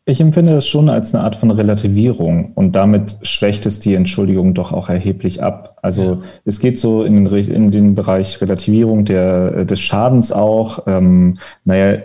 Ich 0.07 0.21
empfinde 0.21 0.53
das 0.53 0.67
schon 0.67 0.89
als 0.89 1.15
eine 1.15 1.23
Art 1.23 1.37
von 1.37 1.51
Relativierung 1.51 2.53
und 2.55 2.73
damit 2.73 3.19
schwächt 3.23 3.65
es 3.67 3.81
die 3.81 3.95
Entschuldigung 3.95 4.55
doch 4.55 4.73
auch 4.73 4.89
erheblich 4.89 5.43
ab. 5.43 5.79
Also 5.83 6.03
ja. 6.03 6.19
es 6.45 6.59
geht 6.59 6.79
so 6.79 7.05
in 7.05 7.25
den, 7.25 7.33
in 7.33 7.71
den 7.71 7.95
Bereich 7.95 8.41
Relativierung 8.41 9.05
der, 9.05 9.65
des 9.67 9.81
Schadens 9.81 10.33
auch. 10.33 10.87
Ähm, 10.87 11.35
naja, 11.65 12.01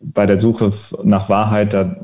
bei 0.00 0.26
der 0.26 0.40
Suche 0.40 0.72
nach 1.04 1.28
Wahrheit, 1.28 1.74
da 1.74 1.96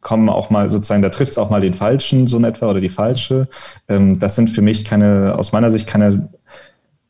kommen 0.00 0.28
auch 0.28 0.50
mal 0.50 0.70
sozusagen, 0.70 1.02
da 1.02 1.08
trifft 1.08 1.32
es 1.32 1.38
auch 1.38 1.50
mal 1.50 1.60
den 1.60 1.74
Falschen 1.74 2.26
so 2.26 2.38
in 2.38 2.44
etwa 2.44 2.70
oder 2.70 2.80
die 2.80 2.88
Falsche. 2.88 3.48
Ähm, 3.88 4.18
das 4.18 4.36
sind 4.36 4.50
für 4.50 4.62
mich 4.62 4.84
keine, 4.84 5.34
aus 5.36 5.52
meiner 5.52 5.70
Sicht 5.70 5.86
keine 5.86 6.28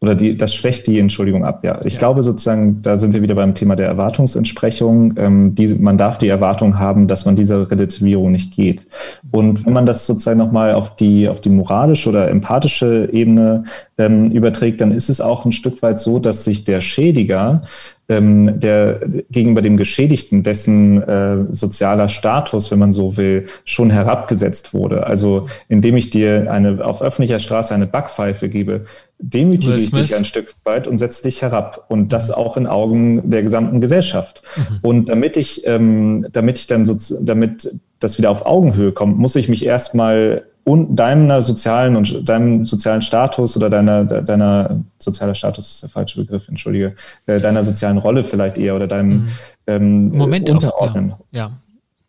oder 0.02 0.16
die, 0.16 0.37
das 0.37 0.52
schwächt 0.52 0.88
die 0.88 0.98
Entschuldigung 0.98 1.44
ab, 1.44 1.62
ja. 1.62 1.78
Ich 1.85 1.92
ja. 1.92 1.98
glaube 2.00 2.24
sozusagen, 2.24 2.82
da 2.82 2.98
sind 2.98 3.14
wir 3.14 3.22
wieder 3.22 3.37
beim 3.37 3.54
Thema 3.54 3.76
der 3.76 3.87
Erwartungsentsprechung. 3.87 5.14
Ähm, 5.16 5.54
diese, 5.54 5.76
man 5.76 5.96
darf 5.96 6.18
die 6.18 6.26
Erwartung 6.26 6.80
haben, 6.80 7.06
dass 7.06 7.24
man 7.24 7.37
dieser 7.37 7.70
Relativierung 7.70 8.32
nicht 8.32 8.52
geht. 8.52 8.85
Und 9.30 9.64
wenn 9.64 9.72
man 9.72 9.87
das 9.87 10.04
sozusagen 10.04 10.40
nochmal 10.40 10.74
auf 10.74 10.96
die, 10.96 11.28
auf 11.28 11.40
die 11.40 11.50
moralische 11.50 12.08
oder 12.08 12.28
empathische 12.28 13.11
Ebene 13.12 13.62
ähm, 13.96 14.32
überträgt, 14.32 14.80
dann 14.80 14.90
ist 14.90 15.08
es 15.08 15.20
auch 15.20 15.44
ein 15.44 15.52
Stück 15.52 15.80
weit 15.82 16.00
so, 16.00 16.18
dass 16.18 16.42
sich 16.42 16.64
der 16.64 16.80
Schädiger 16.80 17.61
ähm, 18.12 18.61
der 18.61 19.01
gegenüber 19.31 19.62
dem 19.62 19.77
Geschädigten, 19.77 20.42
dessen 20.42 21.03
äh, 21.03 21.46
sozialer 21.51 22.09
Status, 22.09 22.70
wenn 22.70 22.79
man 22.79 22.92
so 22.92 23.16
will, 23.16 23.46
schon 23.64 23.90
herabgesetzt 23.90 24.75
wurde. 24.75 25.07
Also 25.07 25.46
indem 25.68 25.96
ich 25.96 26.11
dir 26.11 26.51
eine 26.51 26.85
auf 26.85 27.03
öffentlicher 27.03 27.40
Straße 27.40 27.75
eine 27.75 27.87
Backpfeife 27.87 28.48
gebe, 28.48 28.85
demütige 29.18 29.77
ich 29.77 29.90
dich 29.90 30.14
ein 30.14 30.25
Stück 30.25 30.55
weit 30.64 30.87
und 30.87 30.98
setze 30.98 31.22
dich 31.22 31.42
herab. 31.42 31.87
Und 31.88 32.12
das 32.12 32.29
mhm. 32.29 32.35
auch 32.35 32.57
in 32.57 32.66
Augen 32.66 33.31
der 33.31 33.42
gesamten 33.42 33.81
Gesellschaft. 33.81 34.42
Mhm. 34.57 34.79
Und 34.83 35.09
damit 35.09 35.37
ich, 35.37 35.66
ähm, 35.66 36.27
damit 36.33 36.59
ich 36.59 36.66
dann 36.66 36.85
so, 36.85 36.96
damit 37.20 37.72
das 38.02 38.18
wieder 38.18 38.30
auf 38.30 38.46
Augenhöhe 38.46 38.92
kommt, 38.92 39.18
muss 39.18 39.36
ich 39.36 39.48
mich 39.48 39.64
erstmal 39.64 40.44
und 40.64 40.94
deiner 40.94 41.42
sozialen 41.42 41.96
und 41.96 42.28
deinem 42.28 42.64
sozialen 42.66 43.02
Status 43.02 43.56
oder 43.56 43.68
deiner, 43.68 44.04
deiner 44.04 44.80
sozialer 44.98 45.34
Status 45.34 45.72
ist 45.72 45.82
der 45.82 45.90
falsche 45.90 46.20
Begriff, 46.20 46.48
entschuldige, 46.48 46.94
äh, 47.26 47.40
deiner 47.40 47.64
sozialen 47.64 47.98
Rolle 47.98 48.22
vielleicht 48.22 48.58
eher 48.58 48.76
oder 48.76 48.86
deinem 48.86 49.08
mhm. 49.08 49.28
ähm, 49.66 50.06
Moment 50.16 50.48
unterordnen. 50.48 51.12
Auf, 51.12 51.18
ja. 51.32 51.46
ja 51.46 51.62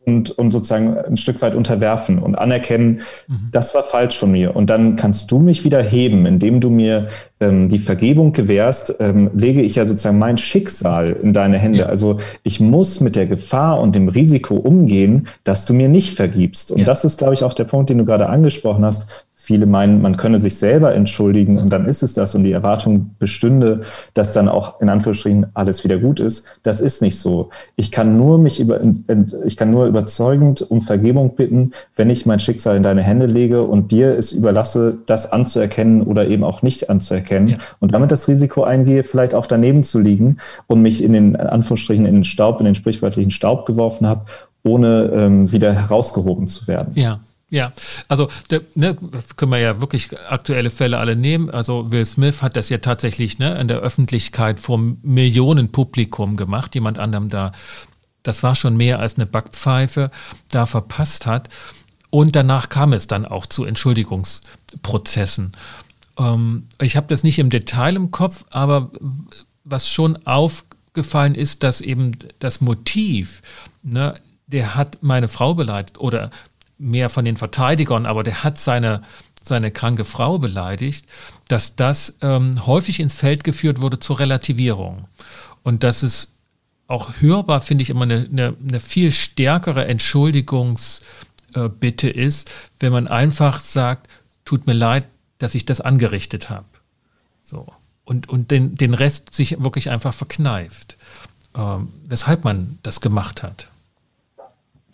und, 0.06 0.32
und 0.32 0.52
sozusagen 0.52 0.98
ein 0.98 1.18
Stück 1.18 1.42
weit 1.42 1.56
unterwerfen 1.56 2.20
und 2.20 2.36
anerkennen, 2.36 3.02
mhm. 3.28 3.50
das 3.52 3.74
war 3.74 3.84
falsch 3.84 4.18
von 4.18 4.32
mir. 4.32 4.56
Und 4.56 4.70
dann 4.70 4.96
kannst 4.96 5.32
du 5.32 5.40
mich 5.40 5.64
wieder 5.64 5.82
heben, 5.82 6.26
indem 6.26 6.60
du 6.60 6.70
mir 6.70 7.08
ähm, 7.40 7.70
die 7.70 7.80
Vergebung 7.80 8.34
gewährst, 8.34 8.96
ähm, 9.00 9.32
lege 9.34 9.62
ich 9.62 9.76
ja 9.76 9.86
sozusagen 9.86 10.20
mein 10.20 10.38
Schicksal 10.38 11.14
in 11.22 11.34
deine 11.34 11.58
Hände. 11.58 11.80
Ja. 11.80 11.86
Also 11.86 12.18
ich 12.44 12.60
muss 12.60 13.00
mit 13.00 13.16
der 13.16 13.26
Gefahr 13.26 13.80
und 13.80 13.96
dem 13.96 14.08
Risiko 14.08 14.56
umgehen, 14.56 15.28
dass 15.44 15.66
du 15.66 15.74
mir 15.74 15.90
nicht 15.90 16.16
vergibst. 16.16 16.72
Und 16.72 16.80
ja. 16.80 16.86
das 16.86 17.06
ist, 17.06 17.20
glaube 17.20 17.34
ich, 17.34 17.44
auch 17.44 17.54
der 17.54 17.66
Punkt, 17.66 17.90
den 17.90 17.98
du 17.98 18.06
gerade 18.06 18.28
angesprochen 18.28 18.86
hast. 18.86 19.28
Viele 19.46 19.66
meinen, 19.66 20.02
man 20.02 20.16
könne 20.16 20.38
sich 20.38 20.56
selber 20.56 20.96
entschuldigen 20.96 21.58
und 21.58 21.70
dann 21.70 21.86
ist 21.86 22.02
es 22.02 22.14
das 22.14 22.34
und 22.34 22.46
die 22.46 22.54
Erwartung 22.54 23.12
bestünde, 23.20 23.82
dass 24.14 24.32
dann 24.32 24.48
auch 24.48 24.80
in 24.80 24.88
Anführungsstrichen 24.88 25.48
alles 25.54 25.84
wieder 25.84 25.98
gut 25.98 26.22
ist. 26.22 26.46
Das 26.64 26.80
ist 26.80 27.02
nicht 27.02 27.20
so. 27.20 27.50
Ich 27.76 27.92
kann 27.92 28.16
nur 28.16 28.40
mich 28.40 28.62
über, 28.62 28.80
ich 29.44 29.58
kann 29.58 29.70
nur 29.70 29.88
überzeugend 29.88 30.62
um 30.62 30.80
Vergebung 30.80 31.36
bitten, 31.36 31.72
wenn 31.98 32.10
ich 32.10 32.26
mein 32.26 32.40
Schicksal 32.40 32.78
in 32.78 32.84
deine 32.84 33.02
Hände 33.02 33.26
lege 33.26 33.64
und 33.64 33.92
dir 33.92 34.18
es 34.18 34.32
überlasse, 34.32 35.00
das 35.08 35.34
anzuerkennen 35.34 36.04
oder 36.04 36.26
eben 36.26 36.46
auch 36.46 36.62
nicht 36.62 36.90
anzuerkennen 36.90 37.50
ja. 37.50 37.58
und 37.82 37.94
damit 37.94 38.14
das 38.14 38.30
Risiko 38.30 38.64
eingehe, 38.64 39.04
vielleicht 39.04 39.36
auch 39.36 39.46
daneben 39.46 39.84
zu 39.84 40.00
liegen 40.00 40.38
und 40.68 40.82
mich 40.82 41.04
in 41.04 41.12
den 41.12 41.36
Anführungsstrichen 41.36 42.06
in 42.06 42.16
den 42.16 42.24
Staub, 42.24 42.62
in 42.62 42.66
den 42.66 42.76
sprichwörtlichen 42.76 43.32
Staub 43.32 43.66
geworfen 43.66 44.08
habe, 44.08 44.22
ohne 44.64 45.12
ähm, 45.14 45.52
wieder 45.52 45.74
herausgehoben 45.74 46.48
zu 46.48 46.66
werden. 46.70 46.94
Ja. 46.96 47.20
Ja, 47.54 47.72
also 48.08 48.32
der, 48.50 48.62
ne, 48.74 48.98
können 49.38 49.52
wir 49.52 49.60
ja 49.60 49.80
wirklich 49.80 50.10
aktuelle 50.28 50.72
Fälle 50.72 50.98
alle 50.98 51.16
nehmen. 51.16 51.52
Also 51.52 51.92
Will 51.92 52.04
Smith 52.04 52.42
hat 52.42 52.56
das 52.56 52.70
ja 52.70 52.80
tatsächlich 52.80 53.38
ne, 53.38 53.60
in 53.62 53.68
der 53.68 53.78
Öffentlichkeit 53.78 54.60
vor 54.60 54.80
Millionen 54.80 55.72
Publikum 55.72 56.36
gemacht. 56.36 56.74
Jemand 56.74 56.98
anderem 56.98 57.30
da, 57.30 57.52
das 58.24 58.42
war 58.42 58.56
schon 58.56 58.76
mehr 58.76 58.98
als 58.98 59.18
eine 59.18 59.28
Backpfeife, 59.28 60.10
da 60.50 60.66
verpasst 60.66 61.28
hat. 61.28 61.50
Und 62.10 62.36
danach 62.36 62.70
kam 62.70 62.92
es 62.92 63.06
dann 63.06 63.24
auch 63.24 63.46
zu 63.46 63.66
Entschuldigungsprozessen. 63.66 65.52
Ähm, 66.18 66.70
ich 66.82 66.98
habe 66.98 67.06
das 67.06 67.22
nicht 67.22 67.38
im 67.38 67.52
Detail 67.52 67.96
im 67.98 68.10
Kopf, 68.10 68.46
aber 68.50 68.90
was 69.64 69.88
schon 69.88 70.18
aufgefallen 70.26 71.36
ist, 71.36 71.62
dass 71.62 71.82
eben 71.82 72.18
das 72.40 72.62
Motiv, 72.62 73.44
ne, 73.84 74.16
der 74.48 74.74
hat 74.76 74.98
meine 75.02 75.28
Frau 75.28 75.54
beleidigt 75.54 76.00
oder 76.00 76.32
mehr 76.84 77.10
von 77.10 77.26
den 77.26 77.38
Verteidigern, 77.38 78.06
aber 78.06 78.22
der 78.24 78.44
hat 78.44 78.60
seine, 78.60 79.02
seine 79.42 79.72
kranke 79.72 80.06
Frau 80.06 80.38
beleidigt, 80.38 81.08
dass 81.48 81.76
das 81.76 82.18
ähm, 82.22 82.64
häufig 82.66 83.00
ins 83.00 83.16
Feld 83.16 83.44
geführt 83.44 83.82
wurde 83.82 84.00
zur 84.00 84.20
Relativierung. 84.20 85.08
Und 85.64 85.84
dass 85.84 86.04
es 86.04 86.30
auch 86.88 87.22
hörbar, 87.22 87.62
finde 87.62 87.82
ich, 87.82 87.90
immer 87.90 88.04
eine, 88.04 88.28
eine, 88.32 88.56
eine 88.68 88.80
viel 88.80 89.12
stärkere 89.12 89.86
Entschuldigungsbitte 89.86 92.10
äh, 92.10 92.26
ist, 92.26 92.52
wenn 92.80 92.92
man 92.92 93.08
einfach 93.08 93.62
sagt, 93.62 94.10
tut 94.46 94.68
mir 94.68 94.74
leid, 94.74 95.08
dass 95.40 95.56
ich 95.56 95.66
das 95.66 95.82
angerichtet 95.82 96.50
habe. 96.50 96.66
So. 97.44 97.66
Und, 98.06 98.30
und 98.30 98.52
den, 98.52 98.76
den 98.76 98.94
Rest 98.94 99.34
sich 99.34 99.64
wirklich 99.64 99.90
einfach 99.90 100.14
verkneift, 100.14 100.98
ähm, 101.56 101.88
weshalb 102.06 102.44
man 102.44 102.78
das 102.84 103.00
gemacht 103.00 103.44
hat. 103.44 103.70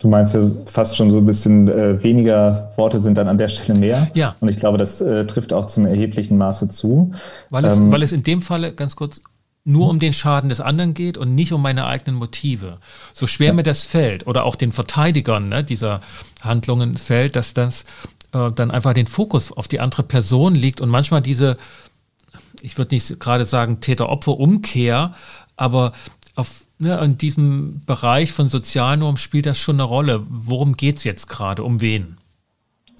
Du 0.00 0.08
meinst 0.08 0.34
ja 0.34 0.50
fast 0.64 0.96
schon 0.96 1.10
so 1.10 1.18
ein 1.18 1.26
bisschen 1.26 1.68
äh, 1.68 2.02
weniger 2.02 2.72
Worte 2.76 2.98
sind 2.98 3.18
dann 3.18 3.28
an 3.28 3.36
der 3.36 3.48
Stelle 3.48 3.78
mehr. 3.78 4.08
Ja. 4.14 4.34
Und 4.40 4.50
ich 4.50 4.56
glaube, 4.56 4.78
das 4.78 5.02
äh, 5.02 5.26
trifft 5.26 5.52
auch 5.52 5.66
zum 5.66 5.84
erheblichen 5.86 6.38
Maße 6.38 6.70
zu. 6.70 7.12
Weil 7.50 7.66
es, 7.66 7.78
ähm, 7.78 7.92
weil 7.92 8.02
es 8.02 8.12
in 8.12 8.22
dem 8.22 8.40
Falle, 8.40 8.72
ganz 8.72 8.96
kurz, 8.96 9.20
nur 9.64 9.90
um 9.90 9.98
den 9.98 10.14
Schaden 10.14 10.48
des 10.48 10.62
anderen 10.62 10.94
geht 10.94 11.18
und 11.18 11.34
nicht 11.34 11.52
um 11.52 11.60
meine 11.60 11.86
eigenen 11.86 12.16
Motive. 12.18 12.78
So 13.12 13.26
schwer 13.26 13.48
ja. 13.48 13.52
mir 13.52 13.62
das 13.62 13.84
fällt 13.84 14.26
oder 14.26 14.44
auch 14.44 14.56
den 14.56 14.72
Verteidigern 14.72 15.50
ne, 15.50 15.62
dieser 15.62 16.00
Handlungen 16.40 16.96
fällt, 16.96 17.36
dass 17.36 17.52
das 17.52 17.84
äh, 18.32 18.50
dann 18.52 18.70
einfach 18.70 18.94
den 18.94 19.06
Fokus 19.06 19.52
auf 19.52 19.68
die 19.68 19.80
andere 19.80 20.02
Person 20.02 20.54
liegt 20.54 20.80
und 20.80 20.88
manchmal 20.88 21.20
diese, 21.20 21.56
ich 22.62 22.78
würde 22.78 22.94
nicht 22.94 23.20
gerade 23.20 23.44
sagen 23.44 23.80
Täter-Opfer-Umkehr, 23.80 25.12
aber 25.56 25.92
auf 26.36 26.66
ne, 26.80 26.98
in 27.04 27.18
diesem 27.18 27.82
Bereich 27.86 28.32
von 28.32 28.48
Sozialnorm 28.48 29.16
spielt 29.16 29.46
das 29.46 29.58
schon 29.58 29.76
eine 29.76 29.84
Rolle. 29.84 30.22
Worum 30.28 30.76
geht 30.76 30.96
es 30.96 31.04
jetzt 31.04 31.28
gerade? 31.28 31.62
Um 31.62 31.80
wen? 31.80 32.16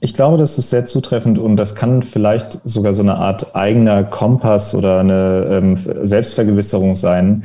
Ich 0.00 0.14
glaube, 0.14 0.38
das 0.38 0.56
ist 0.58 0.70
sehr 0.70 0.86
zutreffend 0.86 1.38
und 1.38 1.56
das 1.56 1.74
kann 1.74 2.02
vielleicht 2.02 2.60
sogar 2.64 2.94
so 2.94 3.02
eine 3.02 3.16
Art 3.16 3.54
eigener 3.54 4.02
Kompass 4.04 4.74
oder 4.74 5.00
eine 5.00 5.46
ähm, 5.50 5.76
Selbstvergewisserung 5.76 6.94
sein. 6.94 7.44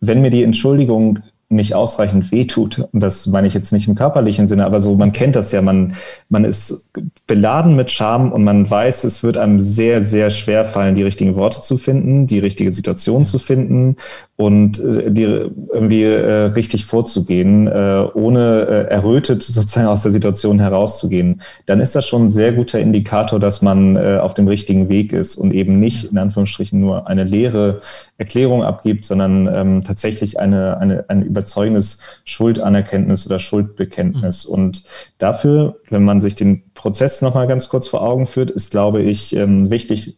Wenn 0.00 0.20
mir 0.20 0.30
die 0.30 0.44
Entschuldigung 0.44 1.18
nicht 1.50 1.74
ausreichend 1.74 2.30
wehtut. 2.30 2.78
Und 2.92 3.00
das 3.00 3.26
meine 3.26 3.48
ich 3.48 3.54
jetzt 3.54 3.72
nicht 3.72 3.88
im 3.88 3.96
körperlichen 3.96 4.46
Sinne, 4.46 4.64
aber 4.64 4.78
so, 4.78 4.94
man 4.94 5.10
kennt 5.10 5.34
das 5.34 5.50
ja, 5.50 5.60
man, 5.60 5.94
man 6.28 6.44
ist 6.44 6.88
beladen 7.26 7.74
mit 7.74 7.90
Scham 7.90 8.30
und 8.30 8.44
man 8.44 8.70
weiß, 8.70 9.02
es 9.02 9.24
wird 9.24 9.36
einem 9.36 9.60
sehr, 9.60 10.04
sehr 10.04 10.30
schwer 10.30 10.64
fallen, 10.64 10.94
die 10.94 11.02
richtigen 11.02 11.34
Worte 11.34 11.60
zu 11.60 11.76
finden, 11.76 12.28
die 12.28 12.38
richtige 12.38 12.70
Situation 12.72 13.24
zu 13.24 13.40
finden 13.40 13.96
und 14.40 14.78
äh, 14.78 15.10
die 15.12 15.24
irgendwie 15.24 16.04
äh, 16.04 16.44
richtig 16.54 16.86
vorzugehen, 16.86 17.66
äh, 17.66 18.06
ohne 18.14 18.66
äh, 18.66 18.90
errötet 18.90 19.42
sozusagen 19.42 19.86
aus 19.86 20.02
der 20.02 20.12
Situation 20.12 20.58
herauszugehen. 20.58 21.42
Dann 21.66 21.78
ist 21.78 21.94
das 21.94 22.06
schon 22.06 22.24
ein 22.24 22.28
sehr 22.30 22.52
guter 22.52 22.80
Indikator, 22.80 23.38
dass 23.38 23.60
man 23.60 23.96
äh, 23.96 24.16
auf 24.18 24.32
dem 24.32 24.48
richtigen 24.48 24.88
Weg 24.88 25.12
ist 25.12 25.36
und 25.36 25.52
eben 25.52 25.78
nicht 25.78 26.10
in 26.10 26.16
Anführungsstrichen 26.16 26.80
nur 26.80 27.06
eine 27.06 27.24
leere 27.24 27.80
Erklärung 28.16 28.62
abgibt, 28.62 29.04
sondern 29.04 29.46
ähm, 29.52 29.84
tatsächlich 29.84 30.40
eine, 30.40 30.78
eine, 30.78 31.04
ein 31.08 31.22
überzeugendes 31.22 32.22
Schuldanerkenntnis 32.24 33.26
oder 33.26 33.38
Schuldbekenntnis. 33.38 34.48
Mhm. 34.48 34.54
Und 34.54 34.84
dafür, 35.18 35.76
wenn 35.90 36.04
man 36.04 36.22
sich 36.22 36.34
den 36.34 36.62
Prozess 36.72 37.20
nochmal 37.20 37.46
ganz 37.46 37.68
kurz 37.68 37.88
vor 37.88 38.00
Augen 38.00 38.24
führt, 38.24 38.50
ist, 38.50 38.70
glaube 38.70 39.02
ich, 39.02 39.36
ähm, 39.36 39.68
wichtig, 39.68 40.16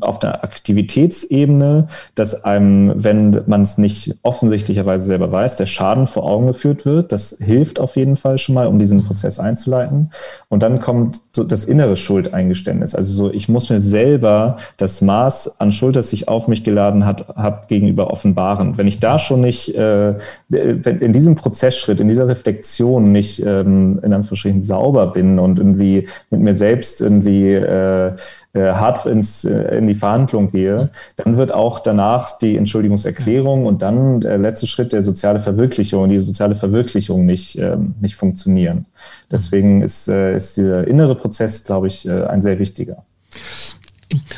auf 0.00 0.18
der 0.18 0.44
Aktivitätsebene, 0.44 1.86
dass 2.14 2.44
einem, 2.44 2.92
wenn 2.96 3.42
man 3.46 3.62
es 3.62 3.78
nicht 3.78 4.16
offensichtlicherweise 4.22 5.06
selber 5.06 5.30
weiß, 5.30 5.56
der 5.56 5.66
Schaden 5.66 6.06
vor 6.06 6.24
Augen 6.24 6.46
geführt 6.46 6.84
wird. 6.84 7.12
Das 7.12 7.36
hilft 7.40 7.80
auf 7.80 7.96
jeden 7.96 8.16
Fall 8.16 8.38
schon 8.38 8.54
mal, 8.54 8.66
um 8.66 8.78
diesen 8.78 9.04
Prozess 9.04 9.38
einzuleiten. 9.38 10.10
Und 10.48 10.62
dann 10.62 10.80
kommt 10.80 11.20
so 11.32 11.44
das 11.44 11.64
innere 11.64 11.96
Schuldeingeständnis. 11.96 12.94
Also 12.94 13.12
so, 13.12 13.32
ich 13.32 13.48
muss 13.48 13.70
mir 13.70 13.80
selber 13.80 14.56
das 14.76 15.00
Maß 15.00 15.60
an 15.60 15.72
Schuld, 15.72 15.96
das 15.96 16.12
ich 16.12 16.28
auf 16.28 16.48
mich 16.48 16.64
geladen 16.64 17.06
hat, 17.06 17.28
habe, 17.36 17.66
gegenüber 17.68 18.10
offenbaren. 18.10 18.76
Wenn 18.78 18.86
ich 18.86 19.00
da 19.00 19.18
schon 19.18 19.40
nicht, 19.40 19.74
äh, 19.74 20.14
in 20.50 21.12
diesem 21.12 21.34
Prozessschritt, 21.34 22.00
in 22.00 22.08
dieser 22.08 22.28
Reflexion 22.28 23.12
nicht 23.12 23.40
ähm, 23.44 24.00
in 24.02 24.12
Anführungsstrichen 24.12 24.62
sauber 24.62 25.08
bin 25.08 25.38
und 25.38 25.58
irgendwie 25.58 26.08
mit 26.30 26.40
mir 26.40 26.54
selbst 26.54 27.00
irgendwie 27.00 27.54
äh, 27.54 28.12
hart 28.60 29.04
ins, 29.06 29.44
äh, 29.44 29.76
in 29.78 29.86
die 29.86 29.94
Verhandlung 29.94 30.50
gehe, 30.50 30.90
dann 31.16 31.36
wird 31.36 31.52
auch 31.52 31.80
danach 31.80 32.38
die 32.38 32.56
Entschuldigungserklärung 32.56 33.66
und 33.66 33.82
dann 33.82 34.20
der 34.20 34.38
letzte 34.38 34.66
Schritt 34.66 34.92
der 34.92 35.02
soziale 35.02 35.40
Verwirklichung, 35.40 36.08
die 36.08 36.20
soziale 36.20 36.54
Verwirklichung 36.54 37.26
nicht, 37.26 37.58
ähm, 37.58 37.94
nicht 38.00 38.14
funktionieren. 38.14 38.86
Deswegen 39.30 39.82
ist, 39.82 40.08
äh, 40.08 40.36
ist 40.36 40.56
dieser 40.56 40.86
innere 40.86 41.16
Prozess, 41.16 41.64
glaube 41.64 41.88
ich, 41.88 42.06
äh, 42.06 42.24
ein 42.24 42.42
sehr 42.42 42.58
wichtiger. 42.58 43.04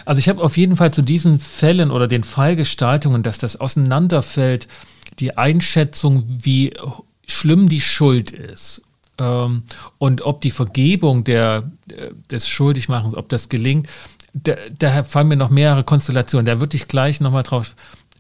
Also 0.07 0.19
ich 0.19 0.29
habe 0.29 0.43
auf 0.43 0.57
jeden 0.57 0.77
Fall 0.77 0.93
zu 0.93 1.03
diesen 1.03 1.39
Fällen 1.39 1.91
oder 1.91 2.09
den 2.09 2.25
Fallgestaltungen, 2.25 3.23
dass 3.23 3.37
das 3.37 3.61
auseinanderfällt, 3.61 4.69
die 5.19 5.37
Einschätzung, 5.37 6.25
wie 6.29 6.73
schlimm 7.27 7.69
die 7.69 7.81
Schuld 7.81 8.31
ist 8.31 8.86
ähm, 9.19 9.63
und 9.99 10.23
ob 10.23 10.41
die 10.41 10.51
Vergebung 10.51 11.25
der, 11.25 11.71
äh, 11.91 12.11
des 12.31 12.49
Schuldigmachens, 12.49 13.15
ob 13.15 13.29
das 13.29 13.49
gelingt, 13.49 13.89
da, 14.35 14.55
daher 14.79 15.05
fallen 15.05 15.29
mir 15.29 15.37
noch 15.37 15.51
mehrere 15.51 15.85
Konstellationen. 15.85 16.47
Da 16.47 16.61
würde 16.61 16.77
ich 16.77 16.89
gleich 16.89 17.21
nochmal 17.21 17.43
drauf 17.43 17.75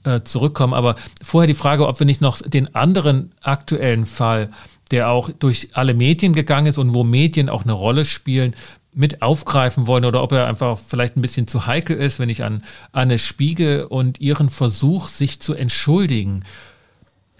äh, 0.04 0.22
zurückkommen. 0.22 0.74
Aber 0.74 0.96
vorher 1.22 1.46
die 1.46 1.54
Frage, 1.54 1.86
ob 1.86 1.98
wir 1.98 2.06
nicht 2.06 2.20
noch 2.20 2.40
den 2.40 2.74
anderen 2.74 3.32
aktuellen 3.42 4.06
Fall, 4.06 4.50
der 4.90 5.10
auch 5.10 5.30
durch 5.30 5.70
alle 5.72 5.94
Medien 5.94 6.32
gegangen 6.32 6.66
ist 6.66 6.78
und 6.78 6.94
wo 6.94 7.04
Medien 7.04 7.48
auch 7.48 7.64
eine 7.64 7.72
Rolle 7.72 8.04
spielen, 8.04 8.54
mit 8.94 9.20
aufgreifen 9.20 9.86
wollen 9.86 10.06
oder 10.06 10.22
ob 10.22 10.32
er 10.32 10.46
einfach 10.46 10.78
vielleicht 10.78 11.16
ein 11.16 11.22
bisschen 11.22 11.46
zu 11.46 11.66
heikel 11.66 11.98
ist, 11.98 12.18
wenn 12.18 12.30
ich 12.30 12.42
an 12.42 12.62
Anne 12.92 13.18
Spiegel 13.18 13.84
und 13.84 14.20
ihren 14.20 14.48
Versuch, 14.48 15.08
sich 15.08 15.38
zu 15.38 15.52
entschuldigen, 15.52 16.44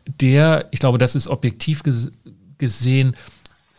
der, 0.06 0.68
ich 0.70 0.80
glaube, 0.80 0.98
das 0.98 1.14
ist 1.14 1.28
objektiv 1.28 1.82
gesehen, 2.58 3.16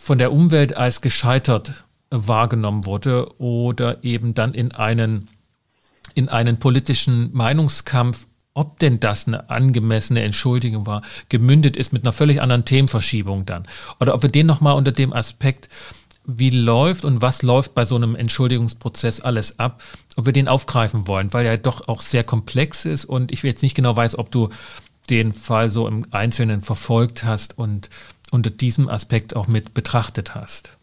von 0.07 0.19
der 0.19 0.31
Umwelt 0.31 0.73
als 0.77 1.01
gescheitert 1.01 1.83
wahrgenommen 2.09 2.85
wurde 2.85 3.29
oder 3.41 4.05
eben 4.05 4.33
dann 4.33 4.53
in 4.53 4.71
einen, 4.71 5.27
in 6.15 6.29
einen 6.29 6.61
politischen 6.61 7.33
Meinungskampf, 7.33 8.25
ob 8.53 8.79
denn 8.79 9.01
das 9.01 9.27
eine 9.27 9.49
angemessene 9.49 10.23
Entschuldigung 10.23 10.85
war, 10.85 11.01
gemündet 11.27 11.75
ist 11.75 11.91
mit 11.91 12.03
einer 12.03 12.13
völlig 12.13 12.41
anderen 12.41 12.63
Themenverschiebung 12.63 13.45
dann. 13.45 13.67
Oder 13.99 14.13
ob 14.13 14.21
wir 14.21 14.29
den 14.29 14.45
nochmal 14.45 14.75
unter 14.75 14.93
dem 14.93 15.11
Aspekt, 15.11 15.67
wie 16.23 16.51
läuft 16.51 17.03
und 17.03 17.21
was 17.21 17.41
läuft 17.41 17.75
bei 17.75 17.83
so 17.83 17.97
einem 17.97 18.15
Entschuldigungsprozess 18.15 19.19
alles 19.19 19.59
ab, 19.59 19.83
ob 20.15 20.25
wir 20.25 20.31
den 20.31 20.47
aufgreifen 20.47 21.05
wollen, 21.07 21.33
weil 21.33 21.45
er 21.45 21.57
doch 21.57 21.89
auch 21.89 21.99
sehr 21.99 22.23
komplex 22.23 22.85
ist 22.85 23.03
und 23.03 23.33
ich 23.33 23.43
jetzt 23.43 23.61
nicht 23.61 23.75
genau 23.75 23.97
weiß, 23.97 24.17
ob 24.17 24.31
du 24.31 24.47
den 25.09 25.33
Fall 25.33 25.69
so 25.69 25.85
im 25.85 26.05
Einzelnen 26.11 26.61
verfolgt 26.61 27.25
hast 27.25 27.57
und 27.57 27.89
unter 28.31 28.49
diesem 28.49 28.89
Aspekt 28.89 29.35
auch 29.35 29.47
mit 29.47 29.73
betrachtet 29.73 30.35
hast. 30.35 30.77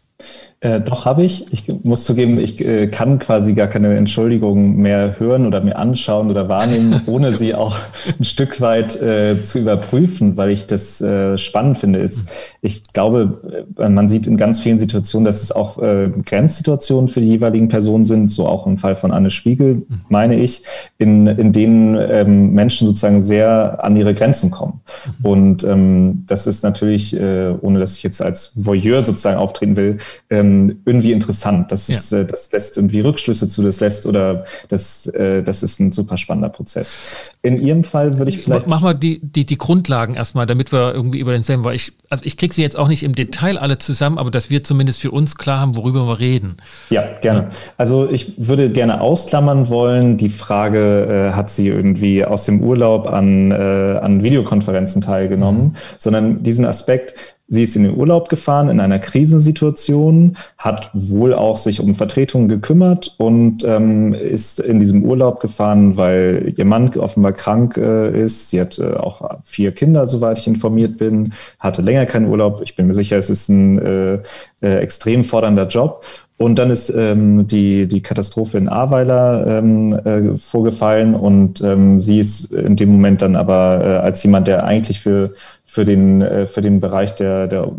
Äh, 0.65 0.81
doch, 0.81 1.05
habe 1.05 1.23
ich. 1.25 1.53
Ich 1.53 1.67
muss 1.85 2.05
zugeben, 2.05 2.39
ich 2.39 2.59
äh, 2.65 2.87
kann 2.87 3.19
quasi 3.19 3.53
gar 3.53 3.67
keine 3.67 3.95
Entschuldigung 3.99 4.77
mehr 4.77 5.21
hören 5.21 5.47
oder 5.47 5.61
mir 5.61 5.77
anschauen 5.77 6.31
oder 6.31 6.49
wahrnehmen, 6.49 7.03
ohne 7.07 7.37
sie 7.37 7.55
auch 7.55 7.77
ein 8.19 8.25
Stück 8.25 8.63
weit 8.63 8.97
äh, 8.97 9.43
zu 9.43 9.59
überprüfen, 9.59 10.39
weil 10.39 10.49
ich 10.49 10.67
das 10.67 11.03
äh, 11.03 11.37
spannend 11.37 11.77
finde. 11.77 11.99
Ist, 11.99 12.31
ich 12.63 12.83
glaube, 12.95 13.67
äh, 13.79 13.91
man 13.91 14.09
sieht 14.09 14.27
in 14.27 14.39
ganz 14.39 14.61
vielen 14.61 14.79
Situationen, 14.79 15.27
dass 15.27 15.43
es 15.43 15.53
auch 15.53 15.83
äh, 15.83 16.09
Grenzsituationen 16.25 17.09
für 17.09 17.21
die 17.21 17.29
jeweiligen 17.29 17.69
Personen 17.69 18.05
sind, 18.05 18.31
so 18.31 18.47
auch 18.47 18.67
im 18.67 18.79
Fall 18.79 18.97
von 18.97 19.13
Anne 19.13 19.29
Spiegel, 19.29 19.83
meine 20.09 20.37
ich, 20.41 20.63
in, 20.97 21.27
in 21.27 21.53
denen 21.53 21.99
ähm, 22.01 22.55
Menschen 22.55 22.87
sozusagen 22.87 23.23
sehr 23.23 23.85
an 23.85 23.97
ihre 23.97 24.15
Grenzen 24.15 24.51
kommen. 24.51 24.81
Mhm. 25.19 25.27
Und 25.27 25.65
ähm, 25.65 26.25
das 26.27 26.47
ist 26.47 26.65
natürlich, 26.65 27.15
ohne 27.15 27.81
dass 27.81 27.97
ich 27.97 28.03
jetzt 28.03 28.23
als 28.23 28.53
Voyeur 28.55 29.03
sozusagen 29.03 29.37
auftreten 29.37 29.77
will, 29.77 29.99
ähm, 30.31 30.54
ähm, 30.55 30.83
irgendwie 30.85 31.13
interessant. 31.13 31.73
Das, 31.73 31.89
ja. 31.89 31.97
ist, 31.97 32.13
äh, 32.13 32.25
das 32.25 32.51
lässt 32.53 32.77
irgendwie 32.77 33.01
Rückschlüsse 33.01 33.49
zu, 33.49 33.63
das 33.63 33.81
lässt 33.81 34.07
oder 34.07 34.45
das, 34.69 35.07
äh, 35.09 35.43
das 35.43 35.63
ist 35.63 35.81
ein 35.81 35.93
super 35.93 36.17
spannender 36.17 36.49
Prozess. 36.49 36.97
In 37.43 37.59
Ihrem 37.59 37.85
Fall 37.85 38.19
würde 38.19 38.31
ich 38.31 38.39
vielleicht. 38.39 38.67
Mach 38.67 38.81
mal 38.81 38.95
die, 38.95 39.21
die, 39.21 39.45
die 39.45 39.59
Grundlagen 39.59 40.15
erstmal, 40.15 40.47
damit 40.47 40.73
wir 40.73 40.95
irgendwie 40.95 41.19
über 41.19 41.33
denselben, 41.33 41.65
weil 41.65 41.77
ich, 41.77 41.93
also 42.09 42.25
ich 42.25 42.37
kriege 42.37 42.55
sie 42.55 42.63
jetzt 42.63 42.77
auch 42.77 42.89
nicht 42.89 43.03
im 43.03 43.15
Detail 43.15 43.59
alle 43.59 43.79
zusammen, 43.79 44.19
aber 44.19 44.31
dass 44.31 44.51
wir 44.51 44.65
zumindest 44.65 45.01
für 45.01 45.11
uns 45.11 45.37
klar 45.37 45.61
haben, 45.61 45.77
worüber 45.77 46.07
wir 46.07 46.19
reden. 46.19 46.57
Ja, 46.91 47.05
gerne. 47.21 47.49
Also 47.77 48.09
ich 48.09 48.35
würde 48.37 48.71
gerne 48.71 49.01
ausklammern 49.01 49.69
wollen, 49.69 50.17
die 50.17 50.29
Frage, 50.29 51.31
äh, 51.33 51.37
hat 51.37 51.51
sie 51.51 51.69
irgendwie 51.69 52.25
aus 52.25 52.45
dem 52.45 52.63
Urlaub 52.63 53.07
an, 53.07 53.51
äh, 53.51 53.55
an 53.55 54.23
Videokonferenzen 54.23 55.03
teilgenommen, 55.03 55.65
mhm. 55.65 55.75
sondern 55.99 56.43
diesen 56.43 56.65
Aspekt, 56.65 57.15
Sie 57.47 57.63
ist 57.63 57.77
in 57.77 57.83
den 57.83 57.97
Urlaub 57.97 58.31
gefahren 58.31 58.71
in 58.71 58.81
einer 58.81 58.99
Krisensituation, 58.99 60.37
hat 60.57 60.91
wohl 60.95 61.35
auch 61.35 61.59
sich 61.59 61.79
um 61.81 61.95
Vertretungen 61.95 62.49
gekümmert 62.49 63.15
und 63.19 63.65
ähm, 63.65 64.15
ist 64.15 64.61
in 64.61 64.79
diesem 64.79 65.05
Urlaub 65.05 65.41
gefahren, 65.41 65.99
weil 65.99 66.55
ihr 66.57 66.65
Mann 66.65 66.89
offenbar 66.97 67.33
krank 67.33 67.77
äh, 67.77 68.19
ist. 68.19 68.49
Sie 68.49 68.61
hat 68.61 68.79
äh, 68.79 68.95
auch 68.95 69.41
vier 69.45 69.73
Kinder, 69.73 70.07
soweit 70.07 70.39
ich 70.39 70.47
informiert 70.47 70.97
bin, 70.97 71.35
hatte 71.59 71.83
länger 71.83 72.07
keinen 72.07 72.29
Urlaub. 72.29 72.63
Ich 72.63 72.77
bin 72.77 72.87
mir 72.87 72.95
sicher, 72.95 73.19
es 73.19 73.29
ist 73.29 73.51
ein 73.51 73.79
äh, 73.79 74.15
äh, 74.63 74.79
extrem 74.79 75.23
fordernder 75.23 75.67
Job. 75.67 76.03
Und 76.45 76.59
dann 76.59 76.71
ist 76.71 76.91
ähm, 76.91 77.47
die, 77.47 77.89
die 77.89 78.03
Katastrophe 78.03 78.59
in 78.59 78.69
Ahrweiler 78.69 79.47
ähm, 79.47 79.93
äh, 79.93 80.37
vorgefallen 80.37 81.15
und 81.15 81.63
ähm, 81.63 82.01
sie 82.01 82.19
ist 82.19 82.53
in 82.53 82.77
dem 82.77 82.91
Moment 82.91 83.23
dann 83.23 83.35
aber 83.35 83.81
äh, 83.83 83.87
als 83.97 84.23
jemand, 84.23 84.47
der 84.47 84.65
eigentlich 84.65 85.01
für 85.01 85.33
für 85.75 85.85
den, 85.85 86.23
äh, 86.23 86.47
für 86.47 86.61
den 86.61 86.81
Bereich 86.81 87.17
der, 87.17 87.49
der 87.49 87.73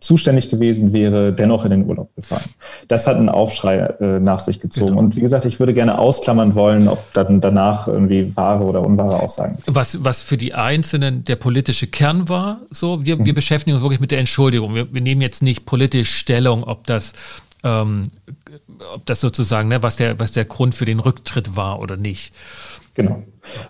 zuständig 0.00 0.50
gewesen 0.50 0.92
wäre, 0.92 1.32
dennoch 1.32 1.64
in 1.64 1.70
den 1.70 1.86
Urlaub 1.86 2.14
gefahren. 2.14 2.44
Das 2.88 3.06
hat 3.06 3.16
einen 3.16 3.30
Aufschrei 3.30 3.76
äh, 3.78 4.20
nach 4.20 4.38
sich 4.38 4.60
gezogen. 4.60 4.90
Genau. 4.90 5.00
Und 5.00 5.16
wie 5.16 5.20
gesagt, 5.20 5.46
ich 5.46 5.58
würde 5.58 5.72
gerne 5.72 5.98
ausklammern 5.98 6.54
wollen, 6.54 6.88
ob 6.88 7.12
dann 7.14 7.40
danach 7.40 7.88
irgendwie 7.88 8.36
wahre 8.36 8.64
oder 8.64 8.82
unwahre 8.82 9.20
Aussagen. 9.20 9.58
Was, 9.66 10.04
was 10.04 10.20
für 10.20 10.36
die 10.36 10.52
Einzelnen 10.52 11.24
der 11.24 11.36
politische 11.36 11.86
Kern 11.86 12.28
war, 12.28 12.60
so, 12.70 13.04
wir, 13.04 13.16
mhm. 13.16 13.24
wir 13.24 13.34
beschäftigen 13.34 13.74
uns 13.74 13.82
wirklich 13.82 14.00
mit 14.00 14.10
der 14.10 14.18
Entschuldigung. 14.18 14.74
Wir, 14.74 14.92
wir 14.92 15.00
nehmen 15.00 15.22
jetzt 15.22 15.42
nicht 15.42 15.64
politisch 15.64 16.14
Stellung, 16.14 16.64
ob 16.64 16.86
das 16.86 17.14
ähm, 17.64 18.04
ob 18.94 19.06
das 19.06 19.20
sozusagen, 19.20 19.68
ne, 19.68 19.82
was 19.82 19.96
der, 19.96 20.18
was 20.18 20.32
der 20.32 20.44
Grund 20.44 20.74
für 20.74 20.84
den 20.84 21.00
Rücktritt 21.00 21.56
war 21.56 21.80
oder 21.80 21.96
nicht. 21.96 22.34
Genau. 22.96 23.22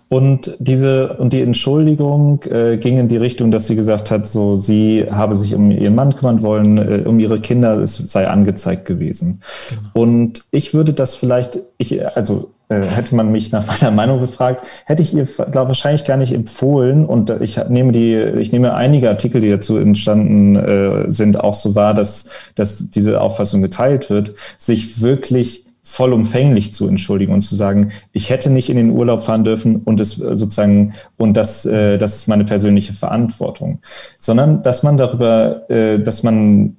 Und 0.09 0.57
diese 0.61 1.17
und 1.17 1.33
die 1.33 1.43
Entschuldigung 1.43 2.43
äh, 2.45 2.79
ging 2.79 2.99
in 2.99 3.09
die 3.09 3.17
Richtung, 3.17 3.51
dass 3.51 3.67
sie 3.67 3.75
gesagt 3.75 4.13
hat, 4.13 4.27
so 4.27 4.57
sie 4.57 5.07
habe 5.11 5.35
sich 5.35 5.53
um 5.55 5.73
ihren 5.73 5.97
Mann 5.97 6.15
kümmern 6.15 6.43
wollen, 6.43 6.79
äh, 6.79 7.03
um 7.05 7.19
ihre 7.19 7.41
Kinder, 7.41 7.77
es 7.79 7.97
sei 7.97 8.29
angezeigt 8.29 8.87
gewesen. 8.87 9.41
Genau. 9.69 9.81
Und 9.95 10.45
ich 10.53 10.75
würde 10.75 10.93
das 10.93 11.17
vielleicht, 11.17 11.59
ich 11.77 12.07
also 12.17 12.53
hätte 12.69 13.15
man 13.15 13.31
mich 13.31 13.53
nach 13.53 13.67
meiner 13.81 13.91
Meinung 13.91 14.21
gefragt, 14.21 14.67
hätte 14.85 15.03
ich 15.03 15.15
ihr 15.15 15.25
glaube 15.25 15.69
wahrscheinlich 15.69 16.05
gar 16.05 16.17
nicht 16.17 16.33
empfohlen. 16.33 17.07
Und 17.07 17.31
ich 17.41 17.59
nehme 17.69 17.93
die 17.93 18.15
ich 18.15 18.53
nehme 18.53 18.75
einige 18.75 19.09
Artikel, 19.09 19.41
die 19.41 19.51
dazu 19.51 19.77
entstanden 19.77 20.57
äh, 20.57 21.11
sind, 21.11 21.41
auch 21.41 21.55
so 21.55 21.75
wahr, 21.75 21.95
dass 21.95 22.29
dass 22.55 22.91
diese 22.91 23.21
Auffassung 23.21 23.63
geteilt 23.63 24.11
wird, 24.11 24.35
sich 24.59 25.01
wirklich 25.01 25.67
vollumfänglich 25.87 26.75
zu 26.75 26.89
entschuldigen 26.89 27.33
und 27.33 27.43
zu 27.43 27.55
sagen, 27.55 27.93
ich 28.11 28.29
hätte 28.29 28.51
nicht 28.51 28.69
in 28.71 28.77
den 28.77 28.91
Urlaub 28.91 29.23
fahren 29.23 29.45
dürfen 29.45 29.77
und 29.77 30.01
es 30.01 30.21
äh, 30.21 30.35
sozusagen 30.35 30.95
und 31.17 31.37
das, 31.37 31.65
äh, 31.65 31.97
das 31.97 32.17
ist 32.17 32.27
meine 32.27 32.45
persönliche 32.45 32.93
Verantwortung, 32.93 33.79
sondern 34.19 34.65
dass 34.65 34.83
man 34.83 34.97
darüber, 34.97 35.71
äh, 35.71 36.01
dass 36.01 36.25
man 36.25 36.77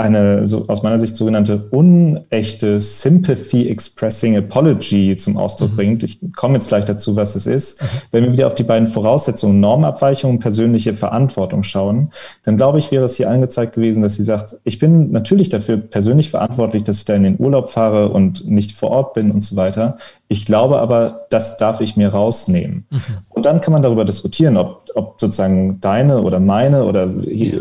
eine 0.00 0.46
so 0.46 0.66
aus 0.68 0.82
meiner 0.82 0.98
Sicht 0.98 1.14
sogenannte 1.16 1.68
unechte 1.70 2.80
Sympathy 2.80 3.68
Expressing 3.68 4.36
Apology 4.36 5.16
zum 5.16 5.36
Ausdruck 5.36 5.72
mhm. 5.72 5.76
bringt. 5.76 6.02
Ich 6.02 6.18
komme 6.34 6.54
jetzt 6.54 6.68
gleich 6.68 6.84
dazu, 6.84 7.16
was 7.16 7.36
es 7.36 7.46
ist. 7.46 7.82
Mhm. 7.82 7.86
Wenn 8.10 8.24
wir 8.24 8.32
wieder 8.32 8.46
auf 8.46 8.54
die 8.54 8.64
beiden 8.64 8.88
Voraussetzungen 8.88 9.60
Normabweichung 9.60 10.32
und 10.32 10.38
persönliche 10.40 10.94
Verantwortung 10.94 11.62
schauen, 11.62 12.10
dann 12.44 12.56
glaube 12.56 12.78
ich, 12.78 12.90
wäre 12.90 13.04
es 13.04 13.16
hier 13.16 13.30
angezeigt 13.30 13.74
gewesen, 13.74 14.02
dass 14.02 14.16
sie 14.16 14.24
sagt, 14.24 14.58
ich 14.64 14.78
bin 14.78 15.12
natürlich 15.12 15.50
dafür 15.50 15.76
persönlich 15.76 16.30
verantwortlich, 16.30 16.84
dass 16.84 16.98
ich 16.98 17.04
da 17.04 17.14
in 17.14 17.24
den 17.24 17.38
Urlaub 17.38 17.70
fahre 17.70 18.08
und 18.08 18.48
nicht 18.48 18.72
vor 18.72 18.90
Ort 18.90 19.14
bin 19.14 19.30
und 19.30 19.42
so 19.42 19.56
weiter. 19.56 19.98
Ich 20.28 20.46
glaube 20.46 20.80
aber, 20.80 21.26
das 21.30 21.56
darf 21.56 21.80
ich 21.80 21.96
mir 21.96 22.08
rausnehmen. 22.08 22.86
Mhm. 22.90 23.00
Und 23.28 23.46
dann 23.46 23.60
kann 23.60 23.72
man 23.72 23.82
darüber 23.82 24.04
diskutieren, 24.04 24.56
ob, 24.56 24.84
ob 24.94 25.20
sozusagen 25.20 25.80
deine 25.80 26.22
oder 26.22 26.40
meine 26.40 26.84
oder 26.84 27.08
ja 27.26 27.58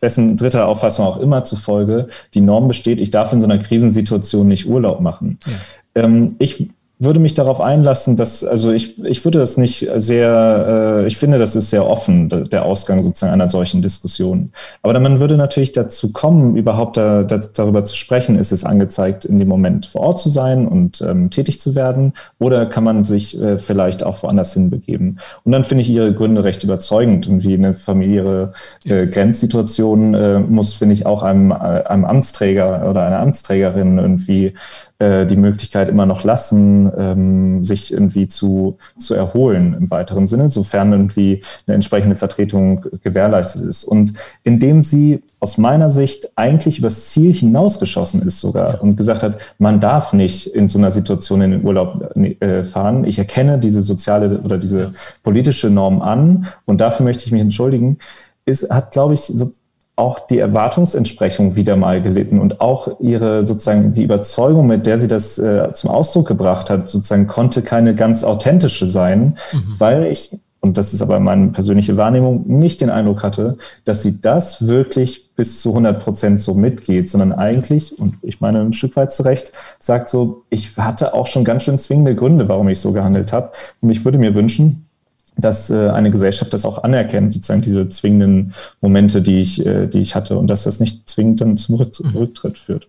wessen 0.00 0.36
dritter 0.36 0.66
Auffassung 0.66 1.06
auch 1.06 1.18
immer 1.18 1.44
zufolge 1.44 2.08
die 2.34 2.40
Norm 2.40 2.68
besteht, 2.68 3.00
ich 3.00 3.10
darf 3.10 3.32
in 3.32 3.40
so 3.40 3.46
einer 3.46 3.58
Krisensituation 3.58 4.48
nicht 4.48 4.68
Urlaub 4.68 5.00
machen. 5.00 5.38
Ja. 5.46 6.02
Ähm, 6.04 6.36
ich 6.38 6.68
würde 6.98 7.20
mich 7.20 7.34
darauf 7.34 7.60
einlassen, 7.60 8.16
dass, 8.16 8.42
also 8.42 8.72
ich, 8.72 9.02
ich 9.04 9.22
würde 9.24 9.38
das 9.38 9.58
nicht 9.58 9.86
sehr, 9.96 11.02
äh, 11.02 11.06
ich 11.06 11.18
finde, 11.18 11.36
das 11.36 11.54
ist 11.54 11.68
sehr 11.68 11.86
offen, 11.86 12.28
der 12.28 12.64
Ausgang 12.64 13.02
sozusagen 13.02 13.34
einer 13.34 13.50
solchen 13.50 13.82
Diskussion. 13.82 14.50
Aber 14.82 14.98
man 14.98 15.20
würde 15.20 15.36
natürlich 15.36 15.72
dazu 15.72 16.12
kommen, 16.12 16.56
überhaupt 16.56 16.96
da, 16.96 17.22
da, 17.22 17.38
darüber 17.38 17.84
zu 17.84 17.94
sprechen, 17.94 18.38
ist 18.38 18.50
es 18.50 18.64
angezeigt, 18.64 19.26
in 19.26 19.38
dem 19.38 19.48
Moment 19.48 19.84
vor 19.84 20.00
Ort 20.02 20.18
zu 20.18 20.30
sein 20.30 20.66
und 20.66 21.02
ähm, 21.02 21.28
tätig 21.28 21.60
zu 21.60 21.74
werden, 21.74 22.14
oder 22.38 22.64
kann 22.64 22.84
man 22.84 23.04
sich 23.04 23.40
äh, 23.40 23.58
vielleicht 23.58 24.02
auch 24.02 24.22
woanders 24.22 24.54
hinbegeben. 24.54 25.18
Und 25.44 25.52
dann 25.52 25.64
finde 25.64 25.82
ich 25.82 25.90
Ihre 25.90 26.14
Gründe 26.14 26.44
recht 26.44 26.64
überzeugend. 26.64 27.26
Irgendwie 27.26 27.54
eine 27.54 27.74
familiäre 27.74 28.52
äh, 28.84 29.06
Grenzsituation 29.06 30.14
äh, 30.14 30.38
muss, 30.38 30.72
finde 30.72 30.94
ich, 30.94 31.04
auch 31.04 31.22
einem, 31.22 31.50
äh, 31.50 31.54
einem 31.54 32.06
Amtsträger 32.06 32.88
oder 32.88 33.04
einer 33.06 33.20
Amtsträgerin 33.20 33.98
irgendwie 33.98 34.54
äh, 34.98 35.26
die 35.26 35.36
Möglichkeit 35.36 35.88
immer 35.88 36.06
noch 36.06 36.24
lassen, 36.24 36.90
ähm, 36.96 37.64
sich 37.64 37.92
irgendwie 37.92 38.28
zu, 38.28 38.78
zu 38.98 39.14
erholen 39.14 39.74
im 39.78 39.90
weiteren 39.90 40.26
Sinne, 40.26 40.48
sofern 40.48 40.92
irgendwie 40.92 41.42
eine 41.66 41.74
entsprechende 41.74 42.16
Vertretung 42.16 42.84
gewährleistet 43.02 43.62
ist. 43.64 43.84
Und 43.84 44.14
indem 44.42 44.84
sie 44.84 45.22
aus 45.38 45.58
meiner 45.58 45.90
Sicht 45.90 46.30
eigentlich 46.34 46.78
übers 46.78 47.10
Ziel 47.10 47.32
hinausgeschossen 47.32 48.22
ist 48.22 48.40
sogar 48.40 48.82
und 48.82 48.96
gesagt 48.96 49.22
hat, 49.22 49.38
man 49.58 49.80
darf 49.80 50.14
nicht 50.14 50.46
in 50.46 50.66
so 50.66 50.78
einer 50.78 50.90
Situation 50.90 51.42
in 51.42 51.50
den 51.50 51.64
Urlaub 51.64 52.16
äh, 52.16 52.64
fahren. 52.64 53.04
Ich 53.04 53.18
erkenne 53.18 53.58
diese 53.58 53.82
soziale 53.82 54.38
oder 54.40 54.56
diese 54.56 54.94
politische 55.22 55.68
Norm 55.68 56.00
an 56.00 56.46
und 56.64 56.80
dafür 56.80 57.04
möchte 57.04 57.26
ich 57.26 57.32
mich 57.32 57.42
entschuldigen. 57.42 57.98
Ist, 58.46 58.70
hat, 58.70 58.92
glaube 58.92 59.14
ich, 59.14 59.20
so 59.20 59.50
auch 59.96 60.20
die 60.20 60.38
Erwartungsentsprechung 60.38 61.56
wieder 61.56 61.76
mal 61.76 62.02
gelitten 62.02 62.38
und 62.38 62.60
auch 62.60 63.00
ihre 63.00 63.46
sozusagen 63.46 63.94
die 63.94 64.04
Überzeugung, 64.04 64.66
mit 64.66 64.86
der 64.86 64.98
sie 64.98 65.08
das 65.08 65.38
äh, 65.38 65.72
zum 65.72 65.90
Ausdruck 65.90 66.28
gebracht 66.28 66.68
hat, 66.68 66.88
sozusagen 66.88 67.26
konnte 67.26 67.62
keine 67.62 67.94
ganz 67.94 68.22
authentische 68.22 68.86
sein, 68.86 69.36
mhm. 69.52 69.74
weil 69.78 70.04
ich 70.04 70.38
und 70.66 70.78
das 70.78 70.92
ist 70.92 71.00
aber 71.00 71.20
meine 71.20 71.48
persönliche 71.48 71.96
Wahrnehmung, 71.96 72.44
nicht 72.46 72.80
den 72.80 72.90
Eindruck 72.90 73.22
hatte, 73.22 73.56
dass 73.84 74.02
sie 74.02 74.20
das 74.20 74.66
wirklich 74.66 75.32
bis 75.36 75.60
zu 75.62 75.68
100 75.68 76.02
Prozent 76.02 76.40
so 76.40 76.54
mitgeht, 76.54 77.08
sondern 77.08 77.32
eigentlich, 77.32 77.96
und 77.96 78.16
ich 78.22 78.40
meine 78.40 78.62
ein 78.62 78.72
Stück 78.72 78.96
weit 78.96 79.12
zurecht, 79.12 79.52
sagt 79.78 80.08
so, 80.08 80.42
ich 80.50 80.76
hatte 80.76 81.14
auch 81.14 81.28
schon 81.28 81.44
ganz 81.44 81.62
schön 81.62 81.78
zwingende 81.78 82.16
Gründe, 82.16 82.48
warum 82.48 82.68
ich 82.68 82.80
so 82.80 82.90
gehandelt 82.90 83.32
habe. 83.32 83.52
Und 83.80 83.90
ich 83.90 84.04
würde 84.04 84.18
mir 84.18 84.34
wünschen, 84.34 84.85
dass 85.36 85.70
äh, 85.70 85.90
eine 85.90 86.10
Gesellschaft 86.10 86.52
das 86.52 86.64
auch 86.64 86.82
anerkennt, 86.82 87.32
sozusagen 87.32 87.62
diese 87.62 87.88
zwingenden 87.88 88.54
Momente, 88.80 89.22
die 89.22 89.40
ich, 89.40 89.64
äh, 89.64 89.86
die 89.86 90.00
ich 90.00 90.14
hatte 90.14 90.38
und 90.38 90.46
dass 90.48 90.64
das 90.64 90.80
nicht 90.80 91.08
zwingend 91.08 91.40
dann 91.40 91.56
zum 91.56 91.76
Rück 91.76 91.92
mhm. 92.00 92.16
Rücktritt 92.16 92.58
führt. 92.58 92.88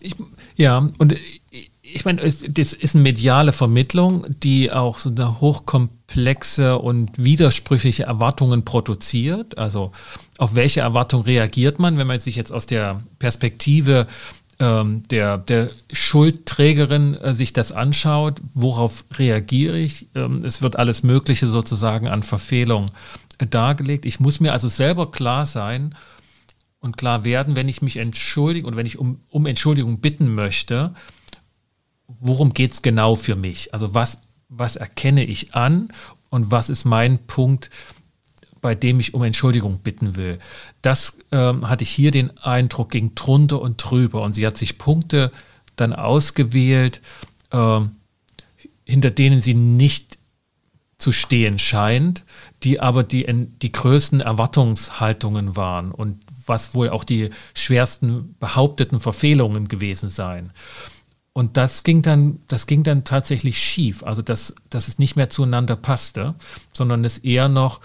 Ich, 0.00 0.14
ja, 0.56 0.88
und 0.98 1.16
ich 1.92 2.04
meine, 2.04 2.22
das 2.22 2.72
ist 2.72 2.94
eine 2.94 3.02
mediale 3.02 3.52
Vermittlung, 3.52 4.26
die 4.42 4.70
auch 4.70 4.98
so 4.98 5.10
eine 5.10 5.40
hochkomplexe 5.40 6.78
und 6.78 7.10
widersprüchliche 7.16 8.04
Erwartungen 8.04 8.64
produziert. 8.64 9.58
Also 9.58 9.92
auf 10.38 10.54
welche 10.54 10.80
Erwartung 10.80 11.22
reagiert 11.22 11.78
man, 11.78 11.98
wenn 11.98 12.06
man 12.06 12.20
sich 12.20 12.36
jetzt 12.36 12.52
aus 12.52 12.66
der 12.66 13.00
Perspektive 13.18 14.06
ähm, 14.60 15.02
der, 15.08 15.38
der 15.38 15.70
Schuldträgerin 15.90 17.14
äh, 17.14 17.34
sich 17.34 17.52
das 17.54 17.72
anschaut, 17.72 18.40
worauf 18.54 19.06
reagiere 19.14 19.78
ich? 19.78 20.08
Ähm, 20.14 20.44
es 20.44 20.60
wird 20.60 20.76
alles 20.76 21.02
Mögliche 21.02 21.48
sozusagen 21.48 22.08
an 22.08 22.22
Verfehlung 22.22 22.86
äh, 23.38 23.46
dargelegt. 23.46 24.04
Ich 24.04 24.20
muss 24.20 24.38
mir 24.38 24.52
also 24.52 24.68
selber 24.68 25.10
klar 25.10 25.46
sein 25.46 25.94
und 26.78 26.98
klar 26.98 27.24
werden, 27.24 27.56
wenn 27.56 27.68
ich 27.68 27.80
mich 27.80 27.96
entschuldige 27.96 28.66
und 28.66 28.76
wenn 28.76 28.86
ich 28.86 28.98
um, 28.98 29.20
um 29.30 29.46
Entschuldigung 29.46 30.00
bitten 30.00 30.34
möchte, 30.34 30.94
worum 32.06 32.52
geht 32.52 32.72
es 32.72 32.82
genau 32.82 33.14
für 33.14 33.36
mich? 33.36 33.72
Also 33.72 33.94
was, 33.94 34.20
was 34.50 34.76
erkenne 34.76 35.24
ich 35.24 35.54
an 35.54 35.88
und 36.28 36.50
was 36.50 36.68
ist 36.68 36.84
mein 36.84 37.18
Punkt, 37.26 37.70
bei 38.60 38.74
dem 38.74 39.00
ich 39.00 39.14
um 39.14 39.22
Entschuldigung 39.22 39.78
bitten 39.78 40.16
will. 40.16 40.38
Das 40.82 41.18
ähm, 41.30 41.68
hatte 41.68 41.84
ich 41.84 41.90
hier 41.90 42.10
den 42.10 42.36
Eindruck, 42.38 42.90
ging 42.90 43.14
drunter 43.14 43.60
und 43.60 43.76
drüber. 43.76 44.22
Und 44.22 44.32
sie 44.32 44.46
hat 44.46 44.56
sich 44.56 44.78
Punkte 44.78 45.30
dann 45.76 45.92
ausgewählt, 45.92 47.00
ähm, 47.52 47.96
hinter 48.84 49.10
denen 49.10 49.40
sie 49.40 49.54
nicht 49.54 50.18
zu 51.00 51.12
stehen 51.12 51.58
scheint, 51.58 52.24
die 52.62 52.80
aber 52.80 53.02
die, 53.02 53.26
die 53.62 53.72
größten 53.72 54.20
Erwartungshaltungen 54.20 55.56
waren 55.56 55.92
und 55.92 56.18
was 56.46 56.74
wohl 56.74 56.90
auch 56.90 57.04
die 57.04 57.28
schwersten 57.54 58.34
behaupteten 58.38 59.00
Verfehlungen 59.00 59.68
gewesen 59.68 60.10
seien. 60.10 60.52
Und 61.32 61.56
das 61.56 61.84
ging 61.84 62.02
dann, 62.02 62.40
das 62.48 62.66
ging 62.66 62.82
dann 62.82 63.04
tatsächlich 63.04 63.58
schief. 63.62 64.02
Also 64.02 64.20
dass, 64.20 64.54
dass 64.68 64.88
es 64.88 64.98
nicht 64.98 65.16
mehr 65.16 65.30
zueinander 65.30 65.76
passte, 65.76 66.34
sondern 66.74 67.04
es 67.04 67.18
eher 67.18 67.48
noch 67.48 67.80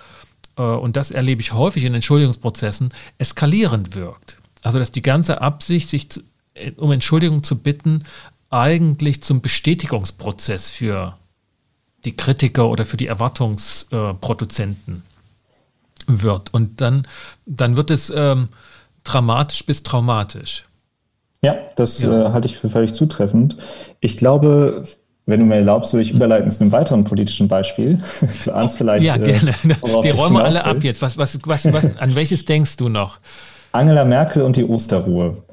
und 0.62 0.96
das 0.96 1.12
erlebe 1.12 1.42
ich 1.42 1.54
häufig 1.54 1.84
in 1.84 1.94
Entschuldigungsprozessen, 1.94 2.90
eskalierend 3.18 3.96
wirkt. 3.96 4.38
Also 4.62 4.80
dass 4.80 4.92
die 4.92 5.02
ganze 5.02 5.42
Absicht, 5.42 5.90
sich 5.90 6.10
zu, 6.10 6.22
äh, 6.54 6.72
um 6.78 6.92
Entschuldigung 6.92 7.44
zu 7.44 7.58
bitten, 7.58 8.04
eigentlich 8.50 9.22
zum 9.22 9.42
Bestätigungsprozess 9.42 10.70
für 10.70 11.18
die 12.06 12.16
Kritiker 12.16 12.70
oder 12.70 12.86
für 12.86 12.98
die 12.98 13.08
Erwartungsproduzenten 13.08 15.04
wird. 16.08 16.54
Und 16.54 16.82
dann, 16.82 17.08
dann 17.46 17.76
wird 17.76 17.90
es 17.92 18.12
ähm, 18.16 18.50
dramatisch 19.04 19.66
bis 19.66 19.84
traumatisch. 19.84 20.66
Ja, 21.42 21.58
das 21.76 22.02
ja. 22.02 22.28
Äh, 22.28 22.32
halte 22.32 22.48
ich 22.48 22.58
für 22.58 22.70
völlig 22.70 22.94
zutreffend. 22.94 23.58
Ich 24.00 24.18
glaube, 24.18 24.84
wenn 25.26 25.40
du 25.40 25.46
mir 25.46 25.56
erlaubst, 25.56 25.94
würde 25.94 26.04
ich 26.04 26.12
überleiten 26.12 26.52
zu 26.52 26.62
einem 26.62 26.72
weiteren 26.72 27.04
politischen 27.04 27.48
Beispiel. 27.48 28.00
Du 28.46 28.52
ahnst 28.52 28.78
vielleicht. 28.78 29.04
Ja, 29.04 29.16
äh, 29.16 29.20
gerne. 29.20 29.52
Äh, 29.52 30.02
die 30.04 30.10
räumen 30.10 30.38
wir 30.38 30.44
alle 30.44 30.66
ab 30.66 30.84
jetzt. 30.84 31.02
Was, 31.02 31.18
was, 31.18 31.40
was, 31.46 31.66
was, 31.74 31.98
an 31.98 32.16
welches 32.16 32.46
denkst 32.46 32.78
du 32.78 32.90
noch? 32.90 33.18
Angela 33.72 34.06
Merkel 34.06 34.44
und 34.44 34.56
die 34.56 34.66
Osterruhe. 34.66 35.44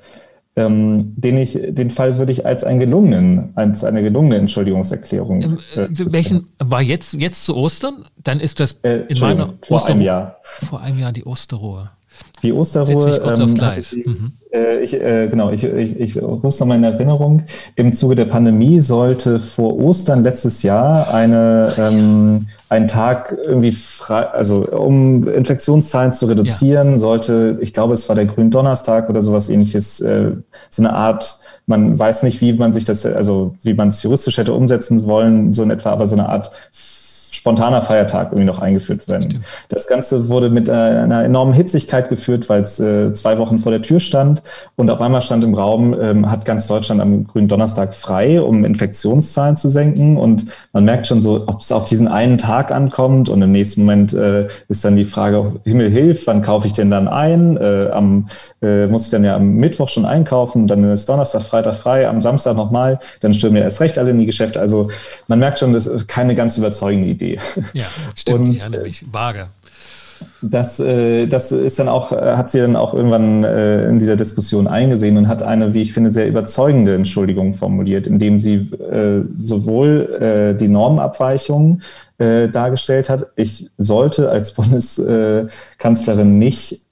Ähm, 0.55 1.15
den, 1.17 1.39
ich, 1.39 1.59
den 1.59 1.91
Fall 1.91 2.19
würde 2.19 2.31
ich 2.31 2.45
als, 2.45 2.63
einen 2.63 2.79
gelungenen, 2.79 3.53
als 3.55 3.85
eine 3.85 4.03
gelungene 4.03 4.37
Entschuldigungserklärung. 4.37 5.43
Ähm, 5.43 5.59
äh, 5.75 5.89
welchen 6.13 6.49
war 6.59 6.83
jetzt, 6.83 7.15
jetzt 7.15 7.45
zu 7.47 7.57
Ostern? 7.57 8.05
Dann 8.23 8.39
ist 8.39 8.61
das 8.61 8.73
äh, 8.83 9.05
in 9.09 9.19
meiner 9.19 9.55
vor 9.63 9.79
Oster 9.79 9.93
einem 9.93 10.03
Jahr. 10.03 10.37
Vor 10.43 10.83
einem 10.83 10.99
Jahr 10.99 11.13
die 11.13 11.25
Osterruhe. 11.25 11.91
Die 12.43 12.53
Osterruhe. 12.53 13.21
Ähm, 13.25 13.55
mhm. 14.05 14.33
äh, 14.53 14.81
ich, 14.81 15.01
äh, 15.01 15.29
genau, 15.29 15.51
ich, 15.51 15.63
ich, 15.63 16.01
ich 16.01 16.21
rufe 16.21 16.59
nochmal 16.59 16.79
in 16.79 16.85
Erinnerung. 16.85 17.45
Im 17.77 17.93
Zuge 17.93 18.17
der 18.17 18.25
Pandemie 18.25 18.81
sollte 18.81 19.39
vor 19.39 19.79
Ostern 19.79 20.25
letztes 20.25 20.65
Jahr 20.65 21.15
eine, 21.15 21.73
ähm, 21.79 22.49
ein 22.69 22.89
Tag 22.89 23.39
irgendwie 23.45 23.71
frei, 23.71 24.27
also 24.27 24.67
um 24.67 25.29
Infektionszahlen 25.29 26.13
zu 26.13 26.27
reduzieren, 26.27 26.93
ja. 26.93 26.99
sollte, 26.99 27.59
ich 27.61 27.73
glaube, 27.73 27.95
es 27.95 28.09
war 28.09 28.17
der 28.17 28.27
Gründonnerstag 28.27 29.09
oder 29.09 29.23
sowas 29.23 29.49
ähnliches, 29.49 30.01
äh, 30.01 30.33
so 30.69 30.83
eine 30.83 30.95
Art, 30.95 31.39
man 31.67 31.97
weiß 31.97 32.25
nicht, 32.25 32.41
wie 32.41 32.53
man 32.55 32.73
sich 32.73 32.85
das, 32.85 33.07
also 33.07 33.55
wie 33.63 33.75
man 33.75 33.89
es 33.89 34.03
juristisch 34.03 34.37
hätte 34.37 34.53
umsetzen 34.53 35.07
wollen, 35.07 35.55
so 35.55 35.63
in 35.63 35.71
etwa, 35.71 35.91
aber 35.91 36.09
so 36.09 36.17
eine 36.17 36.29
Art 36.29 36.51
spontaner 37.43 37.83
Feiertag 37.83 38.29
irgendwie 38.29 38.45
noch 38.45 38.61
eingeführt 38.61 39.09
werden. 39.09 39.23
Stimmt. 39.23 39.45
Das 39.69 39.89
Ganze 39.89 40.29
wurde 40.29 40.49
mit 40.49 40.69
äh, 40.69 40.73
einer 40.73 41.25
enormen 41.25 41.53
Hitzigkeit 41.53 42.09
geführt, 42.09 42.49
weil 42.49 42.63
es 42.63 42.79
äh, 42.79 43.13
zwei 43.15 43.37
Wochen 43.39 43.59
vor 43.59 43.73
der 43.73 43.83
Tür 43.83 43.99
stand 43.99 44.45
und 44.77 44.89
auf 44.91 45.01
einmal 45.01 45.21
stand 45.23 45.43
im 45.43 45.53
Raum, 45.55 45.93
ähm, 46.01 46.31
hat 46.31 46.45
ganz 46.45 46.69
Deutschland 46.69 47.01
am 47.01 47.27
grünen 47.27 47.49
Donnerstag 47.49 47.95
frei, 47.95 48.41
um 48.41 48.65
Infektionszahlen 48.65 49.57
zu 49.57 49.69
senken 49.69 50.19
und 50.19 50.47
man 50.73 50.85
merkt 50.85 51.09
schon 51.09 51.21
so, 51.21 51.43
ob 51.49 51.59
es 51.59 51.73
auf 51.73 51.85
diesen 51.85 52.07
einen 52.07 52.39
Tag 52.39 52.71
ankommt 52.71 53.29
und 53.29 53.43
im 53.43 53.51
nächsten 53.51 53.81
Moment 53.81 54.13
äh, 54.13 54.47
ist 54.69 54.85
dann 54.85 54.95
die 54.95 55.05
Frage, 55.05 55.61
Himmel 55.65 55.91
hilf, 55.91 56.29
wann 56.29 56.43
kaufe 56.43 56.69
ich 56.69 56.75
denn 56.75 56.93
dann 56.93 57.09
ein? 57.09 57.59
Am, 57.93 58.27
muss 58.61 59.05
ich 59.07 59.11
dann 59.11 59.25
ja 59.25 59.35
am 59.35 59.57
Mittwoch 59.57 59.89
schon 59.89 60.07
einkaufen, 60.07 60.67
dann 60.67 60.85
ist 60.85 61.09
Donnerstag, 61.09 61.43
Freitag 61.43 61.75
frei, 61.75 62.09
am 62.09 62.23
Samstag 62.23 62.57
nochmal, 62.57 62.99
dann 63.21 63.35
stürmen 63.35 63.57
ja 63.57 63.65
erst 63.65 63.81
recht 63.81 63.99
alle 63.99 64.11
in 64.11 64.19
die 64.19 64.27
Geschäfte. 64.27 64.61
Also 64.61 64.89
man 65.27 65.39
merkt 65.39 65.59
schon, 65.59 65.73
das 65.73 65.87
ist 65.87 66.07
keine 66.07 66.35
ganz 66.35 66.57
überzeugende 66.57 67.09
Idee. 67.09 67.32
Ja, 67.73 67.85
stimmt, 68.15 68.41
und, 68.41 68.51
ich 68.53 68.61
erinnere 68.61 68.83
mich, 68.83 69.05
vage. 69.11 69.49
Das, 70.41 70.79
äh, 70.79 71.27
das 71.27 71.53
ist 71.53 71.79
dann 71.79 71.89
auch, 71.89 72.13
hat 72.13 72.51
sie 72.51 72.61
dann 72.61 72.77
auch 72.77 72.95
irgendwann 72.95 73.45
äh, 73.45 73.89
in 73.89 73.99
dieser 73.99 74.17
Diskussion 74.17 74.67
eingesehen 74.67 75.17
und 75.17 75.27
hat 75.29 75.43
eine, 75.43 75.75
wie 75.75 75.83
ich 75.83 75.93
finde, 75.93 76.11
sehr 76.11 76.29
überzeugende 76.29 76.95
Entschuldigung 76.95 77.53
formuliert, 77.53 78.07
indem 78.07 78.39
sie 78.39 78.71
äh, 78.79 79.23
sowohl 79.37 80.55
äh, 80.55 80.57
die 80.57 80.69
Normabweichung 80.69 81.81
äh, 82.19 82.49
dargestellt 82.49 83.09
hat. 83.09 83.27
Ich 83.37 83.71
sollte 83.79 84.31
als 84.31 84.53
Bundeskanzlerin 84.55 86.39
nicht 86.39 86.83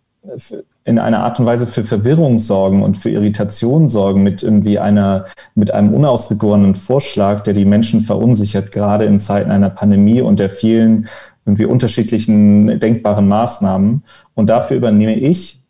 in 0.85 0.99
einer 0.99 1.23
Art 1.23 1.41
und 1.41 1.47
Weise 1.47 1.66
für 1.66 1.83
Verwirrung 1.83 2.37
sorgen 2.37 2.83
und 2.83 2.99
für 2.99 3.11
Irritation 3.11 3.89
sorgen 3.89 4.23
mit 4.23 4.43
irgendwie 4.43 4.79
einer, 4.79 5.25
mit 5.55 5.73
einem 5.73 5.95
unausgegorenen 5.95 6.75
Vorschlag, 6.75 7.41
der 7.43 7.55
die 7.55 7.64
Menschen 7.64 8.03
verunsichert, 8.03 8.71
gerade 8.71 9.07
in 9.07 9.18
Zeiten 9.18 9.51
einer 9.51 9.71
Pandemie 9.71 10.21
und 10.21 10.39
der 10.39 10.51
vielen 10.51 11.09
irgendwie 11.47 11.64
unterschiedlichen 11.64 12.79
denkbaren 12.81 13.29
Maßnahmen. 13.29 14.05
Und 14.35 14.51
dafür 14.51 14.77
übernehme 14.77 15.14
ich 15.14 15.62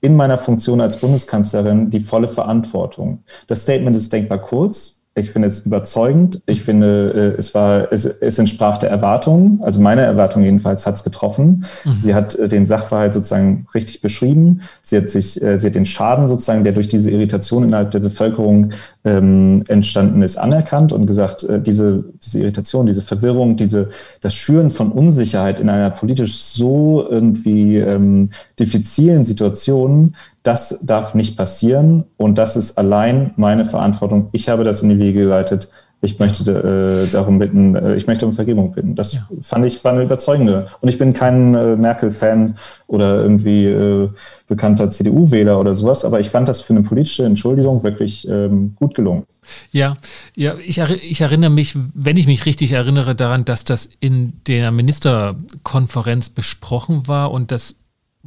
in 0.00 0.16
meiner 0.16 0.38
Funktion 0.38 0.80
als 0.80 0.98
Bundeskanzlerin 0.98 1.90
die 1.90 2.00
volle 2.00 2.28
Verantwortung. 2.28 3.24
Das 3.46 3.62
Statement 3.62 3.96
ist 3.96 4.12
denkbar 4.12 4.38
kurz, 4.38 4.95
ich 5.18 5.30
finde 5.30 5.48
es 5.48 5.60
überzeugend. 5.60 6.42
Ich 6.44 6.62
finde, 6.62 7.34
äh, 7.36 7.38
es 7.38 7.54
war, 7.54 7.90
es, 7.90 8.04
es 8.04 8.38
entsprach 8.38 8.76
der 8.76 8.90
Erwartungen. 8.90 9.60
Also 9.62 9.80
meine 9.80 10.02
Erwartung 10.02 10.42
jedenfalls 10.42 10.86
hat 10.86 10.96
es 10.96 11.04
getroffen. 11.04 11.64
Mhm. 11.84 11.98
Sie 11.98 12.14
hat 12.14 12.34
äh, 12.34 12.48
den 12.48 12.66
Sachverhalt 12.66 13.14
sozusagen 13.14 13.66
richtig 13.74 14.02
beschrieben. 14.02 14.60
Sie 14.82 14.98
hat 14.98 15.08
sich, 15.08 15.42
äh, 15.42 15.58
sie 15.58 15.68
hat 15.68 15.74
den 15.74 15.86
Schaden 15.86 16.28
sozusagen, 16.28 16.64
der 16.64 16.74
durch 16.74 16.88
diese 16.88 17.10
Irritation 17.10 17.64
innerhalb 17.64 17.92
der 17.92 18.00
Bevölkerung 18.00 18.72
ähm, 19.06 19.62
entstanden 19.68 20.20
ist, 20.22 20.36
anerkannt 20.36 20.92
und 20.92 21.06
gesagt, 21.06 21.44
äh, 21.44 21.62
diese, 21.62 22.04
diese 22.22 22.40
Irritation, 22.40 22.86
diese 22.86 23.02
Verwirrung, 23.02 23.56
diese, 23.56 23.88
das 24.20 24.34
Schüren 24.34 24.70
von 24.70 24.90
Unsicherheit 24.90 25.60
in 25.60 25.70
einer 25.70 25.90
politisch 25.90 26.36
so 26.36 27.06
irgendwie 27.08 27.76
ähm, 27.76 28.30
diffizilen 28.58 29.24
Situation, 29.24 30.16
das 30.42 30.80
darf 30.82 31.14
nicht 31.14 31.36
passieren 31.36 32.04
und 32.16 32.36
das 32.36 32.56
ist 32.56 32.78
allein 32.78 33.30
meine 33.36 33.64
Verantwortung. 33.64 34.28
Ich 34.32 34.48
habe 34.48 34.64
das 34.64 34.82
in 34.82 34.88
die 34.88 34.98
Wege 34.98 35.20
geleitet. 35.20 35.70
Ich 36.02 36.18
möchte 36.18 37.06
äh, 37.06 37.10
darum 37.10 37.38
bitten, 37.38 37.74
äh, 37.74 37.96
ich 37.96 38.06
möchte 38.06 38.26
um 38.26 38.32
Vergebung 38.32 38.72
bitten. 38.72 38.94
Das 38.94 39.14
ja. 39.14 39.26
fand 39.40 39.64
ich 39.64 39.82
war 39.82 39.92
eine 39.92 40.02
überzeugende. 40.02 40.66
Und 40.80 40.88
ich 40.88 40.98
bin 40.98 41.14
kein 41.14 41.54
äh, 41.54 41.74
Merkel-Fan 41.74 42.54
oder 42.86 43.22
irgendwie 43.22 43.66
äh, 43.66 44.10
bekannter 44.46 44.90
CDU-Wähler 44.90 45.58
oder 45.58 45.74
sowas, 45.74 46.04
aber 46.04 46.20
ich 46.20 46.28
fand 46.28 46.48
das 46.48 46.60
für 46.60 46.74
eine 46.74 46.82
politische 46.82 47.24
Entschuldigung 47.24 47.82
wirklich 47.82 48.28
ähm, 48.28 48.74
gut 48.76 48.94
gelungen. 48.94 49.24
Ja, 49.72 49.96
ja, 50.34 50.54
ich, 50.64 50.78
ich 50.78 51.20
erinnere 51.20 51.50
mich, 51.50 51.76
wenn 51.94 52.18
ich 52.18 52.26
mich 52.26 52.44
richtig 52.44 52.72
erinnere, 52.72 53.14
daran, 53.14 53.44
dass 53.46 53.64
das 53.64 53.88
in 53.98 54.34
der 54.46 54.72
Ministerkonferenz 54.72 56.28
besprochen 56.28 57.08
war 57.08 57.32
und 57.32 57.50
das 57.50 57.76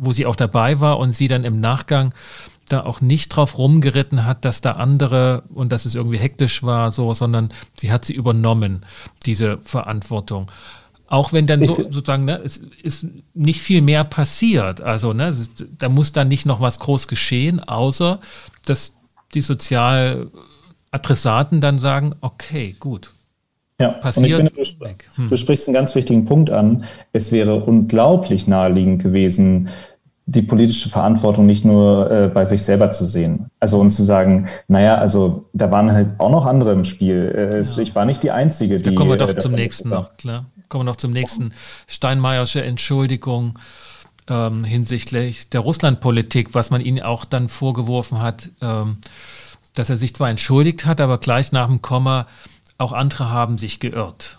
wo 0.01 0.11
sie 0.11 0.26
auch 0.26 0.36
dabei 0.36 0.80
war 0.80 0.97
und 0.97 1.11
sie 1.11 1.28
dann 1.28 1.43
im 1.43 1.59
Nachgang 1.59 2.13
da 2.70 2.84
auch 2.84 3.01
nicht 3.01 3.30
drauf 3.30 3.57
rumgeritten 3.57 4.26
hat, 4.26 4.45
dass 4.45 4.61
da 4.61 4.74
andere 4.74 5.43
und 5.53 5.72
dass 5.72 5.86
es 5.86 5.95
irgendwie 5.95 6.17
hektisch 6.17 6.63
war, 6.63 6.91
so, 6.91 7.13
sondern 7.13 7.49
sie 7.78 7.91
hat 7.91 8.05
sie 8.05 8.13
übernommen, 8.13 8.86
diese 9.26 9.57
Verantwortung. 9.57 10.49
Auch 11.07 11.34
wenn 11.34 11.47
dann 11.47 11.63
so, 11.63 11.76
sozusagen, 11.76 12.26
ne, 12.26 12.39
es 12.43 12.57
ist 12.84 13.07
nicht 13.34 13.61
viel 13.61 13.82
mehr 13.82 14.03
passiert. 14.03 14.82
Also, 14.82 15.13
ne, 15.13 15.36
da 15.78 15.89
muss 15.89 16.11
dann 16.11 16.28
nicht 16.28 16.45
noch 16.45 16.61
was 16.61 16.80
groß 16.80 17.07
geschehen, 17.07 17.59
außer 17.59 18.20
dass 18.65 18.95
die 19.34 19.41
Sozialadressaten 19.41 21.61
dann 21.61 21.80
sagen, 21.80 22.11
okay, 22.22 22.76
gut, 22.80 23.11
ja, 23.80 23.89
passiert. 23.89 24.39
Und 24.39 24.51
ich 24.51 24.76
finde, 24.76 24.95
du, 25.15 25.28
du, 25.30 25.38
sprichst 25.38 25.67
einen 25.67 25.74
ganz 25.74 25.95
wichtigen 25.95 26.26
Punkt 26.26 26.49
an. 26.49 26.84
Es 27.13 27.32
wäre 27.32 27.55
unglaublich 27.55 28.45
naheliegend 28.45 29.01
gewesen, 29.01 29.70
die 30.30 30.43
politische 30.43 30.89
Verantwortung 30.89 31.47
nicht 31.47 31.65
nur 31.65 32.09
äh, 32.11 32.27
bei 32.27 32.45
sich 32.45 32.61
selber 32.61 32.91
zu 32.91 33.05
sehen. 33.05 33.49
Also 33.59 33.80
und 33.80 33.91
zu 33.91 34.03
sagen, 34.03 34.47
naja, 34.67 34.95
also 34.95 35.45
da 35.53 35.71
waren 35.71 35.91
halt 35.91 36.19
auch 36.19 36.30
noch 36.30 36.45
andere 36.45 36.71
im 36.73 36.84
Spiel. 36.84 37.34
Äh, 37.36 37.61
ja. 37.61 37.77
Ich 37.80 37.95
war 37.95 38.05
nicht 38.05 38.21
die 38.21 38.30
Einzige, 38.30 38.77
die. 38.77 38.91
Da 38.91 38.95
kommen 38.95 39.09
wir 39.09 39.17
doch 39.17 39.30
äh, 39.30 39.39
zum 39.39 39.53
nächsten 39.53 39.89
noch, 39.89 40.15
klar. 40.17 40.45
Kommen 40.67 40.82
wir 40.82 40.91
noch 40.91 40.97
zum 40.97 41.11
nächsten. 41.11 41.51
Steinmeiersche 41.88 42.63
Entschuldigung 42.63 43.57
ähm, 44.27 44.63
hinsichtlich 44.63 45.49
der 45.49 45.61
Russlandpolitik, 45.61 46.53
was 46.53 46.69
man 46.69 46.82
ihm 46.82 46.99
auch 46.99 47.25
dann 47.25 47.49
vorgeworfen 47.49 48.21
hat, 48.21 48.49
ähm, 48.61 48.97
dass 49.73 49.89
er 49.89 49.97
sich 49.97 50.13
zwar 50.13 50.30
entschuldigt 50.30 50.86
hat, 50.86 51.01
aber 51.01 51.17
gleich 51.17 51.51
nach 51.51 51.67
dem 51.67 51.82
Komma 51.82 52.27
auch 52.77 52.93
andere 52.93 53.32
haben 53.32 53.57
sich 53.57 53.80
geirrt. 53.80 54.38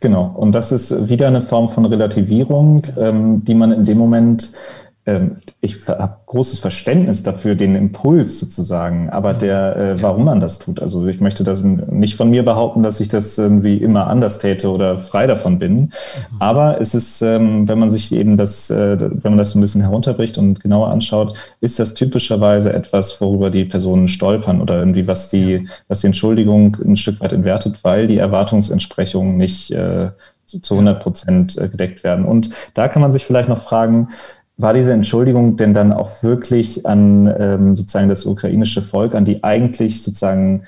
Genau, 0.00 0.26
und 0.36 0.52
das 0.52 0.72
ist 0.72 1.08
wieder 1.08 1.26
eine 1.26 1.40
Form 1.40 1.68
von 1.68 1.86
Relativierung, 1.86 2.82
ähm, 2.98 3.44
die 3.44 3.54
man 3.54 3.72
in 3.72 3.84
dem 3.84 3.96
Moment 3.96 4.52
ich 5.60 5.86
habe 5.86 6.16
großes 6.26 6.58
Verständnis 6.58 7.22
dafür, 7.22 7.54
den 7.54 7.76
Impuls 7.76 8.40
sozusagen, 8.40 9.08
aber 9.10 9.34
der, 9.34 9.76
äh, 9.76 10.02
warum 10.02 10.24
man 10.24 10.40
das 10.40 10.58
tut. 10.58 10.82
Also 10.82 11.06
ich 11.06 11.20
möchte 11.20 11.44
das 11.44 11.62
nicht 11.62 12.16
von 12.16 12.28
mir 12.28 12.44
behaupten, 12.44 12.82
dass 12.82 12.98
ich 12.98 13.06
das 13.06 13.38
irgendwie 13.38 13.76
immer 13.76 14.08
anders 14.08 14.40
täte 14.40 14.68
oder 14.68 14.98
frei 14.98 15.28
davon 15.28 15.60
bin. 15.60 15.74
Mhm. 15.74 15.90
Aber 16.40 16.80
es 16.80 16.96
ist, 16.96 17.22
ähm, 17.22 17.68
wenn 17.68 17.78
man 17.78 17.90
sich 17.90 18.12
eben 18.12 18.36
das, 18.36 18.68
äh, 18.68 18.96
wenn 19.00 19.32
man 19.32 19.38
das 19.38 19.50
so 19.50 19.58
ein 19.58 19.60
bisschen 19.60 19.82
herunterbricht 19.82 20.38
und 20.38 20.58
genauer 20.60 20.90
anschaut, 20.90 21.38
ist 21.60 21.78
das 21.78 21.94
typischerweise 21.94 22.72
etwas, 22.72 23.20
worüber 23.20 23.50
die 23.50 23.64
Personen 23.64 24.08
stolpern 24.08 24.60
oder 24.60 24.76
irgendwie 24.76 25.06
was 25.06 25.28
die, 25.28 25.68
was 25.86 26.00
die 26.00 26.08
Entschuldigung 26.08 26.76
ein 26.84 26.96
Stück 26.96 27.20
weit 27.20 27.32
entwertet, 27.32 27.78
weil 27.84 28.08
die 28.08 28.18
Erwartungsentsprechungen 28.18 29.36
nicht 29.36 29.70
äh, 29.70 30.10
zu 30.46 30.74
100 30.74 31.02
Prozent 31.02 31.58
äh, 31.58 31.68
gedeckt 31.68 32.04
werden. 32.04 32.24
Und 32.24 32.50
da 32.74 32.88
kann 32.88 33.02
man 33.02 33.12
sich 33.12 33.24
vielleicht 33.24 33.48
noch 33.48 33.58
fragen, 33.58 34.08
war 34.58 34.72
diese 34.72 34.92
Entschuldigung 34.92 35.56
denn 35.56 35.74
dann 35.74 35.92
auch 35.92 36.22
wirklich 36.22 36.86
an 36.86 37.32
ähm, 37.38 37.76
sozusagen 37.76 38.08
das 38.08 38.24
ukrainische 38.24 38.80
Volk, 38.80 39.14
an 39.14 39.24
die 39.24 39.44
eigentlich 39.44 40.02
sozusagen 40.02 40.62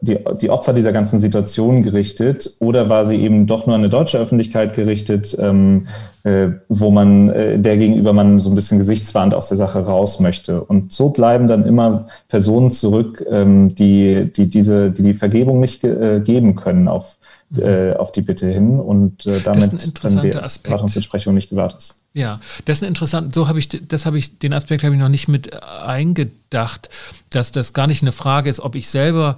die, 0.00 0.18
die 0.40 0.50
Opfer 0.50 0.72
dieser 0.72 0.92
ganzen 0.92 1.18
Situation 1.18 1.82
gerichtet? 1.82 2.56
Oder 2.60 2.88
war 2.88 3.06
sie 3.06 3.16
eben 3.16 3.46
doch 3.46 3.66
nur 3.66 3.74
an 3.74 3.82
eine 3.82 3.90
deutsche 3.90 4.18
Öffentlichkeit 4.18 4.74
gerichtet, 4.74 5.36
ähm, 5.38 5.86
äh, 6.26 6.48
wo 6.68 6.90
man 6.90 7.28
äh, 7.30 7.58
der 7.58 7.76
gegenüber 7.76 8.12
man 8.12 8.38
so 8.38 8.50
ein 8.50 8.56
bisschen 8.56 8.78
gesichtswarnt 8.78 9.32
aus 9.32 9.48
der 9.48 9.56
Sache 9.56 9.78
raus 9.78 10.18
möchte. 10.18 10.60
Und 10.60 10.92
so 10.92 11.10
bleiben 11.10 11.46
dann 11.46 11.64
immer 11.64 12.06
Personen 12.28 12.70
zurück, 12.70 13.24
ähm, 13.30 13.74
die, 13.74 14.32
die 14.32 14.46
diese, 14.46 14.90
die 14.90 15.02
die 15.02 15.14
Vergebung 15.14 15.60
nicht 15.60 15.82
ge 15.82 16.16
äh, 16.16 16.20
geben 16.20 16.56
können 16.56 16.88
auf, 16.88 17.16
äh, 17.56 17.92
auf 17.92 18.10
die 18.10 18.22
Bitte 18.22 18.48
hin. 18.48 18.80
Und 18.80 19.24
äh, 19.26 19.40
damit 19.44 19.70
dann 20.02 20.22
die 20.22 20.30
Erwartungsentsprechung 20.30 21.32
nicht 21.32 21.50
gewahrt 21.50 21.76
ist. 21.78 22.00
Ja, 22.12 22.40
das 22.64 22.78
ist 22.78 22.82
ein 22.82 22.88
interessant, 22.88 23.34
so 23.34 23.46
habe 23.46 23.58
ich, 23.58 23.68
das 23.68 24.06
habe 24.06 24.18
ich, 24.18 24.38
den 24.38 24.54
Aspekt 24.54 24.82
habe 24.82 24.94
ich 24.94 25.00
noch 25.00 25.10
nicht 25.10 25.28
mit 25.28 25.50
eingedacht, 25.62 26.88
dass 27.36 27.52
das 27.52 27.72
gar 27.72 27.86
nicht 27.86 28.02
eine 28.02 28.12
Frage 28.12 28.50
ist, 28.50 28.60
ob 28.60 28.74
ich 28.74 28.88
selber 28.88 29.36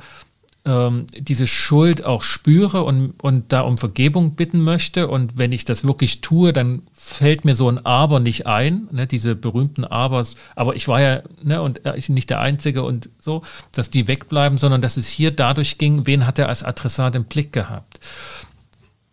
ähm, 0.65 1.07
diese 1.17 1.47
Schuld 1.47 2.05
auch 2.05 2.23
spüre 2.23 2.85
und, 2.85 3.15
und 3.23 3.53
da 3.53 3.63
um 3.63 3.79
Vergebung 3.79 4.35
bitten 4.35 4.61
möchte. 4.61 5.09
Und 5.09 5.37
wenn 5.37 5.53
ich 5.53 5.65
das 5.65 5.85
wirklich 5.85 6.21
tue, 6.21 6.53
dann 6.53 6.83
fällt 6.93 7.45
mir 7.45 7.55
so 7.55 7.69
ein 7.69 7.85
Aber 7.85 8.21
nicht 8.21 8.47
ein, 8.47 8.87
ne, 8.93 9.07
diese 9.07 9.35
berühmten 9.35 9.85
Abers, 9.85 10.37
aber 10.55 10.77
ich 10.77 10.87
war 10.89 11.01
ja, 11.01 11.23
ne, 11.43 11.63
und 11.63 11.85
äh, 11.87 11.97
ich 11.97 12.09
nicht 12.09 12.31
der 12.31 12.41
Einzige 12.41 12.83
und 12.83 13.09
so, 13.19 13.43
dass 13.73 13.91
die 13.91 14.09
wegbleiben, 14.09 14.59
sondern 14.59 14.83
dass 14.83 14.97
es 14.97 15.09
hier 15.09 15.31
dadurch 15.31 15.79
ging, 15.79 16.07
wen 16.07 16.27
hat 16.27 16.39
er 16.39 16.49
als 16.49 16.63
Adressat 16.63 17.15
im 17.15 17.25
Blick 17.25 17.53
gehabt. 17.53 18.01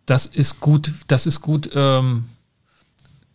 Das 0.06 0.26
ist 0.28 0.60
gut, 0.60 0.92
das 1.08 1.26
ist 1.26 1.42
gut 1.42 1.70
ähm, 1.74 2.26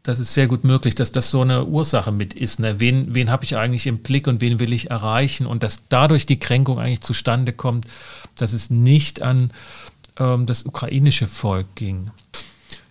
das 0.03 0.19
ist 0.19 0.33
sehr 0.33 0.47
gut 0.47 0.65
möglich, 0.65 0.95
dass 0.95 1.13
das 1.13 1.31
so 1.31 1.43
eine 1.43 1.67
Ursache 1.67 2.11
mit 2.11 2.33
ist. 2.33 2.59
Ne? 2.59 2.81
Wen, 2.81 3.15
wen 3.15 3.31
habe 3.31 3.45
ich 3.45 3.57
eigentlich 3.57 3.87
im 3.87 3.99
Blick 3.99 4.27
und 4.27 4.41
wen 4.41 4.59
will 4.59 4.73
ich 4.73 4.91
erreichen? 4.91 5.47
Und 5.47 5.63
dass 5.63 5.89
dadurch 5.89 6.25
die 6.25 6.39
Kränkung 6.39 6.79
eigentlich 6.79 7.03
zustande 7.03 7.53
kommt, 7.53 7.87
dass 8.37 8.53
es 8.53 8.71
nicht 8.71 9.21
an 9.21 9.53
ähm, 10.19 10.47
das 10.47 10.65
ukrainische 10.65 11.27
Volk 11.27 11.75
ging. 11.75 12.11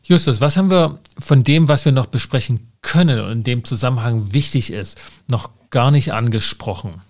Justus, 0.04 0.42
was 0.42 0.58
haben 0.58 0.72
wir 0.72 1.00
von 1.18 1.44
dem, 1.44 1.68
was 1.68 1.86
wir 1.86 1.92
noch 1.92 2.08
besprechen 2.08 2.72
können 2.82 3.20
und 3.20 3.32
in 3.32 3.44
dem 3.44 3.64
Zusammenhang 3.64 4.34
wichtig 4.34 4.72
ist, 4.72 4.98
noch 5.28 5.52
gar 5.70 5.92
nicht 5.92 6.14
angesprochen? 6.14 7.02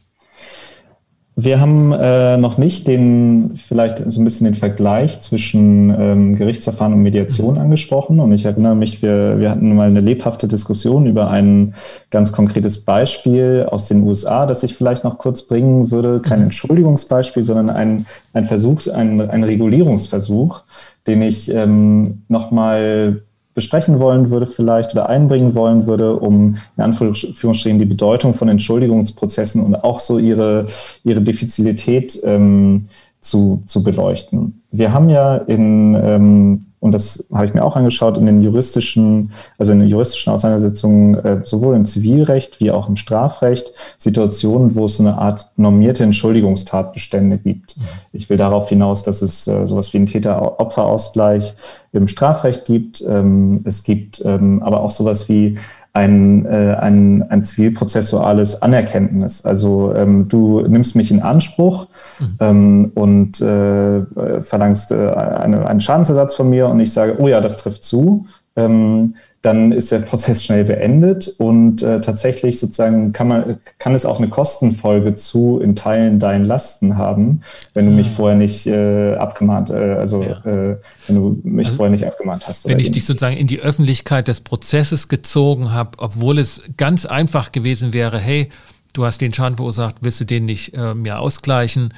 Wir 1.42 1.62
haben 1.62 1.94
äh, 1.94 2.36
noch 2.36 2.58
nicht 2.58 2.86
den, 2.86 3.54
vielleicht 3.56 4.00
so 4.12 4.20
ein 4.20 4.26
bisschen 4.26 4.44
den 4.44 4.56
Vergleich 4.56 5.22
zwischen 5.22 5.90
ähm, 5.90 6.36
Gerichtsverfahren 6.36 6.92
und 6.92 7.02
Mediation 7.02 7.56
mhm. 7.56 7.62
angesprochen. 7.62 8.20
Und 8.20 8.34
ich 8.34 8.44
erinnere 8.44 8.76
mich, 8.76 9.02
wir, 9.02 9.40
wir 9.40 9.50
hatten 9.50 9.74
mal 9.74 9.88
eine 9.88 10.02
lebhafte 10.02 10.50
Diskussion 10.50 11.06
über 11.06 11.30
ein 11.30 11.76
ganz 12.10 12.34
konkretes 12.34 12.84
Beispiel 12.84 13.66
aus 13.72 13.88
den 13.88 14.04
USA, 14.04 14.46
das 14.46 14.64
ich 14.64 14.76
vielleicht 14.76 15.06
noch 15.06 15.18
kurz 15.18 15.44
bringen 15.44 15.92
würde. 15.92 16.20
Kein 16.20 16.40
mhm. 16.40 16.46
Entschuldigungsbeispiel, 16.46 17.44
sondern 17.44 17.70
ein, 17.70 18.06
ein 18.34 18.44
Versuch, 18.44 18.88
ein, 18.88 19.22
ein 19.22 19.44
Regulierungsversuch, 19.46 20.64
den 21.08 21.22
ich 21.22 21.50
ähm, 21.54 22.24
nochmal 22.28 23.22
besprechen 23.60 24.00
wollen 24.00 24.30
würde 24.30 24.48
vielleicht 24.48 24.94
oder 24.94 25.10
einbringen 25.10 25.54
wollen 25.54 25.86
würde, 25.86 26.16
um 26.16 26.56
in 26.78 26.84
Anführungsstrichen 26.84 27.78
die 27.78 27.84
Bedeutung 27.84 28.34
von 28.34 28.48
Entschuldigungsprozessen 28.48 29.62
und 29.62 29.76
auch 29.84 30.00
so 30.00 30.18
ihre, 30.18 30.66
ihre 31.04 31.22
Diffizilität 31.22 32.18
ähm, 32.24 32.86
zu, 33.20 33.62
zu 33.66 33.84
beleuchten. 33.84 34.64
Wir 34.72 34.94
haben 34.94 35.10
ja 35.10 35.36
in 35.36 35.94
ähm, 36.02 36.68
und 36.80 36.94
das 36.94 37.28
habe 37.34 37.46
ich 37.46 37.54
mir 37.54 37.64
auch 37.64 37.76
angeschaut, 37.76 38.18
in 38.18 38.26
den 38.26 38.42
juristischen, 38.42 39.32
also 39.58 39.74
in 39.74 39.80
den 39.80 39.90
juristischen 39.90 40.32
Auseinandersetzungen, 40.32 41.16
äh, 41.16 41.42
sowohl 41.44 41.76
im 41.76 41.86
Zivilrecht 41.86 42.60
wie 42.60 42.72
auch 42.72 42.88
im 42.88 42.96
Strafrecht, 42.96 43.72
Situationen, 43.98 44.76
wo 44.76 44.86
es 44.86 44.98
so 44.98 45.04
eine 45.04 45.18
Art 45.18 45.52
normierte 45.58 46.04
Entschuldigungstatbestände 46.04 47.38
gibt. 47.38 47.78
Mhm. 47.78 47.84
Ich 48.14 48.30
will 48.30 48.38
darauf 48.38 48.70
hinaus, 48.70 49.04
dass 49.04 49.22
es 49.22 49.48
äh, 49.48 49.66
sowas 49.66 49.94
wie 49.94 49.98
einen 49.98 50.06
Täter-Opfer-Ausgleich 50.06 51.54
im 51.92 52.08
Strafrecht 52.08 52.66
gibt. 52.66 53.04
Ähm, 53.08 53.62
es 53.66 53.84
gibt 53.84 54.22
ähm, 54.24 54.62
aber 54.64 54.82
auch 54.82 54.92
sowas 54.92 55.28
wie 55.28 55.58
ein, 55.94 56.46
äh, 56.46 56.76
ein, 56.80 57.24
ein 57.30 57.42
zivilprozessuales 57.44 58.62
Anerkenntnis. 58.62 59.44
Also 59.44 59.94
ähm, 59.96 60.28
du 60.28 60.62
nimmst 60.62 60.96
mich 60.96 61.12
in 61.12 61.22
Anspruch 61.22 61.88
mhm. 62.20 62.38
ähm, 62.40 62.92
und 62.96 63.42
äh, 63.42 64.02
verlangst 64.42 64.92
äh, 64.92 65.08
eine, 65.08 65.68
einen 65.68 65.82
Schadensersatz 65.82 66.36
von 66.36 66.50
mir 66.50 66.68
und 66.68 66.80
ich 66.80 66.94
sage, 66.94 67.16
oh 67.20 67.28
ja, 67.28 67.42
das 67.42 67.58
trifft 67.58 67.84
zu. 67.84 68.26
Ähm, 68.56 69.16
dann 69.42 69.72
ist 69.72 69.92
der 69.94 70.00
Prozess 70.00 70.44
schnell 70.44 70.66
beendet 70.66 71.30
und 71.38 71.82
äh, 71.82 72.02
tatsächlich 72.02 72.60
sozusagen 72.60 73.14
kann 73.14 73.30
man 73.30 73.58
kann 73.78 73.96
es 73.96 74.06
auch 74.06 74.18
eine 74.18 74.28
Kostenfolge 74.28 75.16
zu 75.16 75.60
in 75.62 75.78
Teilen 75.78 76.20
deinen 76.20 76.44
Lasten 76.44 76.98
haben, 76.98 77.42
wenn 77.74 77.86
du 77.86 77.92
mich 77.92 78.08
ah. 78.08 78.16
vorher 78.18 78.38
nicht 78.38 78.68
äh, 78.68 79.16
abgemahnt, 79.16 79.70
äh, 79.70 79.96
also 79.98 80.24
ja. 80.24 80.38
äh, 80.46 80.78
wenn 81.08 81.16
du 81.16 81.40
mich 81.44 81.68
also, 81.68 81.78
vorher 81.78 81.92
nicht 81.92 82.06
abgemahnt 82.06 82.48
hast. 82.48 82.68
Wenn 82.68 82.80
ich 82.80 82.92
dich 82.92 83.06
sozusagen 83.06 83.38
in 83.38 83.48
die 83.48 83.62
Öffentlichkeit 83.62 84.28
des 84.28 84.42
Prozesses 84.42 85.08
gezogen 85.08 85.72
habe, 85.72 85.92
obwohl 86.00 86.38
es 86.38 86.62
ganz 86.76 87.06
einfach 87.06 87.54
gewesen 87.54 87.94
wäre, 87.94 88.20
hey, 88.20 88.50
du 88.92 89.06
hast 89.06 89.22
den 89.22 89.34
Schaden 89.34 89.56
verursacht, 89.56 89.98
willst 90.02 90.20
du 90.20 90.26
den 90.26 90.46
nicht 90.46 90.74
ähm, 90.76 91.06
ja 91.06 91.18
ausgleichen 91.18 91.94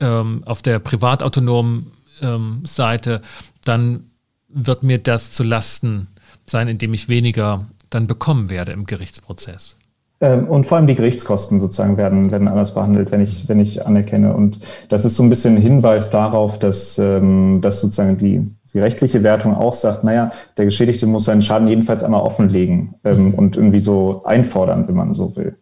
ähm, 0.00 0.42
auf 0.46 0.62
der 0.62 0.78
privatautonomen 0.78 1.90
ähm, 2.22 2.62
Seite, 2.64 3.20
dann 3.64 4.10
wird 4.54 4.82
mir 4.82 4.98
das 4.98 5.32
zu 5.32 5.42
Lasten 5.42 6.08
sein, 6.46 6.68
indem 6.68 6.94
ich 6.94 7.08
weniger 7.08 7.66
dann 7.90 8.06
bekommen 8.06 8.50
werde 8.50 8.72
im 8.72 8.86
Gerichtsprozess. 8.86 9.76
Ähm, 10.20 10.48
und 10.48 10.64
vor 10.64 10.78
allem 10.78 10.86
die 10.86 10.94
Gerichtskosten 10.94 11.60
sozusagen 11.60 11.96
werden, 11.96 12.30
werden 12.30 12.48
anders 12.48 12.72
behandelt, 12.74 13.10
wenn 13.10 13.20
ich, 13.20 13.48
wenn 13.48 13.58
ich 13.58 13.84
anerkenne. 13.84 14.32
Und 14.34 14.60
das 14.88 15.04
ist 15.04 15.16
so 15.16 15.22
ein 15.22 15.28
bisschen 15.28 15.56
ein 15.56 15.60
Hinweis 15.60 16.10
darauf, 16.10 16.58
dass, 16.58 16.98
ähm, 16.98 17.60
dass 17.60 17.80
sozusagen 17.80 18.16
die, 18.16 18.54
die 18.72 18.78
rechtliche 18.78 19.22
Wertung 19.22 19.54
auch 19.54 19.74
sagt, 19.74 20.04
naja, 20.04 20.30
der 20.56 20.64
Geschädigte 20.66 21.06
muss 21.06 21.24
seinen 21.24 21.42
Schaden 21.42 21.66
jedenfalls 21.66 22.04
einmal 22.04 22.22
offenlegen 22.22 22.94
ähm, 23.04 23.28
mhm. 23.28 23.34
und 23.34 23.56
irgendwie 23.56 23.80
so 23.80 24.22
einfordern, 24.24 24.86
wenn 24.88 24.94
man 24.94 25.14
so 25.14 25.34
will. 25.36 25.56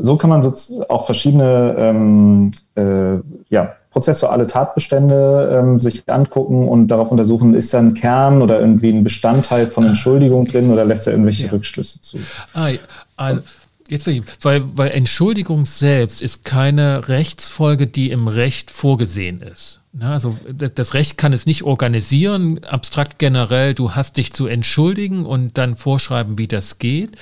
so 0.00 0.16
kann 0.16 0.28
man 0.28 0.52
auch 0.90 1.06
verschiedene 1.06 2.54
äh, 2.76 3.18
ja, 3.48 3.72
prozessuale 3.94 4.48
Tatbestände 4.48 5.56
ähm, 5.56 5.78
sich 5.78 6.02
angucken 6.10 6.66
und 6.66 6.88
darauf 6.88 7.12
untersuchen, 7.12 7.54
ist 7.54 7.72
da 7.72 7.78
ein 7.78 7.94
Kern 7.94 8.42
oder 8.42 8.58
irgendwie 8.58 8.90
ein 8.90 9.04
Bestandteil 9.04 9.68
von 9.68 9.86
Entschuldigung 9.86 10.46
drin 10.46 10.72
oder 10.72 10.84
lässt 10.84 11.06
er 11.06 11.12
irgendwelche 11.12 11.46
ja. 11.46 11.52
Rückschlüsse 11.52 12.00
zu? 12.00 12.18
Ah, 12.54 12.70
also, 13.16 13.40
jetzt 13.88 14.08
weil, 14.42 14.62
weil 14.76 14.90
Entschuldigung 14.90 15.64
selbst 15.64 16.20
ist 16.20 16.44
keine 16.44 17.08
Rechtsfolge, 17.08 17.86
die 17.86 18.10
im 18.10 18.26
Recht 18.26 18.72
vorgesehen 18.72 19.40
ist. 19.40 19.80
Also 20.00 20.36
das 20.56 20.94
Recht 20.94 21.16
kann 21.16 21.32
es 21.32 21.46
nicht 21.46 21.62
organisieren, 21.62 22.64
abstrakt 22.64 23.20
generell, 23.20 23.74
du 23.74 23.92
hast 23.92 24.16
dich 24.16 24.32
zu 24.32 24.48
entschuldigen 24.48 25.24
und 25.24 25.56
dann 25.56 25.76
vorschreiben, 25.76 26.36
wie 26.36 26.48
das 26.48 26.80
geht. 26.80 27.12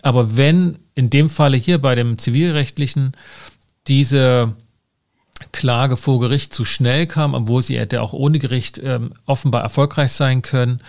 Aber 0.00 0.38
wenn 0.38 0.78
in 0.94 1.10
dem 1.10 1.28
Falle 1.28 1.58
hier 1.58 1.76
bei 1.76 1.94
dem 1.94 2.16
zivilrechtlichen 2.16 3.12
diese 3.86 4.54
Klage 5.52 5.96
vor 5.96 6.20
Gericht 6.20 6.52
zu 6.52 6.64
schnell 6.64 7.06
kam, 7.06 7.34
obwohl 7.34 7.62
sie 7.62 7.78
hätte 7.78 8.02
auch 8.02 8.12
ohne 8.12 8.38
Gericht 8.38 8.78
ähm, 8.82 9.12
offenbar 9.26 9.62
erfolgreich 9.62 10.12
sein 10.12 10.42
können, 10.42 10.80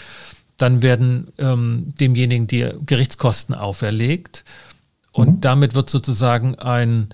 dann 0.58 0.82
werden 0.82 1.32
ähm, 1.38 1.94
demjenigen 2.00 2.48
die 2.48 2.70
Gerichtskosten 2.86 3.56
auferlegt. 3.56 4.44
Und 5.12 5.28
mhm. 5.28 5.42
damit 5.42 5.76
wird 5.76 5.90
sozusagen 5.90 6.56
ein 6.56 7.10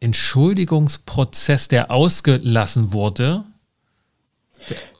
Entschuldigungsprozess, 0.00 1.68
der 1.68 1.90
ausgelassen 1.90 2.92
wurde, 2.92 3.44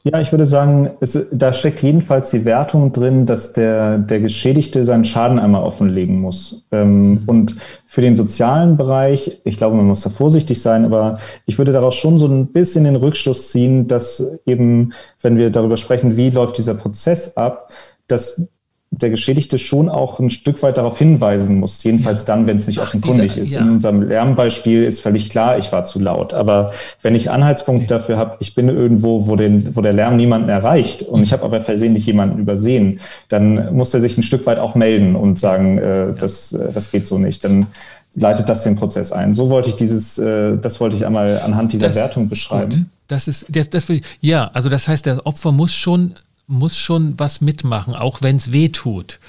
ja, 0.03 0.19
ich 0.19 0.31
würde 0.31 0.45
sagen, 0.45 0.91
es, 0.99 1.27
da 1.31 1.53
steckt 1.53 1.81
jedenfalls 1.83 2.31
die 2.31 2.45
Wertung 2.45 2.91
drin, 2.91 3.25
dass 3.25 3.53
der, 3.53 3.99
der 3.99 4.19
Geschädigte 4.19 4.83
seinen 4.83 5.05
Schaden 5.05 5.39
einmal 5.39 5.63
offenlegen 5.63 6.19
muss. 6.19 6.65
Ähm, 6.71 7.11
mhm. 7.11 7.23
Und 7.27 7.55
für 7.85 8.01
den 8.01 8.15
sozialen 8.15 8.77
Bereich, 8.77 9.41
ich 9.43 9.57
glaube, 9.57 9.75
man 9.75 9.85
muss 9.85 10.01
da 10.01 10.09
vorsichtig 10.09 10.61
sein, 10.61 10.85
aber 10.85 11.17
ich 11.45 11.57
würde 11.57 11.71
daraus 11.71 11.95
schon 11.95 12.17
so 12.17 12.27
ein 12.27 12.47
bisschen 12.47 12.85
den 12.85 12.95
Rückschluss 12.95 13.51
ziehen, 13.51 13.87
dass 13.87 14.39
eben, 14.45 14.91
wenn 15.21 15.37
wir 15.37 15.49
darüber 15.49 15.77
sprechen, 15.77 16.17
wie 16.17 16.29
läuft 16.29 16.57
dieser 16.57 16.73
Prozess 16.73 17.37
ab, 17.37 17.69
dass 18.07 18.49
der 18.93 19.09
Geschädigte 19.09 19.57
schon 19.57 19.87
auch 19.87 20.19
ein 20.19 20.29
Stück 20.29 20.61
weit 20.63 20.77
darauf 20.77 20.97
hinweisen 20.97 21.59
muss, 21.59 21.81
jedenfalls 21.81 22.23
ja. 22.23 22.27
dann, 22.27 22.45
wenn 22.45 22.57
es 22.57 22.67
nicht 22.67 22.79
Ach, 22.79 22.87
offenkundig 22.87 23.33
dieser, 23.33 23.41
ist. 23.41 23.53
Ja. 23.53 23.61
In 23.61 23.69
unserem 23.69 24.01
Lärmbeispiel 24.01 24.83
ist 24.83 24.99
völlig 24.99 25.29
klar, 25.29 25.57
ich 25.57 25.71
war 25.71 25.85
zu 25.85 25.99
laut. 25.99 26.33
Aber 26.33 26.71
wenn 27.01 27.15
ich 27.15 27.31
Anhaltspunkt 27.31 27.83
ja. 27.83 27.97
dafür 27.97 28.17
habe, 28.17 28.35
ich 28.41 28.53
bin 28.53 28.67
irgendwo, 28.67 29.27
wo, 29.27 29.37
den, 29.37 29.73
wo 29.77 29.81
der 29.81 29.93
Lärm 29.93 30.17
niemanden 30.17 30.49
erreicht 30.49 31.03
und 31.03 31.19
mhm. 31.19 31.23
ich 31.23 31.31
habe 31.31 31.43
aber 31.43 31.61
versehentlich 31.61 32.05
jemanden 32.05 32.39
übersehen, 32.39 32.99
dann 33.29 33.73
muss 33.73 33.93
er 33.93 34.01
sich 34.01 34.17
ein 34.17 34.23
Stück 34.23 34.45
weit 34.45 34.59
auch 34.59 34.75
melden 34.75 35.15
und 35.15 35.39
sagen, 35.39 35.77
äh, 35.77 36.13
das, 36.13 36.51
äh, 36.51 36.73
das 36.73 36.91
geht 36.91 37.07
so 37.07 37.17
nicht. 37.17 37.45
Dann 37.45 37.67
leitet 38.15 38.49
das 38.49 38.65
den 38.65 38.75
Prozess 38.75 39.13
ein. 39.13 39.33
So 39.33 39.49
wollte 39.49 39.69
ich 39.69 39.77
dieses, 39.77 40.17
äh, 40.17 40.57
das 40.57 40.81
wollte 40.81 40.97
ich 40.97 41.05
einmal 41.05 41.39
anhand 41.39 41.71
dieser 41.71 41.87
das, 41.87 41.95
Wertung 41.95 42.27
beschreiben. 42.27 42.71
Gut. 42.71 42.85
Das 43.07 43.29
ist, 43.29 43.45
das, 43.49 43.69
das 43.69 43.87
ja, 44.19 44.51
also 44.53 44.67
das 44.67 44.89
heißt, 44.89 45.05
der 45.05 45.25
Opfer 45.25 45.53
muss 45.53 45.73
schon 45.73 46.15
muss 46.51 46.77
schon 46.77 47.17
was 47.17 47.41
mitmachen, 47.41 47.95
auch 47.95 48.21
wenn 48.21 48.37
es 48.37 48.51
weh 48.51 48.69
tut. 48.69 49.19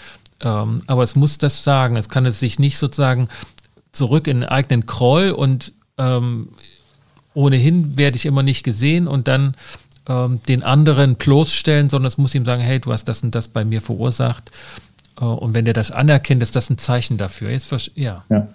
Ähm, 0.40 0.82
aber 0.86 1.02
es 1.02 1.14
muss 1.14 1.38
das 1.38 1.64
sagen. 1.64 1.96
Es 1.96 2.08
kann 2.08 2.26
es 2.26 2.40
sich 2.40 2.58
nicht 2.58 2.78
sozusagen 2.78 3.28
zurück 3.92 4.26
in 4.26 4.40
den 4.40 4.48
eigenen 4.48 4.86
Kroll 4.86 5.30
und 5.30 5.72
ähm, 5.98 6.48
ohnehin 7.34 7.96
werde 7.96 8.16
ich 8.16 8.26
immer 8.26 8.42
nicht 8.42 8.62
gesehen 8.62 9.06
und 9.06 9.28
dann 9.28 9.54
ähm, 10.08 10.40
den 10.48 10.62
anderen 10.62 11.16
bloßstellen, 11.16 11.88
sondern 11.88 12.08
es 12.08 12.18
muss 12.18 12.34
ihm 12.34 12.44
sagen, 12.44 12.62
hey, 12.62 12.80
du 12.80 12.92
hast 12.92 13.04
das 13.04 13.22
und 13.22 13.34
das 13.34 13.48
bei 13.48 13.64
mir 13.64 13.80
verursacht. 13.80 14.50
Äh, 15.20 15.24
und 15.24 15.54
wenn 15.54 15.64
der 15.64 15.74
das 15.74 15.90
anerkennt, 15.90 16.42
ist 16.42 16.56
das 16.56 16.70
ein 16.70 16.78
Zeichen 16.78 17.16
dafür. 17.16 17.50
Jetzt, 17.50 17.72
ja. 17.94 18.24
ja. 18.28 18.48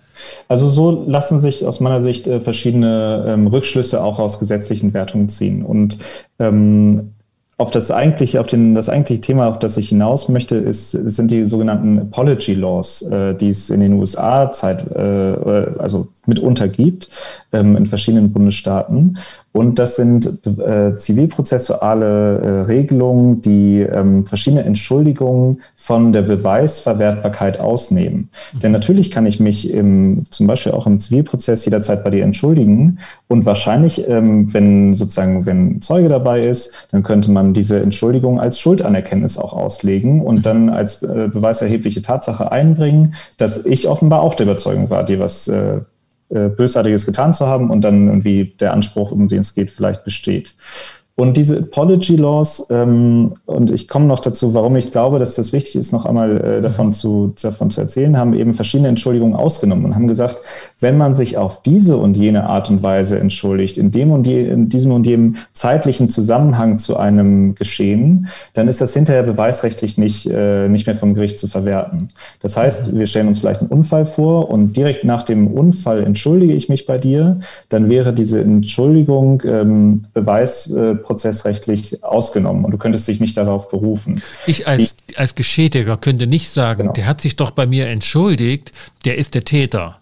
Also 0.48 0.68
so 0.68 1.06
lassen 1.08 1.40
sich 1.40 1.66
aus 1.66 1.80
meiner 1.80 2.02
Sicht 2.02 2.28
äh, 2.28 2.42
verschiedene 2.42 3.26
ähm, 3.28 3.48
Rückschlüsse 3.48 4.04
auch 4.04 4.20
aus 4.20 4.40
gesetzlichen 4.40 4.94
Wertungen 4.94 5.30
ziehen. 5.30 5.64
Und 5.64 5.98
ähm, 6.40 7.14
auf 7.60 7.72
das 7.72 7.90
eigentliche, 7.90 8.40
auf 8.40 8.46
den, 8.46 8.76
das 8.76 8.88
eigentliche 8.88 9.22
Thema, 9.22 9.48
auf 9.48 9.58
das 9.58 9.78
ich 9.78 9.90
hinaus 9.90 10.30
möchte, 10.30 10.56
ist, 10.56 10.92
sind 10.92 11.32
die 11.32 11.46
sogenannten 11.46 12.00
Apology 12.00 12.54
Laws, 12.54 13.02
äh, 13.02 13.34
die 13.34 13.50
es 13.50 13.72
in 13.72 13.80
den 13.80 13.94
USA 13.94 14.52
Zeit, 14.52 14.86
äh, 14.92 15.72
also 15.80 16.10
mitunter 16.28 16.68
gibt, 16.68 17.10
ähm, 17.52 17.76
in 17.76 17.88
verschiedenen 17.88 18.32
Bundesstaaten. 18.32 19.18
Und 19.58 19.80
das 19.80 19.96
sind 19.96 20.46
äh, 20.46 20.96
zivilprozessuale 20.98 22.06
äh, 22.38 22.62
Regelungen, 22.66 23.42
die 23.42 23.80
ähm, 23.82 24.24
verschiedene 24.24 24.64
Entschuldigungen 24.64 25.62
von 25.76 26.14
der 26.14 26.22
Beweisverwertbarkeit 26.22 27.60
ausnehmen. 27.60 28.30
Mhm. 28.54 28.60
Denn 28.60 28.72
natürlich 28.72 29.10
kann 29.10 29.26
ich 29.26 29.40
mich 29.40 29.74
im, 29.74 30.26
zum 30.30 30.46
Beispiel 30.46 30.74
auch 30.74 30.86
im 30.86 31.00
Zivilprozess 31.00 31.66
jederzeit 31.66 32.04
bei 32.04 32.12
dir 32.12 32.24
entschuldigen. 32.24 33.00
Und 33.28 33.48
wahrscheinlich, 33.48 34.08
ähm, 34.08 34.54
wenn 34.54 34.94
sozusagen, 34.94 35.48
wenn 35.48 35.82
Zeuge 35.82 36.08
dabei 36.08 36.46
ist, 36.46 36.88
dann 36.92 37.02
könnte 37.02 37.32
man 37.32 37.54
diese 37.54 37.80
Entschuldigung 37.80 38.40
als 38.40 38.60
Schuldanerkenntnis 38.60 39.40
auch 39.40 39.54
auslegen 39.54 40.22
und 40.22 40.36
mhm. 40.36 40.42
dann 40.44 40.70
als 40.70 41.02
äh, 41.02 41.30
beweiserhebliche 41.34 42.04
Tatsache 42.04 42.52
einbringen, 42.52 43.16
dass 43.38 43.66
ich 43.66 43.88
offenbar 43.88 44.22
auch 44.22 44.36
der 44.36 44.46
Überzeugung 44.46 44.92
war, 44.92 45.04
dir 45.04 45.20
was 45.20 45.48
äh, 45.48 45.80
äh, 46.30 46.50
Bösartiges 46.50 47.06
getan 47.06 47.34
zu 47.34 47.48
haben 47.48 47.70
und 47.70 47.82
dann 47.82 48.08
irgendwie 48.08 48.56
der 48.60 48.74
Anspruch, 48.74 49.12
um 49.12 49.28
den 49.28 49.40
es 49.40 49.56
geht, 49.56 49.72
vielleicht 49.72 50.04
besteht. 50.04 50.56
Und 51.20 51.36
diese 51.36 51.58
Apology 51.58 52.16
Laws, 52.16 52.68
ähm, 52.70 53.34
und 53.48 53.72
ich 53.72 53.88
komme 53.88 54.06
noch 54.06 54.20
dazu, 54.20 54.54
warum 54.54 54.76
ich 54.76 54.92
glaube, 54.92 55.18
dass 55.18 55.34
das 55.34 55.52
wichtig 55.52 55.76
ist, 55.76 55.92
noch 55.92 56.06
einmal 56.06 56.38
äh, 56.38 56.62
davon, 56.62 56.94
zu, 56.94 57.34
davon 57.42 57.72
zu 57.72 57.82
erzählen, 57.82 58.18
haben 58.18 58.36
eben 58.36 58.54
verschiedene 58.54 58.90
Entschuldigungen 58.90 59.36
ausgenommen 59.36 59.86
und 59.86 59.96
haben 59.96 60.08
gesagt, 60.08 60.38
wenn 60.80 60.96
man 60.96 61.16
sich 61.16 61.36
auf 61.36 61.64
diese 61.64 61.98
und 61.98 62.18
jene 62.18 62.48
Art 62.48 62.70
und 62.70 62.84
Weise 62.84 63.18
entschuldigt, 63.18 63.80
in 63.80 63.90
dem 63.90 64.12
und 64.12 64.28
je, 64.28 64.48
in 64.48 64.70
diesem 64.70 64.92
und 64.92 65.08
jenem 65.08 65.38
zeitlichen 65.54 66.10
Zusammenhang 66.10 66.78
zu 66.78 66.98
einem 66.98 67.56
Geschehen, 67.56 68.28
dann 68.54 68.68
ist 68.68 68.80
das 68.80 68.94
hinterher 68.94 69.24
beweisrechtlich 69.24 69.98
nicht, 69.98 70.30
äh, 70.30 70.70
nicht 70.70 70.86
mehr 70.86 70.96
vom 70.96 71.16
Gericht 71.16 71.40
zu 71.40 71.48
verwerten. 71.48 72.10
Das 72.44 72.58
heißt, 72.58 72.96
wir 72.96 73.08
stellen 73.08 73.28
uns 73.28 73.40
vielleicht 73.40 73.62
einen 73.62 73.72
Unfall 73.72 74.06
vor 74.06 74.52
und 74.52 74.78
direkt 74.78 75.04
nach 75.04 75.24
dem 75.24 75.48
Unfall 75.48 76.04
entschuldige 76.04 76.54
ich 76.54 76.70
mich 76.70 76.86
bei 76.86 77.00
dir, 77.00 77.40
dann 77.70 77.90
wäre 77.90 78.14
diese 78.14 78.40
Entschuldigung 78.40 79.42
ähm, 79.48 80.06
Beweis 80.14 80.70
äh, 80.70 80.94
prozessrechtlich 81.08 82.04
ausgenommen 82.04 82.66
und 82.66 82.72
du 82.72 82.78
könntest 82.78 83.08
dich 83.08 83.20
nicht 83.20 83.38
darauf 83.38 83.70
berufen. 83.70 84.22
Ich 84.46 84.68
als, 84.68 84.96
Die, 84.96 85.18
als 85.18 85.36
Geschädiger 85.36 85.98
könnte 85.98 86.28
nicht 86.28 86.50
sagen, 86.50 86.84
genau. 86.84 86.94
der 86.94 87.08
hat 87.08 87.22
sich 87.22 87.36
doch 87.36 87.52
bei 87.52 87.66
mir 87.66 87.88
entschuldigt, 87.88 88.72
der 89.06 89.18
ist 89.18 89.34
der 89.34 89.46
Täter. 89.46 90.02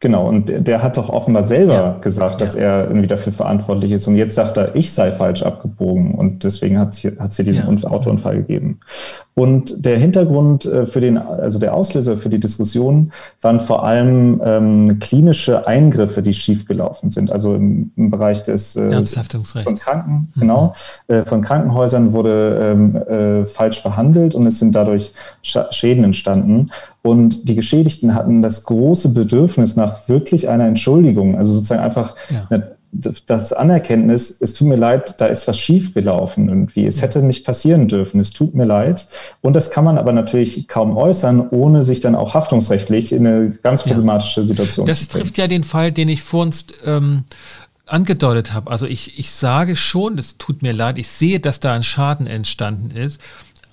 Genau, 0.00 0.28
und 0.28 0.46
der 0.48 0.80
hat 0.82 0.96
doch 0.96 1.08
offenbar 1.08 1.42
selber 1.42 1.74
ja. 1.74 1.98
gesagt, 2.00 2.40
dass 2.40 2.54
ja. 2.54 2.60
er 2.60 2.84
irgendwie 2.86 3.08
dafür 3.08 3.32
verantwortlich 3.32 3.90
ist. 3.90 4.06
Und 4.06 4.16
jetzt 4.16 4.36
sagt 4.36 4.56
er, 4.56 4.76
ich 4.76 4.92
sei 4.92 5.10
falsch 5.10 5.42
abgebogen. 5.42 6.14
Und 6.14 6.44
deswegen 6.44 6.78
hat 6.78 6.94
es 6.94 7.00
hier 7.00 7.44
diesen 7.44 7.78
ja. 7.78 7.90
Autounfall 7.90 8.36
gegeben. 8.36 8.78
Und 9.38 9.84
der 9.84 9.98
Hintergrund 9.98 10.66
äh, 10.66 10.86
für 10.86 11.00
den, 11.00 11.18
also 11.18 11.58
der 11.58 11.74
Auslöser 11.74 12.16
für 12.16 12.28
die 12.28 12.40
Diskussion 12.40 13.12
waren 13.40 13.60
vor 13.60 13.84
allem 13.84 14.40
ähm, 14.44 14.98
klinische 14.98 15.66
Eingriffe, 15.66 16.22
die 16.22 16.34
schiefgelaufen 16.34 17.10
sind. 17.10 17.30
Also 17.30 17.54
im, 17.54 17.92
im 17.96 18.10
Bereich 18.10 18.42
des 18.42 18.76
äh, 18.76 18.90
von 19.64 19.76
Kranken, 19.76 20.28
mhm. 20.34 20.40
genau, 20.40 20.72
äh, 21.06 21.22
von 21.22 21.40
Krankenhäusern 21.40 22.12
wurde 22.12 22.58
ähm, 22.62 22.96
äh, 22.96 23.44
falsch 23.44 23.82
behandelt 23.82 24.34
und 24.34 24.46
es 24.46 24.58
sind 24.58 24.74
dadurch 24.74 25.12
Schäden 25.42 26.04
entstanden. 26.04 26.70
Und 27.02 27.48
die 27.48 27.54
Geschädigten 27.54 28.14
hatten 28.14 28.42
das 28.42 28.64
große 28.64 29.10
Bedürfnis 29.10 29.76
nach 29.76 30.08
wirklich 30.08 30.48
einer 30.48 30.66
Entschuldigung, 30.66 31.36
also 31.36 31.54
sozusagen 31.54 31.82
einfach 31.82 32.16
ja. 32.30 32.46
eine 32.50 32.77
das 32.90 33.52
Anerkenntnis, 33.52 34.36
es 34.40 34.54
tut 34.54 34.68
mir 34.68 34.76
leid, 34.76 35.20
da 35.20 35.26
ist 35.26 35.46
was 35.46 35.58
schiefgelaufen 35.58 36.48
irgendwie. 36.48 36.86
Es 36.86 37.02
hätte 37.02 37.22
nicht 37.22 37.44
passieren 37.44 37.86
dürfen, 37.86 38.18
es 38.20 38.32
tut 38.32 38.54
mir 38.54 38.64
leid. 38.64 39.06
Und 39.40 39.54
das 39.54 39.70
kann 39.70 39.84
man 39.84 39.98
aber 39.98 40.12
natürlich 40.12 40.66
kaum 40.68 40.96
äußern, 40.96 41.48
ohne 41.50 41.82
sich 41.82 42.00
dann 42.00 42.14
auch 42.14 42.34
haftungsrechtlich 42.34 43.12
in 43.12 43.26
eine 43.26 43.50
ganz 43.62 43.82
problematische 43.82 44.42
Situation 44.42 44.86
das 44.86 45.00
zu 45.00 45.08
bringen. 45.08 45.20
Das 45.20 45.22
trifft 45.22 45.38
ja 45.38 45.46
den 45.46 45.64
Fall, 45.64 45.92
den 45.92 46.08
ich 46.08 46.22
vor 46.22 46.42
uns 46.42 46.66
ähm, 46.84 47.24
angedeutet 47.86 48.52
habe. 48.52 48.70
Also 48.70 48.86
ich, 48.86 49.18
ich 49.18 49.32
sage 49.32 49.76
schon, 49.76 50.18
es 50.18 50.38
tut 50.38 50.62
mir 50.62 50.72
leid, 50.72 50.98
ich 50.98 51.08
sehe, 51.08 51.40
dass 51.40 51.60
da 51.60 51.74
ein 51.74 51.82
Schaden 51.82 52.26
entstanden 52.26 52.90
ist 52.90 53.20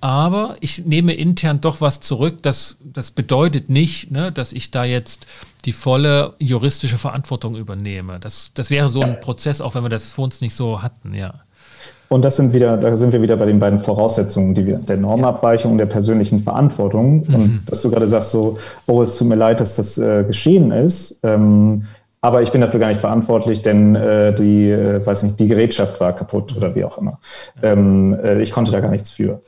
aber 0.06 0.56
ich 0.60 0.86
nehme 0.86 1.14
intern 1.14 1.62
doch 1.62 1.82
was 1.82 2.00
zurück. 2.00 2.44
Das, 2.44 2.78
das 2.84 3.10
bedeutet 3.10 3.72
nicht, 3.72 4.12
ne, 4.12 4.32
dass 4.32 4.54
ich 4.54 4.70
da 4.70 4.84
jetzt 4.84 5.26
die 5.66 5.72
volle 5.72 6.34
juristische 6.38 6.98
Verantwortung 6.98 7.56
übernehme. 7.56 8.20
Das, 8.20 8.52
das 8.54 8.70
wäre 8.70 8.88
so 8.88 9.02
ein 9.02 9.20
Prozess, 9.20 9.62
auch 9.62 9.76
wenn 9.76 9.84
wir 9.84 9.90
das 9.90 10.12
vor 10.12 10.26
uns 10.26 10.42
nicht 10.42 10.56
so 10.56 10.82
hatten, 10.82 11.14
ja. 11.14 11.34
Und 12.08 12.24
das 12.24 12.36
sind 12.36 12.54
wieder, 12.54 12.78
da 12.78 12.96
sind 12.96 13.14
wir 13.14 13.22
wieder 13.22 13.36
bei 13.36 13.46
den 13.46 13.60
beiden 13.60 13.80
Voraussetzungen, 13.80 14.54
die 14.54 14.66
wir, 14.66 14.78
der 14.78 14.98
Normabweichung 14.98 15.72
und 15.72 15.80
der 15.80 15.88
persönlichen 15.88 16.40
Verantwortung. 16.40 17.26
Mhm. 17.28 17.36
Und 17.36 17.62
dass 17.66 17.82
du 17.82 17.90
gerade 17.90 18.08
sagst 18.08 18.32
so, 18.32 18.58
oh, 18.86 19.02
es 19.02 19.18
tut 19.18 19.28
mir 19.28 19.36
leid, 19.36 19.60
dass 19.60 19.76
das 19.76 19.98
äh, 19.98 20.24
geschehen 20.24 20.72
ist. 20.72 21.20
Ähm, 21.24 21.86
aber 22.22 22.42
ich 22.42 22.52
bin 22.52 22.62
dafür 22.62 22.80
gar 22.80 22.90
nicht 22.90 23.02
verantwortlich, 23.02 23.62
denn 23.62 23.96
äh, 23.96 24.34
die, 24.34 24.70
äh, 24.70 25.06
weiß 25.06 25.24
nicht, 25.24 25.40
die 25.40 25.48
Gerätschaft 25.48 26.00
war 26.00 26.14
kaputt 26.14 26.56
oder 26.56 26.74
wie 26.76 26.84
auch 26.84 26.98
immer. 26.98 27.20
Ähm, 27.62 28.18
äh, 28.24 28.42
ich 28.42 28.52
konnte 28.52 28.72
da 28.72 28.80
gar 28.80 28.92
nichts 28.92 29.12
für. 29.12 29.42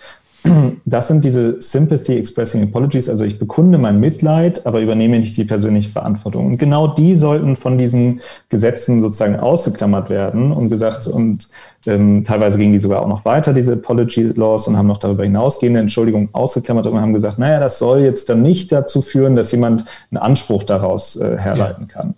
Das 0.85 1.07
sind 1.07 1.25
diese 1.25 1.61
Sympathy 1.61 2.17
Expressing 2.17 2.63
Apologies, 2.63 3.09
also 3.09 3.25
ich 3.25 3.39
bekunde 3.39 3.77
mein 3.77 3.99
Mitleid, 3.99 4.65
aber 4.65 4.79
übernehme 4.79 5.19
nicht 5.19 5.35
die 5.35 5.43
persönliche 5.43 5.89
Verantwortung. 5.89 6.45
Und 6.45 6.57
genau 6.57 6.87
die 6.87 7.15
sollten 7.15 7.55
von 7.55 7.77
diesen 7.77 8.21
Gesetzen 8.49 9.01
sozusagen 9.01 9.35
ausgeklammert 9.35 10.09
werden 10.09 10.51
und 10.51 10.69
gesagt, 10.69 11.07
und 11.07 11.49
ähm, 11.85 12.23
teilweise 12.23 12.57
gingen 12.57 12.73
die 12.73 12.79
sogar 12.79 13.01
auch 13.01 13.07
noch 13.07 13.25
weiter, 13.25 13.53
diese 13.53 13.73
Apology 13.73 14.23
Laws, 14.35 14.67
und 14.67 14.77
haben 14.77 14.87
noch 14.87 14.99
darüber 14.99 15.23
hinausgehende 15.23 15.79
Entschuldigungen 15.79 16.29
ausgeklammert 16.33 16.85
und 16.87 16.99
haben 17.01 17.13
gesagt, 17.13 17.39
naja, 17.39 17.59
das 17.59 17.79
soll 17.79 18.01
jetzt 18.01 18.29
dann 18.29 18.41
nicht 18.41 18.71
dazu 18.71 19.01
führen, 19.01 19.35
dass 19.35 19.51
jemand 19.51 19.85
einen 20.11 20.19
Anspruch 20.19 20.63
daraus 20.63 21.15
äh, 21.17 21.37
herleiten 21.37 21.87
kann. 21.87 22.15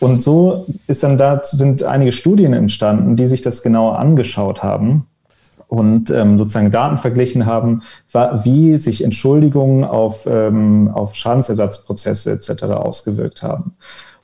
Und 0.00 0.22
so 0.22 0.66
ist 0.86 1.02
dann 1.02 1.16
da, 1.16 1.40
sind 1.42 1.82
einige 1.82 2.12
Studien 2.12 2.52
entstanden, 2.52 3.16
die 3.16 3.26
sich 3.26 3.40
das 3.40 3.62
genauer 3.62 3.98
angeschaut 3.98 4.62
haben 4.62 5.06
und 5.68 6.10
ähm, 6.10 6.38
sozusagen 6.38 6.70
Daten 6.70 6.98
verglichen 6.98 7.46
haben, 7.46 7.82
wie 8.44 8.76
sich 8.76 9.04
Entschuldigungen 9.04 9.84
auf, 9.84 10.26
ähm, 10.26 10.90
auf 10.92 11.14
Schadensersatzprozesse 11.14 12.32
etc. 12.32 12.64
ausgewirkt 12.64 13.42
haben. 13.42 13.74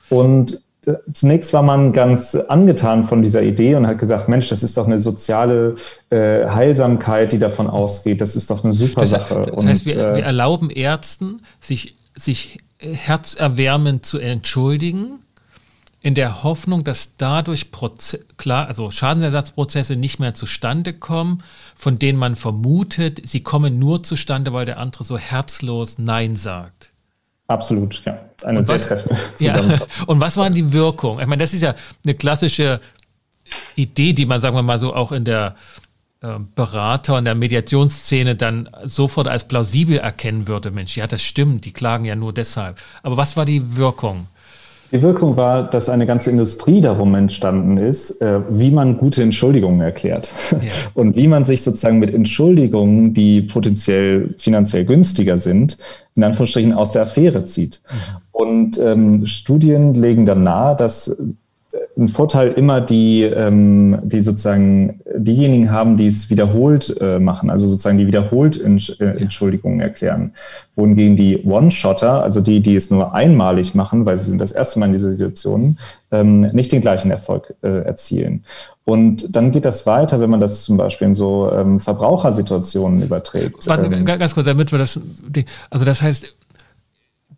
Und 0.09 0.61
äh, 0.85 0.93
zunächst 1.13 1.53
war 1.53 1.61
man 1.61 1.93
ganz 1.93 2.35
angetan 2.35 3.03
von 3.03 3.21
dieser 3.21 3.43
Idee 3.43 3.75
und 3.75 3.87
hat 3.87 3.99
gesagt, 3.99 4.27
Mensch, 4.29 4.49
das 4.49 4.63
ist 4.63 4.77
doch 4.77 4.87
eine 4.87 4.99
soziale 4.99 5.75
äh, 6.09 6.47
Heilsamkeit, 6.47 7.31
die 7.31 7.39
davon 7.39 7.67
ausgeht. 7.67 8.21
Das 8.21 8.35
ist 8.35 8.49
doch 8.49 8.63
eine 8.63 8.73
super 8.73 9.01
das, 9.01 9.11
Sache. 9.11 9.51
Das 9.53 9.65
heißt, 9.65 9.85
und, 9.85 9.93
wir, 9.93 10.11
äh, 10.11 10.15
wir 10.15 10.23
erlauben 10.23 10.69
Ärzten, 10.69 11.41
sich, 11.59 11.95
sich 12.15 12.59
herzerwärmend 12.79 14.05
zu 14.05 14.17
entschuldigen 14.17 15.19
in 16.01 16.15
der 16.15 16.43
Hoffnung, 16.43 16.83
dass 16.83 17.15
dadurch 17.17 17.69
Proze 17.71 18.19
klar, 18.37 18.67
also 18.67 18.89
Schadensersatzprozesse 18.89 19.95
nicht 19.95 20.19
mehr 20.19 20.33
zustande 20.33 20.93
kommen, 20.93 21.43
von 21.75 21.99
denen 21.99 22.17
man 22.17 22.35
vermutet, 22.35 23.21
sie 23.23 23.41
kommen 23.41 23.77
nur 23.77 24.01
zustande, 24.01 24.51
weil 24.51 24.65
der 24.65 24.79
andere 24.79 25.03
so 25.03 25.17
herzlos 25.17 25.99
Nein 25.99 26.35
sagt. 26.35 26.91
Absolut, 27.47 28.03
ja. 28.05 28.19
Eine 28.43 28.59
und 28.59 28.65
sehr 28.65 28.75
was, 28.75 28.87
treffende 28.87 29.19
ja. 29.39 29.79
Und 30.07 30.19
was 30.19 30.37
waren 30.37 30.53
die 30.53 30.73
Wirkungen? 30.73 31.19
Ich 31.19 31.27
meine, 31.27 31.43
das 31.43 31.53
ist 31.53 31.61
ja 31.61 31.75
eine 32.03 32.15
klassische 32.15 32.79
Idee, 33.75 34.13
die 34.13 34.25
man, 34.25 34.39
sagen 34.39 34.55
wir 34.55 34.63
mal 34.63 34.79
so, 34.79 34.95
auch 34.95 35.11
in 35.11 35.25
der 35.25 35.55
äh, 36.21 36.39
Berater 36.55 37.19
in 37.19 37.25
der 37.25 37.35
Mediationsszene 37.35 38.35
dann 38.35 38.69
sofort 38.85 39.27
als 39.27 39.47
plausibel 39.47 39.97
erkennen 39.97 40.47
würde. 40.47 40.71
Mensch, 40.71 40.97
ja, 40.97 41.05
das 41.05 41.21
stimmt, 41.21 41.65
die 41.65 41.73
klagen 41.73 42.05
ja 42.05 42.15
nur 42.15 42.33
deshalb. 42.33 42.79
Aber 43.03 43.17
was 43.17 43.37
war 43.37 43.45
die 43.45 43.75
Wirkung? 43.75 44.27
Die 44.91 45.01
Wirkung 45.01 45.37
war, 45.37 45.69
dass 45.69 45.89
eine 45.89 46.05
ganze 46.05 46.31
Industrie 46.31 46.81
darum 46.81 47.15
entstanden 47.15 47.77
ist, 47.77 48.21
äh, 48.21 48.39
wie 48.49 48.71
man 48.71 48.97
gute 48.97 49.23
Entschuldigungen 49.23 49.81
erklärt 49.81 50.33
ja. 50.51 50.57
und 50.93 51.15
wie 51.15 51.27
man 51.27 51.45
sich 51.45 51.63
sozusagen 51.63 51.99
mit 51.99 52.13
Entschuldigungen, 52.13 53.13
die 53.13 53.41
potenziell 53.41 54.33
finanziell 54.37 54.85
günstiger 54.85 55.37
sind, 55.37 55.77
in 56.15 56.23
Anführungsstrichen 56.23 56.73
aus 56.73 56.91
der 56.91 57.03
Affäre 57.03 57.45
zieht. 57.45 57.81
Mhm. 57.89 58.17
Und 58.31 58.79
ähm, 58.79 59.25
Studien 59.25 59.93
legen 59.93 60.25
dann 60.25 60.43
nahe, 60.43 60.75
dass 60.75 61.15
ein 61.97 62.07
Vorteil 62.07 62.51
immer 62.51 62.81
die, 62.81 63.23
ähm, 63.23 63.99
die 64.03 64.21
sozusagen 64.21 65.01
diejenigen 65.15 65.71
haben, 65.71 65.97
die 65.97 66.07
es 66.07 66.29
wiederholt 66.29 66.95
äh, 67.01 67.19
machen, 67.19 67.49
also 67.49 67.67
sozusagen 67.67 67.97
die 67.97 68.07
wiederholt 68.07 68.61
Entsch 68.61 68.99
äh, 68.99 69.05
Entschuldigungen 69.05 69.79
erklären. 69.79 70.33
Wohingegen 70.75 71.15
die 71.15 71.43
One-Shotter, 71.43 72.23
also 72.23 72.41
die, 72.41 72.61
die 72.61 72.75
es 72.75 72.89
nur 72.91 73.13
einmalig 73.13 73.75
machen, 73.75 74.05
weil 74.05 74.17
sie 74.17 74.29
sind 74.29 74.39
das 74.39 74.51
erste 74.51 74.79
Mal 74.79 74.87
in 74.87 74.91
dieser 74.93 75.11
Situation, 75.11 75.77
ähm, 76.11 76.41
nicht 76.41 76.71
den 76.71 76.81
gleichen 76.81 77.11
Erfolg 77.11 77.53
äh, 77.61 77.83
erzielen. 77.83 78.41
Und 78.83 79.35
dann 79.35 79.51
geht 79.51 79.65
das 79.65 79.85
weiter, 79.85 80.19
wenn 80.19 80.29
man 80.29 80.41
das 80.41 80.63
zum 80.63 80.77
Beispiel 80.77 81.07
in 81.07 81.15
so 81.15 81.51
ähm, 81.51 81.79
Verbrauchersituationen 81.79 83.03
überträgt. 83.03 83.67
Warte, 83.67 83.93
ähm, 83.93 84.05
ganz 84.05 84.33
kurz, 84.33 84.45
damit 84.45 84.71
wir 84.71 84.79
das, 84.79 84.99
also 85.69 85.85
das 85.85 86.01
heißt, 86.01 86.27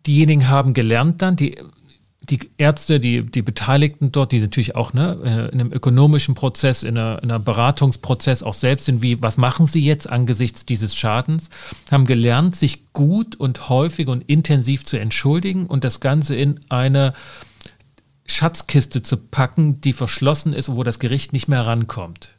diejenigen 0.06 0.48
haben 0.48 0.74
gelernt 0.74 1.22
dann, 1.22 1.36
die 1.36 1.58
die 2.30 2.50
Ärzte, 2.56 3.00
die, 3.00 3.24
die 3.24 3.42
Beteiligten 3.42 4.12
dort, 4.12 4.32
die 4.32 4.40
natürlich 4.40 4.74
auch 4.74 4.92
ne, 4.92 5.18
äh, 5.24 5.52
in 5.52 5.60
einem 5.60 5.72
ökonomischen 5.72 6.34
Prozess, 6.34 6.82
in, 6.82 6.96
einer, 6.96 7.22
in 7.22 7.30
einem 7.30 7.44
Beratungsprozess 7.44 8.42
auch 8.42 8.54
selbst 8.54 8.86
sind, 8.86 9.02
wie, 9.02 9.22
was 9.22 9.36
machen 9.36 9.66
sie 9.66 9.84
jetzt 9.84 10.08
angesichts 10.08 10.64
dieses 10.64 10.96
Schadens, 10.96 11.50
haben 11.90 12.06
gelernt, 12.06 12.56
sich 12.56 12.92
gut 12.92 13.36
und 13.36 13.68
häufig 13.68 14.08
und 14.08 14.22
intensiv 14.28 14.84
zu 14.84 14.98
entschuldigen 14.98 15.66
und 15.66 15.84
das 15.84 16.00
Ganze 16.00 16.34
in 16.34 16.60
eine 16.68 17.14
Schatzkiste 18.26 19.02
zu 19.02 19.16
packen, 19.16 19.80
die 19.80 19.92
verschlossen 19.92 20.54
ist 20.54 20.68
und 20.68 20.76
wo 20.76 20.82
das 20.82 20.98
Gericht 20.98 21.32
nicht 21.32 21.48
mehr 21.48 21.66
rankommt. 21.66 22.36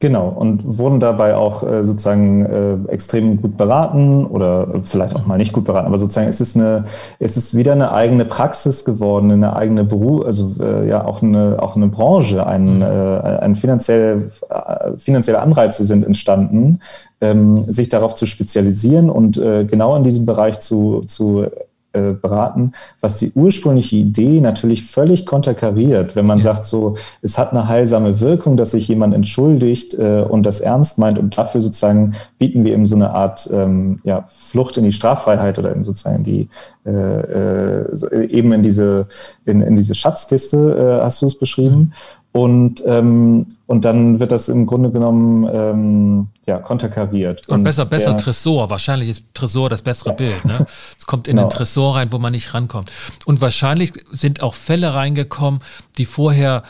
Genau, 0.00 0.28
und 0.28 0.60
wurden 0.64 1.00
dabei 1.00 1.34
auch 1.34 1.64
äh, 1.64 1.82
sozusagen 1.82 2.46
äh, 2.46 2.92
extrem 2.92 3.42
gut 3.42 3.56
beraten 3.56 4.26
oder 4.26 4.68
vielleicht 4.84 5.16
auch 5.16 5.26
mal 5.26 5.38
nicht 5.38 5.52
gut 5.52 5.64
beraten, 5.64 5.88
aber 5.88 5.98
sozusagen 5.98 6.28
es 6.28 6.40
ist 6.40 6.56
eine, 6.56 6.84
es 7.18 7.36
ist 7.36 7.56
wieder 7.56 7.72
eine 7.72 7.90
eigene 7.90 8.24
Praxis 8.24 8.84
geworden, 8.84 9.32
eine 9.32 9.56
eigene 9.56 9.82
Beruf, 9.82 10.24
also 10.24 10.54
äh, 10.60 10.88
ja 10.88 11.04
auch 11.04 11.20
eine, 11.20 11.56
auch 11.60 11.74
eine 11.74 11.88
Branche, 11.88 12.46
ein, 12.46 12.76
mhm. 12.76 12.82
äh, 12.82 12.86
ein 12.86 13.56
finanziell, 13.56 14.30
äh, 14.50 14.96
finanzielle 14.96 15.42
Anreize 15.42 15.84
sind 15.84 16.06
entstanden, 16.06 16.78
ähm, 17.20 17.56
sich 17.68 17.88
darauf 17.88 18.14
zu 18.14 18.26
spezialisieren 18.26 19.10
und 19.10 19.36
äh, 19.36 19.64
genau 19.64 19.96
in 19.96 20.04
diesem 20.04 20.26
Bereich 20.26 20.60
zu, 20.60 21.02
zu 21.08 21.46
äh, 21.92 22.12
beraten, 22.12 22.72
was 23.00 23.18
die 23.18 23.32
ursprüngliche 23.34 23.96
Idee 23.96 24.40
natürlich 24.40 24.84
völlig 24.84 25.24
konterkariert, 25.24 26.16
wenn 26.16 26.26
man 26.26 26.38
ja. 26.38 26.44
sagt, 26.44 26.64
so, 26.66 26.96
es 27.22 27.38
hat 27.38 27.52
eine 27.52 27.66
heilsame 27.66 28.20
Wirkung, 28.20 28.56
dass 28.56 28.72
sich 28.72 28.88
jemand 28.88 29.14
entschuldigt 29.14 29.94
äh, 29.94 30.20
und 30.28 30.44
das 30.44 30.60
ernst 30.60 30.98
meint 30.98 31.18
und 31.18 31.36
dafür 31.36 31.60
sozusagen 31.60 32.14
bieten 32.38 32.64
wir 32.64 32.72
eben 32.72 32.86
so 32.86 32.96
eine 32.96 33.10
Art 33.10 33.48
ähm, 33.52 34.00
ja, 34.04 34.24
Flucht 34.28 34.76
in 34.76 34.84
die 34.84 34.92
Straffreiheit 34.92 35.58
oder 35.58 35.72
in 35.72 35.82
sozusagen 35.82 36.24
die 36.24 36.48
äh, 36.84 36.90
äh, 36.90 38.26
eben 38.26 38.52
in 38.52 38.62
diese 38.62 39.06
in, 39.44 39.60
in 39.62 39.76
diese 39.76 39.94
Schatzkiste 39.94 40.98
äh, 41.00 41.04
hast 41.04 41.22
du 41.22 41.26
es 41.26 41.38
beschrieben. 41.38 41.76
Mhm. 41.76 41.92
Und, 42.38 42.84
ähm, 42.86 43.48
und 43.66 43.84
dann 43.84 44.20
wird 44.20 44.30
das 44.30 44.48
im 44.48 44.64
Grunde 44.64 44.92
genommen 44.92 45.50
ähm, 45.52 46.28
ja, 46.46 46.58
konterkariert. 46.58 47.48
Und, 47.48 47.56
und 47.56 47.62
besser, 47.64 47.84
besser 47.84 48.10
der, 48.10 48.18
Tresor. 48.18 48.70
Wahrscheinlich 48.70 49.08
ist 49.08 49.24
Tresor 49.34 49.68
das 49.68 49.82
bessere 49.82 50.10
ja. 50.10 50.14
Bild. 50.14 50.44
Ne? 50.44 50.64
Es 50.96 51.04
kommt 51.04 51.26
in 51.26 51.34
genau. 51.34 51.48
den 51.48 51.50
Tresor 51.56 51.96
rein, 51.96 52.12
wo 52.12 52.18
man 52.20 52.30
nicht 52.30 52.54
rankommt. 52.54 52.92
Und 53.26 53.40
wahrscheinlich 53.40 53.92
sind 54.12 54.40
auch 54.40 54.54
Fälle 54.54 54.94
reingekommen, 54.94 55.58
die 55.96 56.04
vorher 56.04 56.62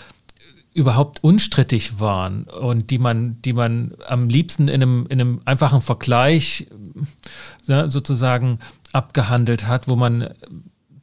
überhaupt 0.73 1.23
unstrittig 1.23 2.01
waren 2.01 2.45
und 2.45 2.91
die 2.91 2.99
man, 2.99 3.37
die 3.43 3.53
man 3.53 3.93
am 4.07 4.31
liebsten 4.31 4.69
in 4.69 4.83
einem, 4.83 5.07
in 5.11 5.21
einem 5.21 5.41
einfachen 5.45 5.83
Vergleich 5.83 6.67
ja, 7.67 7.91
sozusagen 7.91 8.59
abgehandelt 8.95 9.67
hat, 9.67 9.87
wo 9.87 9.97
man 9.97 10.31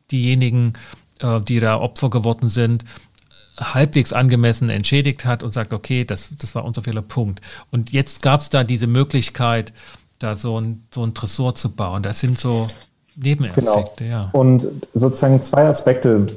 diejenigen, 0.09 0.73
äh, 1.19 1.39
die 1.39 1.59
da 1.59 1.79
Opfer 1.79 2.09
geworden 2.09 2.47
sind, 2.47 2.83
halbwegs 3.57 4.13
angemessen 4.13 4.69
entschädigt 4.69 5.25
hat 5.25 5.43
und 5.43 5.51
sagt, 5.51 5.73
okay, 5.73 6.05
das, 6.05 6.29
das 6.39 6.55
war 6.55 6.65
unser 6.65 6.81
Fehler, 6.81 7.01
Punkt. 7.01 7.41
Und 7.71 7.91
jetzt 7.91 8.21
gab 8.21 8.41
es 8.41 8.49
da 8.49 8.63
diese 8.63 8.87
Möglichkeit, 8.87 9.73
da 10.19 10.35
so 10.35 10.59
ein, 10.59 10.83
so 10.93 11.03
ein 11.03 11.13
Tresor 11.13 11.55
zu 11.55 11.69
bauen. 11.69 12.03
Das 12.03 12.19
sind 12.19 12.39
so 12.39 12.67
Nebeneffekte, 13.15 14.03
genau. 14.03 14.09
ja. 14.09 14.29
Und 14.33 14.67
sozusagen 14.93 15.41
zwei 15.41 15.65
Aspekte 15.67 16.27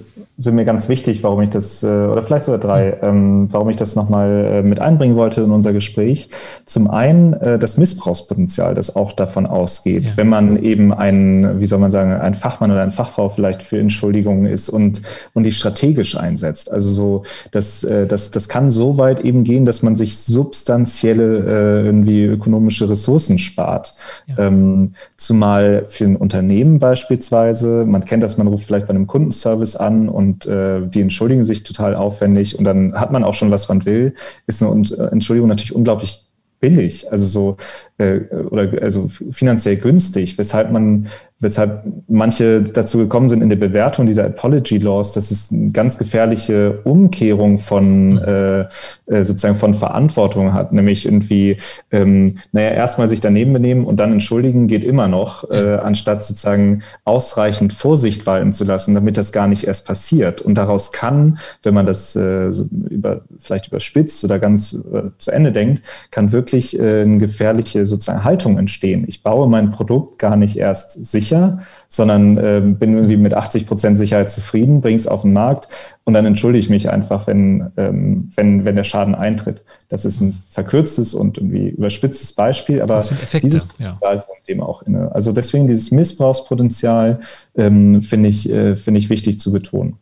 sind 0.40 0.54
mir 0.54 0.64
ganz 0.64 0.88
wichtig, 0.88 1.24
warum 1.24 1.40
ich 1.42 1.50
das, 1.50 1.82
äh, 1.82 1.86
oder 1.86 2.22
vielleicht 2.22 2.44
sogar 2.44 2.60
drei, 2.60 2.96
ähm, 3.02 3.48
warum 3.50 3.70
ich 3.70 3.76
das 3.76 3.96
nochmal 3.96 4.46
äh, 4.48 4.62
mit 4.62 4.80
einbringen 4.80 5.16
wollte 5.16 5.40
in 5.40 5.50
unser 5.50 5.72
Gespräch. 5.72 6.28
Zum 6.64 6.88
einen 6.88 7.32
äh, 7.32 7.58
das 7.58 7.76
Missbrauchspotenzial, 7.76 8.74
das 8.74 8.94
auch 8.94 9.12
davon 9.12 9.46
ausgeht, 9.46 10.04
ja. 10.04 10.10
wenn 10.14 10.28
man 10.28 10.62
eben 10.62 10.94
ein, 10.94 11.58
wie 11.58 11.66
soll 11.66 11.80
man 11.80 11.90
sagen, 11.90 12.12
ein 12.12 12.34
Fachmann 12.34 12.70
oder 12.70 12.82
eine 12.82 12.92
Fachfrau 12.92 13.28
vielleicht 13.28 13.64
für 13.64 13.80
Entschuldigungen 13.80 14.46
ist 14.46 14.68
und, 14.68 15.02
und 15.34 15.42
die 15.42 15.50
strategisch 15.50 16.16
einsetzt. 16.16 16.70
Also 16.70 16.88
so, 16.88 17.22
das, 17.50 17.84
das, 18.08 18.30
das 18.30 18.48
kann 18.48 18.70
so 18.70 18.96
weit 18.96 19.20
eben 19.20 19.42
gehen, 19.42 19.64
dass 19.64 19.82
man 19.82 19.96
sich 19.96 20.18
substanzielle 20.18 21.84
irgendwie 21.84 22.24
ökonomische 22.24 22.88
Ressourcen 22.88 23.38
spart. 23.38 23.94
Ja. 24.26 24.46
Ähm, 24.46 24.92
zumal 25.16 25.84
für 25.88 26.04
ein 26.04 26.16
Unternehmen 26.16 26.78
beispielsweise, 26.78 27.84
man 27.86 28.04
kennt 28.04 28.22
das, 28.22 28.38
man 28.38 28.46
ruft 28.46 28.64
vielleicht 28.64 28.86
bei 28.86 28.94
einem 28.94 29.06
Kundenservice 29.06 29.76
an 29.76 30.08
und 30.08 30.27
und 30.28 30.46
äh, 30.46 30.86
die 30.86 31.00
entschuldigen 31.00 31.44
sich 31.44 31.62
total 31.62 31.94
aufwendig 31.94 32.58
und 32.58 32.64
dann 32.64 32.94
hat 32.94 33.12
man 33.12 33.24
auch 33.24 33.34
schon, 33.34 33.50
was 33.50 33.68
man 33.68 33.84
will, 33.86 34.14
ist 34.46 34.62
eine 34.62 34.82
äh, 34.82 35.12
Entschuldigung 35.12 35.48
natürlich 35.48 35.74
unglaublich 35.74 36.26
billig, 36.60 37.10
also 37.10 37.26
so 37.26 37.56
äh, 37.98 38.20
oder 38.50 38.82
also 38.82 39.08
finanziell 39.08 39.76
günstig, 39.76 40.36
weshalb 40.38 40.70
man 40.70 41.08
weshalb 41.40 41.84
manche 42.08 42.62
dazu 42.62 42.98
gekommen 42.98 43.28
sind 43.28 43.42
in 43.42 43.48
der 43.48 43.56
Bewertung 43.56 44.06
dieser 44.06 44.24
Apology 44.24 44.78
Laws, 44.78 45.12
dass 45.12 45.30
es 45.30 45.52
eine 45.52 45.70
ganz 45.70 45.96
gefährliche 45.96 46.80
Umkehrung 46.82 47.58
von 47.58 48.18
äh, 48.18 48.60
äh, 49.06 49.24
sozusagen 49.24 49.54
von 49.54 49.74
Verantwortung 49.74 50.52
hat, 50.52 50.72
nämlich 50.72 51.04
irgendwie, 51.04 51.56
ähm, 51.92 52.38
naja, 52.50 52.70
erstmal 52.70 53.08
sich 53.08 53.20
daneben 53.20 53.52
benehmen 53.52 53.84
und 53.84 54.00
dann 54.00 54.12
entschuldigen 54.12 54.66
geht 54.66 54.82
immer 54.82 55.06
noch, 55.06 55.48
äh, 55.50 55.76
anstatt 55.76 56.24
sozusagen 56.24 56.82
ausreichend 57.04 57.72
Vorsicht 57.72 58.26
walten 58.26 58.52
zu 58.52 58.64
lassen, 58.64 58.94
damit 58.94 59.16
das 59.16 59.30
gar 59.30 59.46
nicht 59.46 59.64
erst 59.64 59.86
passiert. 59.86 60.40
Und 60.40 60.56
daraus 60.56 60.90
kann, 60.90 61.38
wenn 61.62 61.74
man 61.74 61.86
das 61.86 62.16
äh, 62.16 62.50
über, 62.90 63.20
vielleicht 63.38 63.68
überspitzt 63.68 64.24
oder 64.24 64.40
ganz 64.40 64.72
äh, 64.72 65.10
zu 65.18 65.30
Ende 65.30 65.52
denkt, 65.52 65.82
kann 66.10 66.32
wirklich 66.32 66.78
äh, 66.78 67.02
eine 67.02 67.18
gefährliche 67.18 67.86
sozusagen 67.86 68.24
Haltung 68.24 68.58
entstehen. 68.58 69.04
Ich 69.06 69.22
baue 69.22 69.48
mein 69.48 69.70
Produkt 69.70 70.18
gar 70.18 70.34
nicht 70.34 70.56
erst 70.56 71.04
sicher 71.04 71.27
sicher, 71.28 71.58
sondern 71.88 72.38
äh, 72.38 72.60
bin 72.62 72.94
irgendwie 72.94 73.16
mit 73.16 73.34
80 73.34 73.66
Prozent 73.66 73.98
Sicherheit 73.98 74.30
zufrieden, 74.30 74.80
bringe 74.80 74.96
es 74.96 75.06
auf 75.06 75.22
den 75.22 75.32
Markt 75.32 75.68
und 76.04 76.14
dann 76.14 76.26
entschuldige 76.26 76.60
ich 76.60 76.70
mich 76.70 76.90
einfach, 76.90 77.26
wenn, 77.26 77.70
ähm, 77.76 78.30
wenn, 78.34 78.64
wenn 78.64 78.76
der 78.76 78.84
Schaden 78.84 79.14
eintritt. 79.14 79.64
Das 79.88 80.04
ist 80.04 80.20
ein 80.20 80.32
verkürztes 80.48 81.14
und 81.14 81.38
irgendwie 81.38 81.68
überspitztes 81.68 82.32
Beispiel, 82.32 82.82
aber 82.82 83.00
Effekte, 83.00 83.40
dieses 83.40 83.64
Potenzial 83.66 84.16
ja. 84.16 84.20
von 84.20 84.36
dem 84.48 84.62
auch 84.62 84.82
inne. 84.82 85.12
Also 85.14 85.32
deswegen 85.32 85.66
dieses 85.66 85.90
Missbrauchspotenzial 85.90 87.20
ähm, 87.56 88.02
finde 88.02 88.28
ich, 88.28 88.50
äh, 88.50 88.76
finde 88.76 88.98
ich 88.98 89.10
wichtig 89.10 89.38
zu 89.40 89.52
betonen. 89.52 89.96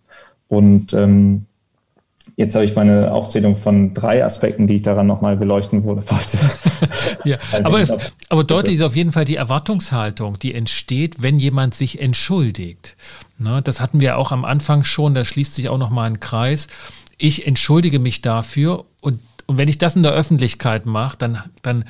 Und 0.48 0.92
ähm, 0.94 1.46
Jetzt 2.38 2.54
habe 2.54 2.66
ich 2.66 2.74
meine 2.74 3.12
Aufzählung 3.12 3.56
von 3.56 3.94
drei 3.94 4.22
Aspekten, 4.22 4.66
die 4.66 4.74
ich 4.74 4.82
daran 4.82 5.06
nochmal 5.06 5.38
beleuchten 5.38 5.84
wollte. 5.84 6.04
ja, 7.24 7.38
aber, 7.64 7.82
aber 8.28 8.44
deutlich 8.44 8.76
ist 8.76 8.82
auf 8.82 8.94
jeden 8.94 9.10
Fall 9.10 9.24
die 9.24 9.36
Erwartungshaltung, 9.36 10.38
die 10.38 10.54
entsteht, 10.54 11.22
wenn 11.22 11.38
jemand 11.38 11.74
sich 11.74 11.98
entschuldigt. 11.98 12.94
Ne, 13.38 13.62
das 13.62 13.80
hatten 13.80 14.00
wir 14.00 14.18
auch 14.18 14.32
am 14.32 14.44
Anfang 14.44 14.84
schon, 14.84 15.14
da 15.14 15.24
schließt 15.24 15.54
sich 15.54 15.70
auch 15.70 15.78
nochmal 15.78 16.10
ein 16.10 16.20
Kreis. 16.20 16.68
Ich 17.16 17.46
entschuldige 17.46 17.98
mich 17.98 18.20
dafür 18.20 18.84
und, 19.00 19.18
und 19.46 19.56
wenn 19.56 19.68
ich 19.68 19.78
das 19.78 19.96
in 19.96 20.02
der 20.02 20.12
Öffentlichkeit 20.12 20.84
mache, 20.84 21.16
dann, 21.16 21.42
dann 21.62 21.86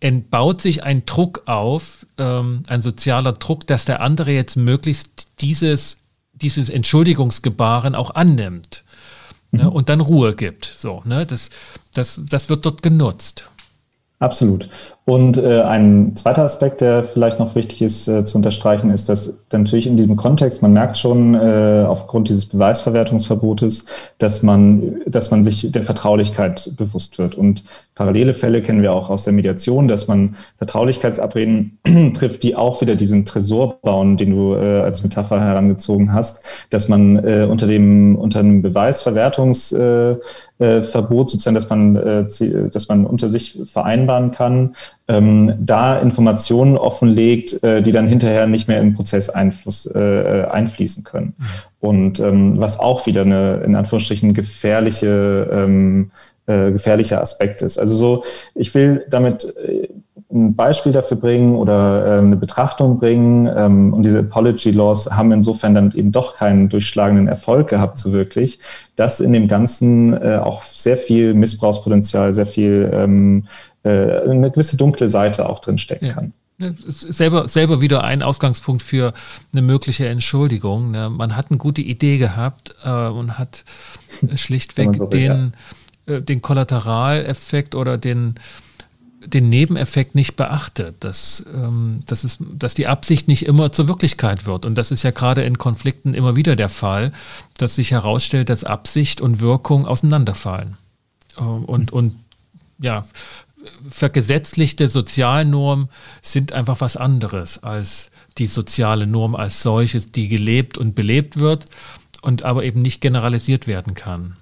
entbaut 0.00 0.62
sich 0.62 0.82
ein 0.82 1.04
Druck 1.04 1.42
auf, 1.44 2.06
ähm, 2.16 2.62
ein 2.68 2.80
sozialer 2.80 3.32
Druck, 3.32 3.66
dass 3.66 3.84
der 3.84 4.00
andere 4.00 4.32
jetzt 4.32 4.56
möglichst 4.56 5.42
dieses, 5.42 5.98
dieses 6.32 6.70
Entschuldigungsgebaren 6.70 7.94
auch 7.94 8.14
annimmt 8.14 8.82
ne, 9.54 9.70
und 9.70 9.88
dann 9.88 10.00
Ruhe 10.00 10.34
gibt. 10.34 10.64
So, 10.64 11.02
ne, 11.04 11.26
das, 11.26 11.50
das, 11.94 12.20
das 12.28 12.48
wird 12.48 12.64
dort 12.66 12.82
genutzt. 12.82 13.48
Absolut. 14.20 14.68
Und 15.04 15.36
äh, 15.36 15.62
ein 15.62 16.16
zweiter 16.16 16.44
Aspekt, 16.44 16.80
der 16.80 17.04
vielleicht 17.04 17.38
noch 17.38 17.54
wichtig 17.56 17.82
ist 17.82 18.08
äh, 18.08 18.24
zu 18.24 18.38
unterstreichen, 18.38 18.90
ist, 18.90 19.08
dass 19.08 19.40
natürlich 19.52 19.86
in 19.86 19.98
diesem 19.98 20.16
Kontext, 20.16 20.62
man 20.62 20.72
merkt 20.72 20.96
schon 20.96 21.34
äh, 21.34 21.84
aufgrund 21.86 22.28
dieses 22.28 22.46
Beweisverwertungsverbotes, 22.46 23.84
dass 24.18 24.42
man, 24.42 25.02
dass 25.06 25.30
man 25.30 25.44
sich 25.44 25.70
der 25.70 25.82
Vertraulichkeit 25.82 26.70
bewusst 26.76 27.18
wird. 27.18 27.34
Und 27.34 27.64
parallele 27.94 28.34
Fälle 28.34 28.62
kennen 28.62 28.82
wir 28.82 28.92
auch 28.92 29.10
aus 29.10 29.24
der 29.24 29.32
Mediation, 29.32 29.86
dass 29.88 30.08
man 30.08 30.36
Vertraulichkeitsabreden 30.58 31.78
trifft, 32.14 32.42
die 32.42 32.56
auch 32.56 32.80
wieder 32.80 32.96
diesen 32.96 33.24
Tresor 33.24 33.80
bauen, 33.80 34.16
den 34.16 34.30
du 34.30 34.54
äh, 34.54 34.80
als 34.80 35.02
Metapher 35.02 35.40
herangezogen 35.40 36.12
hast, 36.12 36.66
dass 36.70 36.88
man 36.88 37.16
äh, 37.24 37.46
unter 37.48 37.66
dem 37.66 38.16
unter 38.16 38.40
einem 38.40 38.62
Beweisverwertungsverbot 38.62 40.22
äh, 40.58 40.82
Verbot 40.82 41.30
sozusagen, 41.30 41.54
dass 41.54 41.68
man, 41.68 41.96
äh, 41.96 42.26
dass 42.70 42.88
man 42.88 43.06
unter 43.06 43.28
sich 43.28 43.60
vereinbaren 43.64 44.30
kann, 44.30 44.74
ähm, 45.06 45.52
da 45.60 45.98
Informationen 45.98 46.76
offenlegt, 46.78 47.62
äh, 47.62 47.82
die 47.82 47.92
dann 47.92 48.08
hinterher 48.08 48.46
nicht 48.46 48.68
mehr 48.68 48.80
im 48.80 48.94
Prozess 48.94 49.28
Einfluss, 49.28 49.86
äh, 49.86 50.46
einfließen 50.50 51.04
können. 51.04 51.34
Mhm. 51.36 51.44
Und 51.80 52.20
ähm, 52.20 52.58
was 52.58 52.80
auch 52.80 53.06
wieder 53.06 53.22
eine, 53.22 53.62
in 53.64 53.76
Anführungsstrichen, 53.76 54.32
gefährliche, 54.32 55.50
ähm, 55.52 56.10
äh, 56.46 56.72
gefährlicher 56.72 57.20
Aspekt 57.20 57.62
ist. 57.62 57.78
Also 57.78 57.96
so, 57.96 58.24
ich 58.54 58.74
will 58.74 59.04
damit 59.08 59.44
äh, 59.56 59.88
ein 60.34 60.56
Beispiel 60.56 60.92
dafür 60.92 61.16
bringen 61.16 61.54
oder 61.54 62.06
äh, 62.06 62.18
eine 62.18 62.36
Betrachtung 62.36 62.98
bringen. 62.98 63.48
Ähm, 63.54 63.94
und 63.94 64.02
diese 64.04 64.18
Apology 64.18 64.72
Laws 64.72 65.10
haben 65.10 65.32
insofern 65.32 65.74
dann 65.74 65.92
eben 65.92 66.12
doch 66.12 66.36
keinen 66.36 66.68
durchschlagenden 66.68 67.28
Erfolg 67.28 67.68
gehabt, 67.68 67.98
so 67.98 68.12
wirklich, 68.12 68.58
dass 68.96 69.20
in 69.20 69.32
dem 69.32 69.48
Ganzen 69.48 70.12
äh, 70.12 70.40
auch 70.42 70.62
sehr 70.62 70.96
viel 70.96 71.34
Missbrauchspotenzial, 71.34 72.34
sehr 72.34 72.46
viel 72.46 72.90
ähm, 72.92 73.46
äh, 73.84 74.20
eine 74.28 74.50
gewisse 74.50 74.76
dunkle 74.76 75.08
Seite 75.08 75.48
auch 75.48 75.60
drin 75.60 75.78
stecken 75.78 76.06
ja. 76.06 76.12
kann. 76.14 76.32
Selber, 76.86 77.48
selber 77.48 77.80
wieder 77.80 78.04
ein 78.04 78.22
Ausgangspunkt 78.22 78.82
für 78.82 79.12
eine 79.52 79.62
mögliche 79.62 80.06
Entschuldigung. 80.06 80.92
Ne? 80.92 81.10
Man 81.10 81.36
hat 81.36 81.46
eine 81.50 81.58
gute 81.58 81.82
Idee 81.82 82.16
gehabt 82.16 82.76
und 82.84 83.38
hat 83.38 83.64
schlichtweg 84.36 84.96
so 84.96 85.06
den, 85.06 85.32
ja. 85.32 85.50
Äh, 86.06 86.20
den 86.20 86.42
Kollateraleffekt 86.42 87.74
oder 87.74 87.98
den, 87.98 88.34
den 89.26 89.48
Nebeneffekt 89.48 90.14
nicht 90.14 90.36
beachtet, 90.36 90.96
dass, 91.00 91.44
ähm, 91.52 92.02
dass, 92.06 92.24
es, 92.24 92.38
dass 92.40 92.74
die 92.74 92.86
Absicht 92.86 93.28
nicht 93.28 93.46
immer 93.46 93.72
zur 93.72 93.88
Wirklichkeit 93.88 94.46
wird. 94.46 94.64
Und 94.64 94.74
das 94.76 94.90
ist 94.90 95.02
ja 95.02 95.10
gerade 95.10 95.42
in 95.42 95.58
Konflikten 95.58 96.14
immer 96.14 96.36
wieder 96.36 96.56
der 96.56 96.68
Fall, 96.68 97.12
dass 97.56 97.74
sich 97.76 97.90
herausstellt, 97.90 98.48
dass 98.48 98.64
Absicht 98.64 99.20
und 99.20 99.40
Wirkung 99.40 99.86
auseinanderfallen. 99.86 100.76
Äh, 101.36 101.42
und, 101.42 101.92
und 101.92 102.14
ja, 102.78 103.04
vergesetzlichte 103.88 104.88
Sozialnormen 104.88 105.88
sind 106.22 106.52
einfach 106.52 106.80
was 106.80 106.96
anderes 106.96 107.62
als 107.62 108.10
die 108.38 108.46
soziale 108.46 109.06
Norm 109.06 109.34
als 109.34 109.62
solches, 109.62 110.12
die 110.12 110.28
gelebt 110.28 110.76
und 110.76 110.94
belebt 110.94 111.38
wird 111.38 111.66
und 112.22 112.42
aber 112.42 112.64
eben 112.64 112.82
nicht 112.82 113.00
generalisiert 113.00 113.66
werden 113.66 113.94
kann. 113.94 114.36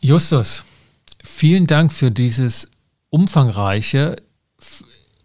Justus, 0.00 0.64
vielen 1.22 1.66
Dank 1.66 1.92
für 1.92 2.10
dieses 2.10 2.70
umfangreiche, 3.10 4.16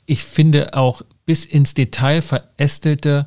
ich 0.05 0.23
finde 0.23 0.73
auch 0.73 1.01
bis 1.25 1.45
ins 1.45 1.73
Detail 1.73 2.21
verästelte 2.21 3.25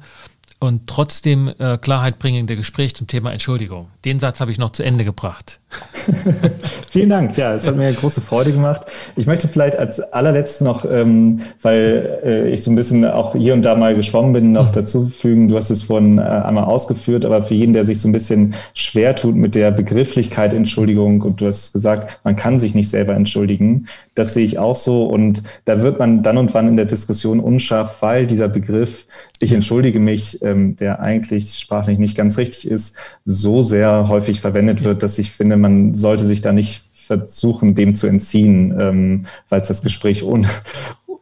und 0.61 0.87
trotzdem 0.87 1.49
äh, 1.59 1.79
Klarheit 1.79 2.19
bringende 2.19 2.55
Gespräch 2.55 2.95
zum 2.95 3.07
Thema 3.07 3.33
Entschuldigung. 3.33 3.91
Den 4.09 4.21
Satz 4.21 4.41
habe 4.41 4.51
ich 4.51 4.57
noch 4.57 4.71
zu 4.71 4.83
Ende 4.83 5.05
gebracht. 5.05 5.61
Vielen 6.89 7.11
Dank. 7.11 7.37
Ja, 7.37 7.55
es 7.55 7.67
hat 7.67 7.77
mir 7.77 7.93
große 7.93 8.23
Freude 8.23 8.53
gemacht. 8.53 8.87
Ich 9.17 9.27
möchte 9.27 9.49
vielleicht 9.49 9.77
als 9.77 10.01
allerletztes 10.01 10.63
noch, 10.63 10.91
ähm, 10.91 11.41
weil 11.61 12.21
äh, 12.25 12.51
ich 12.51 12.63
so 12.63 12.71
ein 12.71 12.75
bisschen 12.75 13.05
auch 13.05 13.35
hier 13.35 13.53
und 13.53 13.61
da 13.61 13.77
mal 13.77 13.95
geschwommen 13.95 14.33
bin, 14.33 14.53
noch 14.53 14.69
mhm. 14.69 14.73
dazu 14.73 15.07
fügen. 15.09 15.49
Du 15.49 15.57
hast 15.57 15.69
es 15.69 15.83
vorhin 15.83 16.17
äh, 16.17 16.23
einmal 16.23 16.65
ausgeführt, 16.65 17.27
aber 17.27 17.43
für 17.43 17.53
jeden, 17.53 17.75
der 17.75 17.85
sich 17.85 18.01
so 18.01 18.09
ein 18.09 18.13
bisschen 18.13 18.55
schwer 18.73 19.15
tut 19.15 19.37
mit 19.37 19.55
der 19.55 19.71
Begrifflichkeit 19.71 20.55
Entschuldigung 20.55 21.21
und 21.21 21.43
du 21.43 21.47
hast 21.47 21.75
gesagt, 21.75 22.21
man 22.25 22.35
kann 22.35 22.59
sich 22.59 22.75
nicht 22.75 22.89
selber 22.89 23.13
entschuldigen, 23.13 23.89
das 24.15 24.33
sehe 24.33 24.45
ich 24.45 24.59
auch 24.59 24.77
so 24.77 25.05
und 25.05 25.43
da 25.67 25.83
wird 25.83 25.99
man 25.99 26.23
dann 26.23 26.39
und 26.39 26.55
wann 26.55 26.69
in 26.69 26.77
der 26.77 26.87
Diskussion 26.87 27.41
unscharf, 27.41 28.01
weil 28.01 28.27
dieser 28.27 28.49
Begriff, 28.49 29.07
ich 29.39 29.53
entschuldige 29.53 30.01
mich, 30.01 30.41
ähm, 30.43 30.77
der 30.77 31.01
eigentlich 31.01 31.59
sprachlich 31.59 31.99
nicht 31.99 32.17
ganz 32.17 32.39
richtig 32.39 32.71
ist, 32.71 32.97
so 33.27 33.61
sehr 33.61 33.98
häufig 34.07 34.41
verwendet 34.41 34.85
wird, 34.85 35.03
dass 35.03 35.19
ich 35.19 35.33
finde, 35.33 35.57
man 35.57 35.95
sollte 35.95 36.25
sich 36.25 36.41
da 36.41 36.53
nicht 36.53 36.85
versuchen, 36.93 37.75
dem 37.75 37.95
zu 37.95 38.07
entziehen, 38.07 38.77
ähm, 38.79 39.27
weil 39.49 39.63
es 39.63 39.69
das 39.69 39.83
Gespräch 39.83 40.23
un 40.23 40.47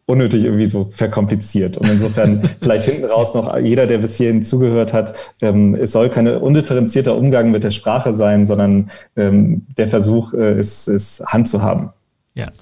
unnötig 0.08 0.44
irgendwie 0.44 0.70
so 0.70 0.84
verkompliziert. 0.84 1.76
Und 1.76 1.88
insofern 1.88 2.40
vielleicht 2.60 2.84
hinten 2.84 3.06
raus 3.06 3.34
noch 3.34 3.58
jeder, 3.58 3.88
der 3.88 3.98
bis 3.98 4.16
hierhin 4.16 4.44
zugehört 4.44 4.92
hat, 4.92 5.14
ähm, 5.40 5.74
es 5.74 5.92
soll 5.92 6.10
kein 6.10 6.28
undifferenzierter 6.28 7.16
Umgang 7.16 7.50
mit 7.50 7.64
der 7.64 7.72
Sprache 7.72 8.14
sein, 8.14 8.46
sondern 8.46 8.88
ähm, 9.16 9.66
der 9.76 9.88
Versuch 9.88 10.32
äh, 10.32 10.58
ist, 10.58 10.86
ist 10.86 11.24
Hand 11.26 11.48
zu 11.48 11.60
haben. 11.60 11.90
Ja. 12.34 12.52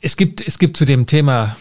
Es 0.00 0.16
gibt, 0.16 0.46
es 0.46 0.58
gibt 0.58 0.76
zu 0.76 0.86
dem 0.86 1.06
Thema 1.06 1.56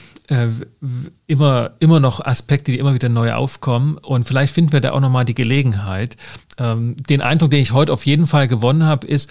immer, 1.26 1.72
immer 1.80 2.00
noch 2.00 2.24
Aspekte, 2.24 2.72
die 2.72 2.78
immer 2.78 2.94
wieder 2.94 3.10
neu 3.10 3.34
aufkommen. 3.34 3.98
Und 3.98 4.26
vielleicht 4.26 4.54
finden 4.54 4.72
wir 4.72 4.82
da 4.82 4.92
auch 4.92 5.00
nochmal 5.00 5.26
die 5.26 5.34
Gelegenheit. 5.34 6.18
Ähm, 6.60 6.96
den 7.10 7.22
Eindruck, 7.22 7.52
den 7.52 7.62
ich 7.62 7.72
heute 7.72 7.92
auf 7.92 8.06
jeden 8.06 8.28
Fall 8.28 8.48
gewonnen 8.48 8.84
habe, 8.84 9.08
ist, 9.08 9.30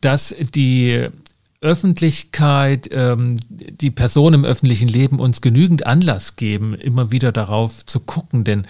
dass 0.00 0.34
die 0.54 1.06
Öffentlichkeit, 1.60 2.88
ähm, 2.92 3.36
die 3.50 3.90
Personen 3.90 4.36
im 4.36 4.44
öffentlichen 4.46 4.88
Leben 4.88 5.20
uns 5.20 5.42
genügend 5.42 5.84
Anlass 5.86 6.36
geben, 6.36 6.74
immer 6.74 7.10
wieder 7.12 7.30
darauf 7.30 7.84
zu 7.84 8.00
gucken. 8.00 8.44
Denn 8.44 8.66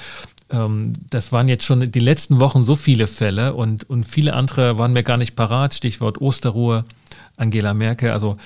ähm, 0.51 0.95
das 1.11 1.31
waren 1.31 1.47
jetzt 1.47 1.65
schon 1.65 1.93
die 1.93 2.01
letzten 2.01 2.41
Wochen 2.41 2.65
so 2.65 2.75
viele 2.75 3.07
Fälle 3.07 3.55
und, 3.55 3.89
und 3.89 4.05
viele 4.05 4.35
andere 4.35 4.79
waren 4.79 4.93
mir 4.93 5.05
gar 5.05 5.17
nicht 5.17 5.37
parat. 5.37 5.75
Stichwort 5.75 6.21
Osterruhe, 6.21 6.85
Angela 7.37 7.73
Merkel. 7.73 8.11
Also 8.11 8.37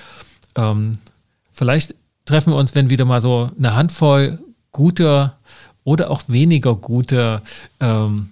vielleicht 1.51 1.95
treffen 2.25 2.53
wir 2.53 2.57
uns, 2.57 2.75
wenn 2.75 2.89
wieder 2.89 3.05
mal 3.05 3.21
so 3.21 3.51
eine 3.57 3.75
Handvoll 3.75 4.39
guter 4.71 5.37
oder 5.83 6.11
auch 6.11 6.23
weniger 6.27 6.75
guter 6.75 7.41
ähm, 7.79 8.29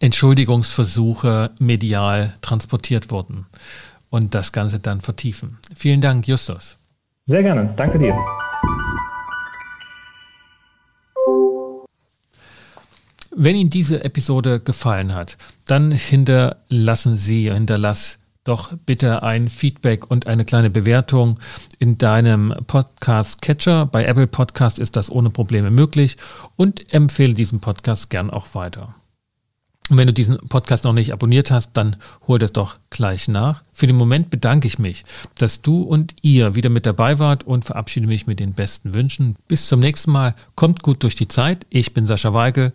Entschuldigungsversuche 0.00 1.50
medial 1.58 2.34
transportiert 2.42 3.10
wurden 3.10 3.46
und 4.10 4.34
das 4.34 4.52
Ganze 4.52 4.78
dann 4.78 5.00
vertiefen. 5.00 5.58
Vielen 5.74 6.00
Dank, 6.00 6.26
Justus. 6.26 6.76
Sehr 7.24 7.42
gerne. 7.42 7.72
Danke 7.76 7.98
dir. 7.98 8.16
Wenn 13.34 13.56
Ihnen 13.56 13.70
diese 13.70 14.04
Episode 14.04 14.60
gefallen 14.60 15.14
hat, 15.14 15.38
dann 15.66 15.90
hinterlassen 15.90 17.16
Sie, 17.16 17.50
hinterlass 17.50 18.18
doch 18.44 18.72
bitte 18.86 19.22
ein 19.22 19.48
Feedback 19.48 20.10
und 20.10 20.26
eine 20.26 20.44
kleine 20.44 20.70
Bewertung 20.70 21.38
in 21.78 21.98
deinem 21.98 22.54
Podcast-Catcher. 22.66 23.86
Bei 23.86 24.04
Apple 24.04 24.26
Podcast 24.26 24.78
ist 24.78 24.96
das 24.96 25.10
ohne 25.10 25.30
Probleme 25.30 25.70
möglich 25.70 26.16
und 26.56 26.92
empfehle 26.92 27.34
diesen 27.34 27.60
Podcast 27.60 28.10
gern 28.10 28.30
auch 28.30 28.54
weiter. 28.54 28.94
Und 29.90 29.98
wenn 29.98 30.06
du 30.06 30.12
diesen 30.12 30.38
Podcast 30.48 30.84
noch 30.84 30.92
nicht 30.92 31.12
abonniert 31.12 31.50
hast, 31.50 31.76
dann 31.76 31.96
hol 32.26 32.38
das 32.38 32.52
doch 32.52 32.76
gleich 32.90 33.28
nach. 33.28 33.62
Für 33.72 33.86
den 33.86 33.96
Moment 33.96 34.30
bedanke 34.30 34.66
ich 34.66 34.78
mich, 34.78 35.02
dass 35.36 35.60
du 35.60 35.82
und 35.82 36.14
ihr 36.22 36.54
wieder 36.54 36.70
mit 36.70 36.86
dabei 36.86 37.18
wart 37.18 37.44
und 37.44 37.64
verabschiede 37.64 38.06
mich 38.06 38.26
mit 38.26 38.40
den 38.40 38.54
besten 38.54 38.94
Wünschen. 38.94 39.36
Bis 39.48 39.68
zum 39.68 39.80
nächsten 39.80 40.12
Mal. 40.12 40.34
Kommt 40.54 40.82
gut 40.82 41.02
durch 41.02 41.16
die 41.16 41.28
Zeit. 41.28 41.66
Ich 41.68 41.92
bin 41.92 42.06
Sascha 42.06 42.32
Weigel 42.32 42.72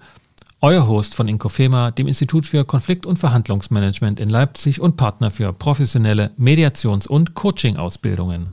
euer 0.60 0.88
Host 0.88 1.14
von 1.14 1.28
Inkofema, 1.28 1.92
dem 1.92 2.08
Institut 2.08 2.48
für 2.48 2.66
Konflikt- 2.66 3.06
und 3.06 3.20
Verhandlungsmanagement 3.20 4.20
in 4.20 4.28
Leipzig 4.28 4.82
und 4.82 4.98
Partner 4.98 5.30
für 5.30 5.54
professionelle 5.54 6.32
Mediations- 6.36 7.08
und 7.08 7.36
Coaching-Ausbildungen. 7.36 8.48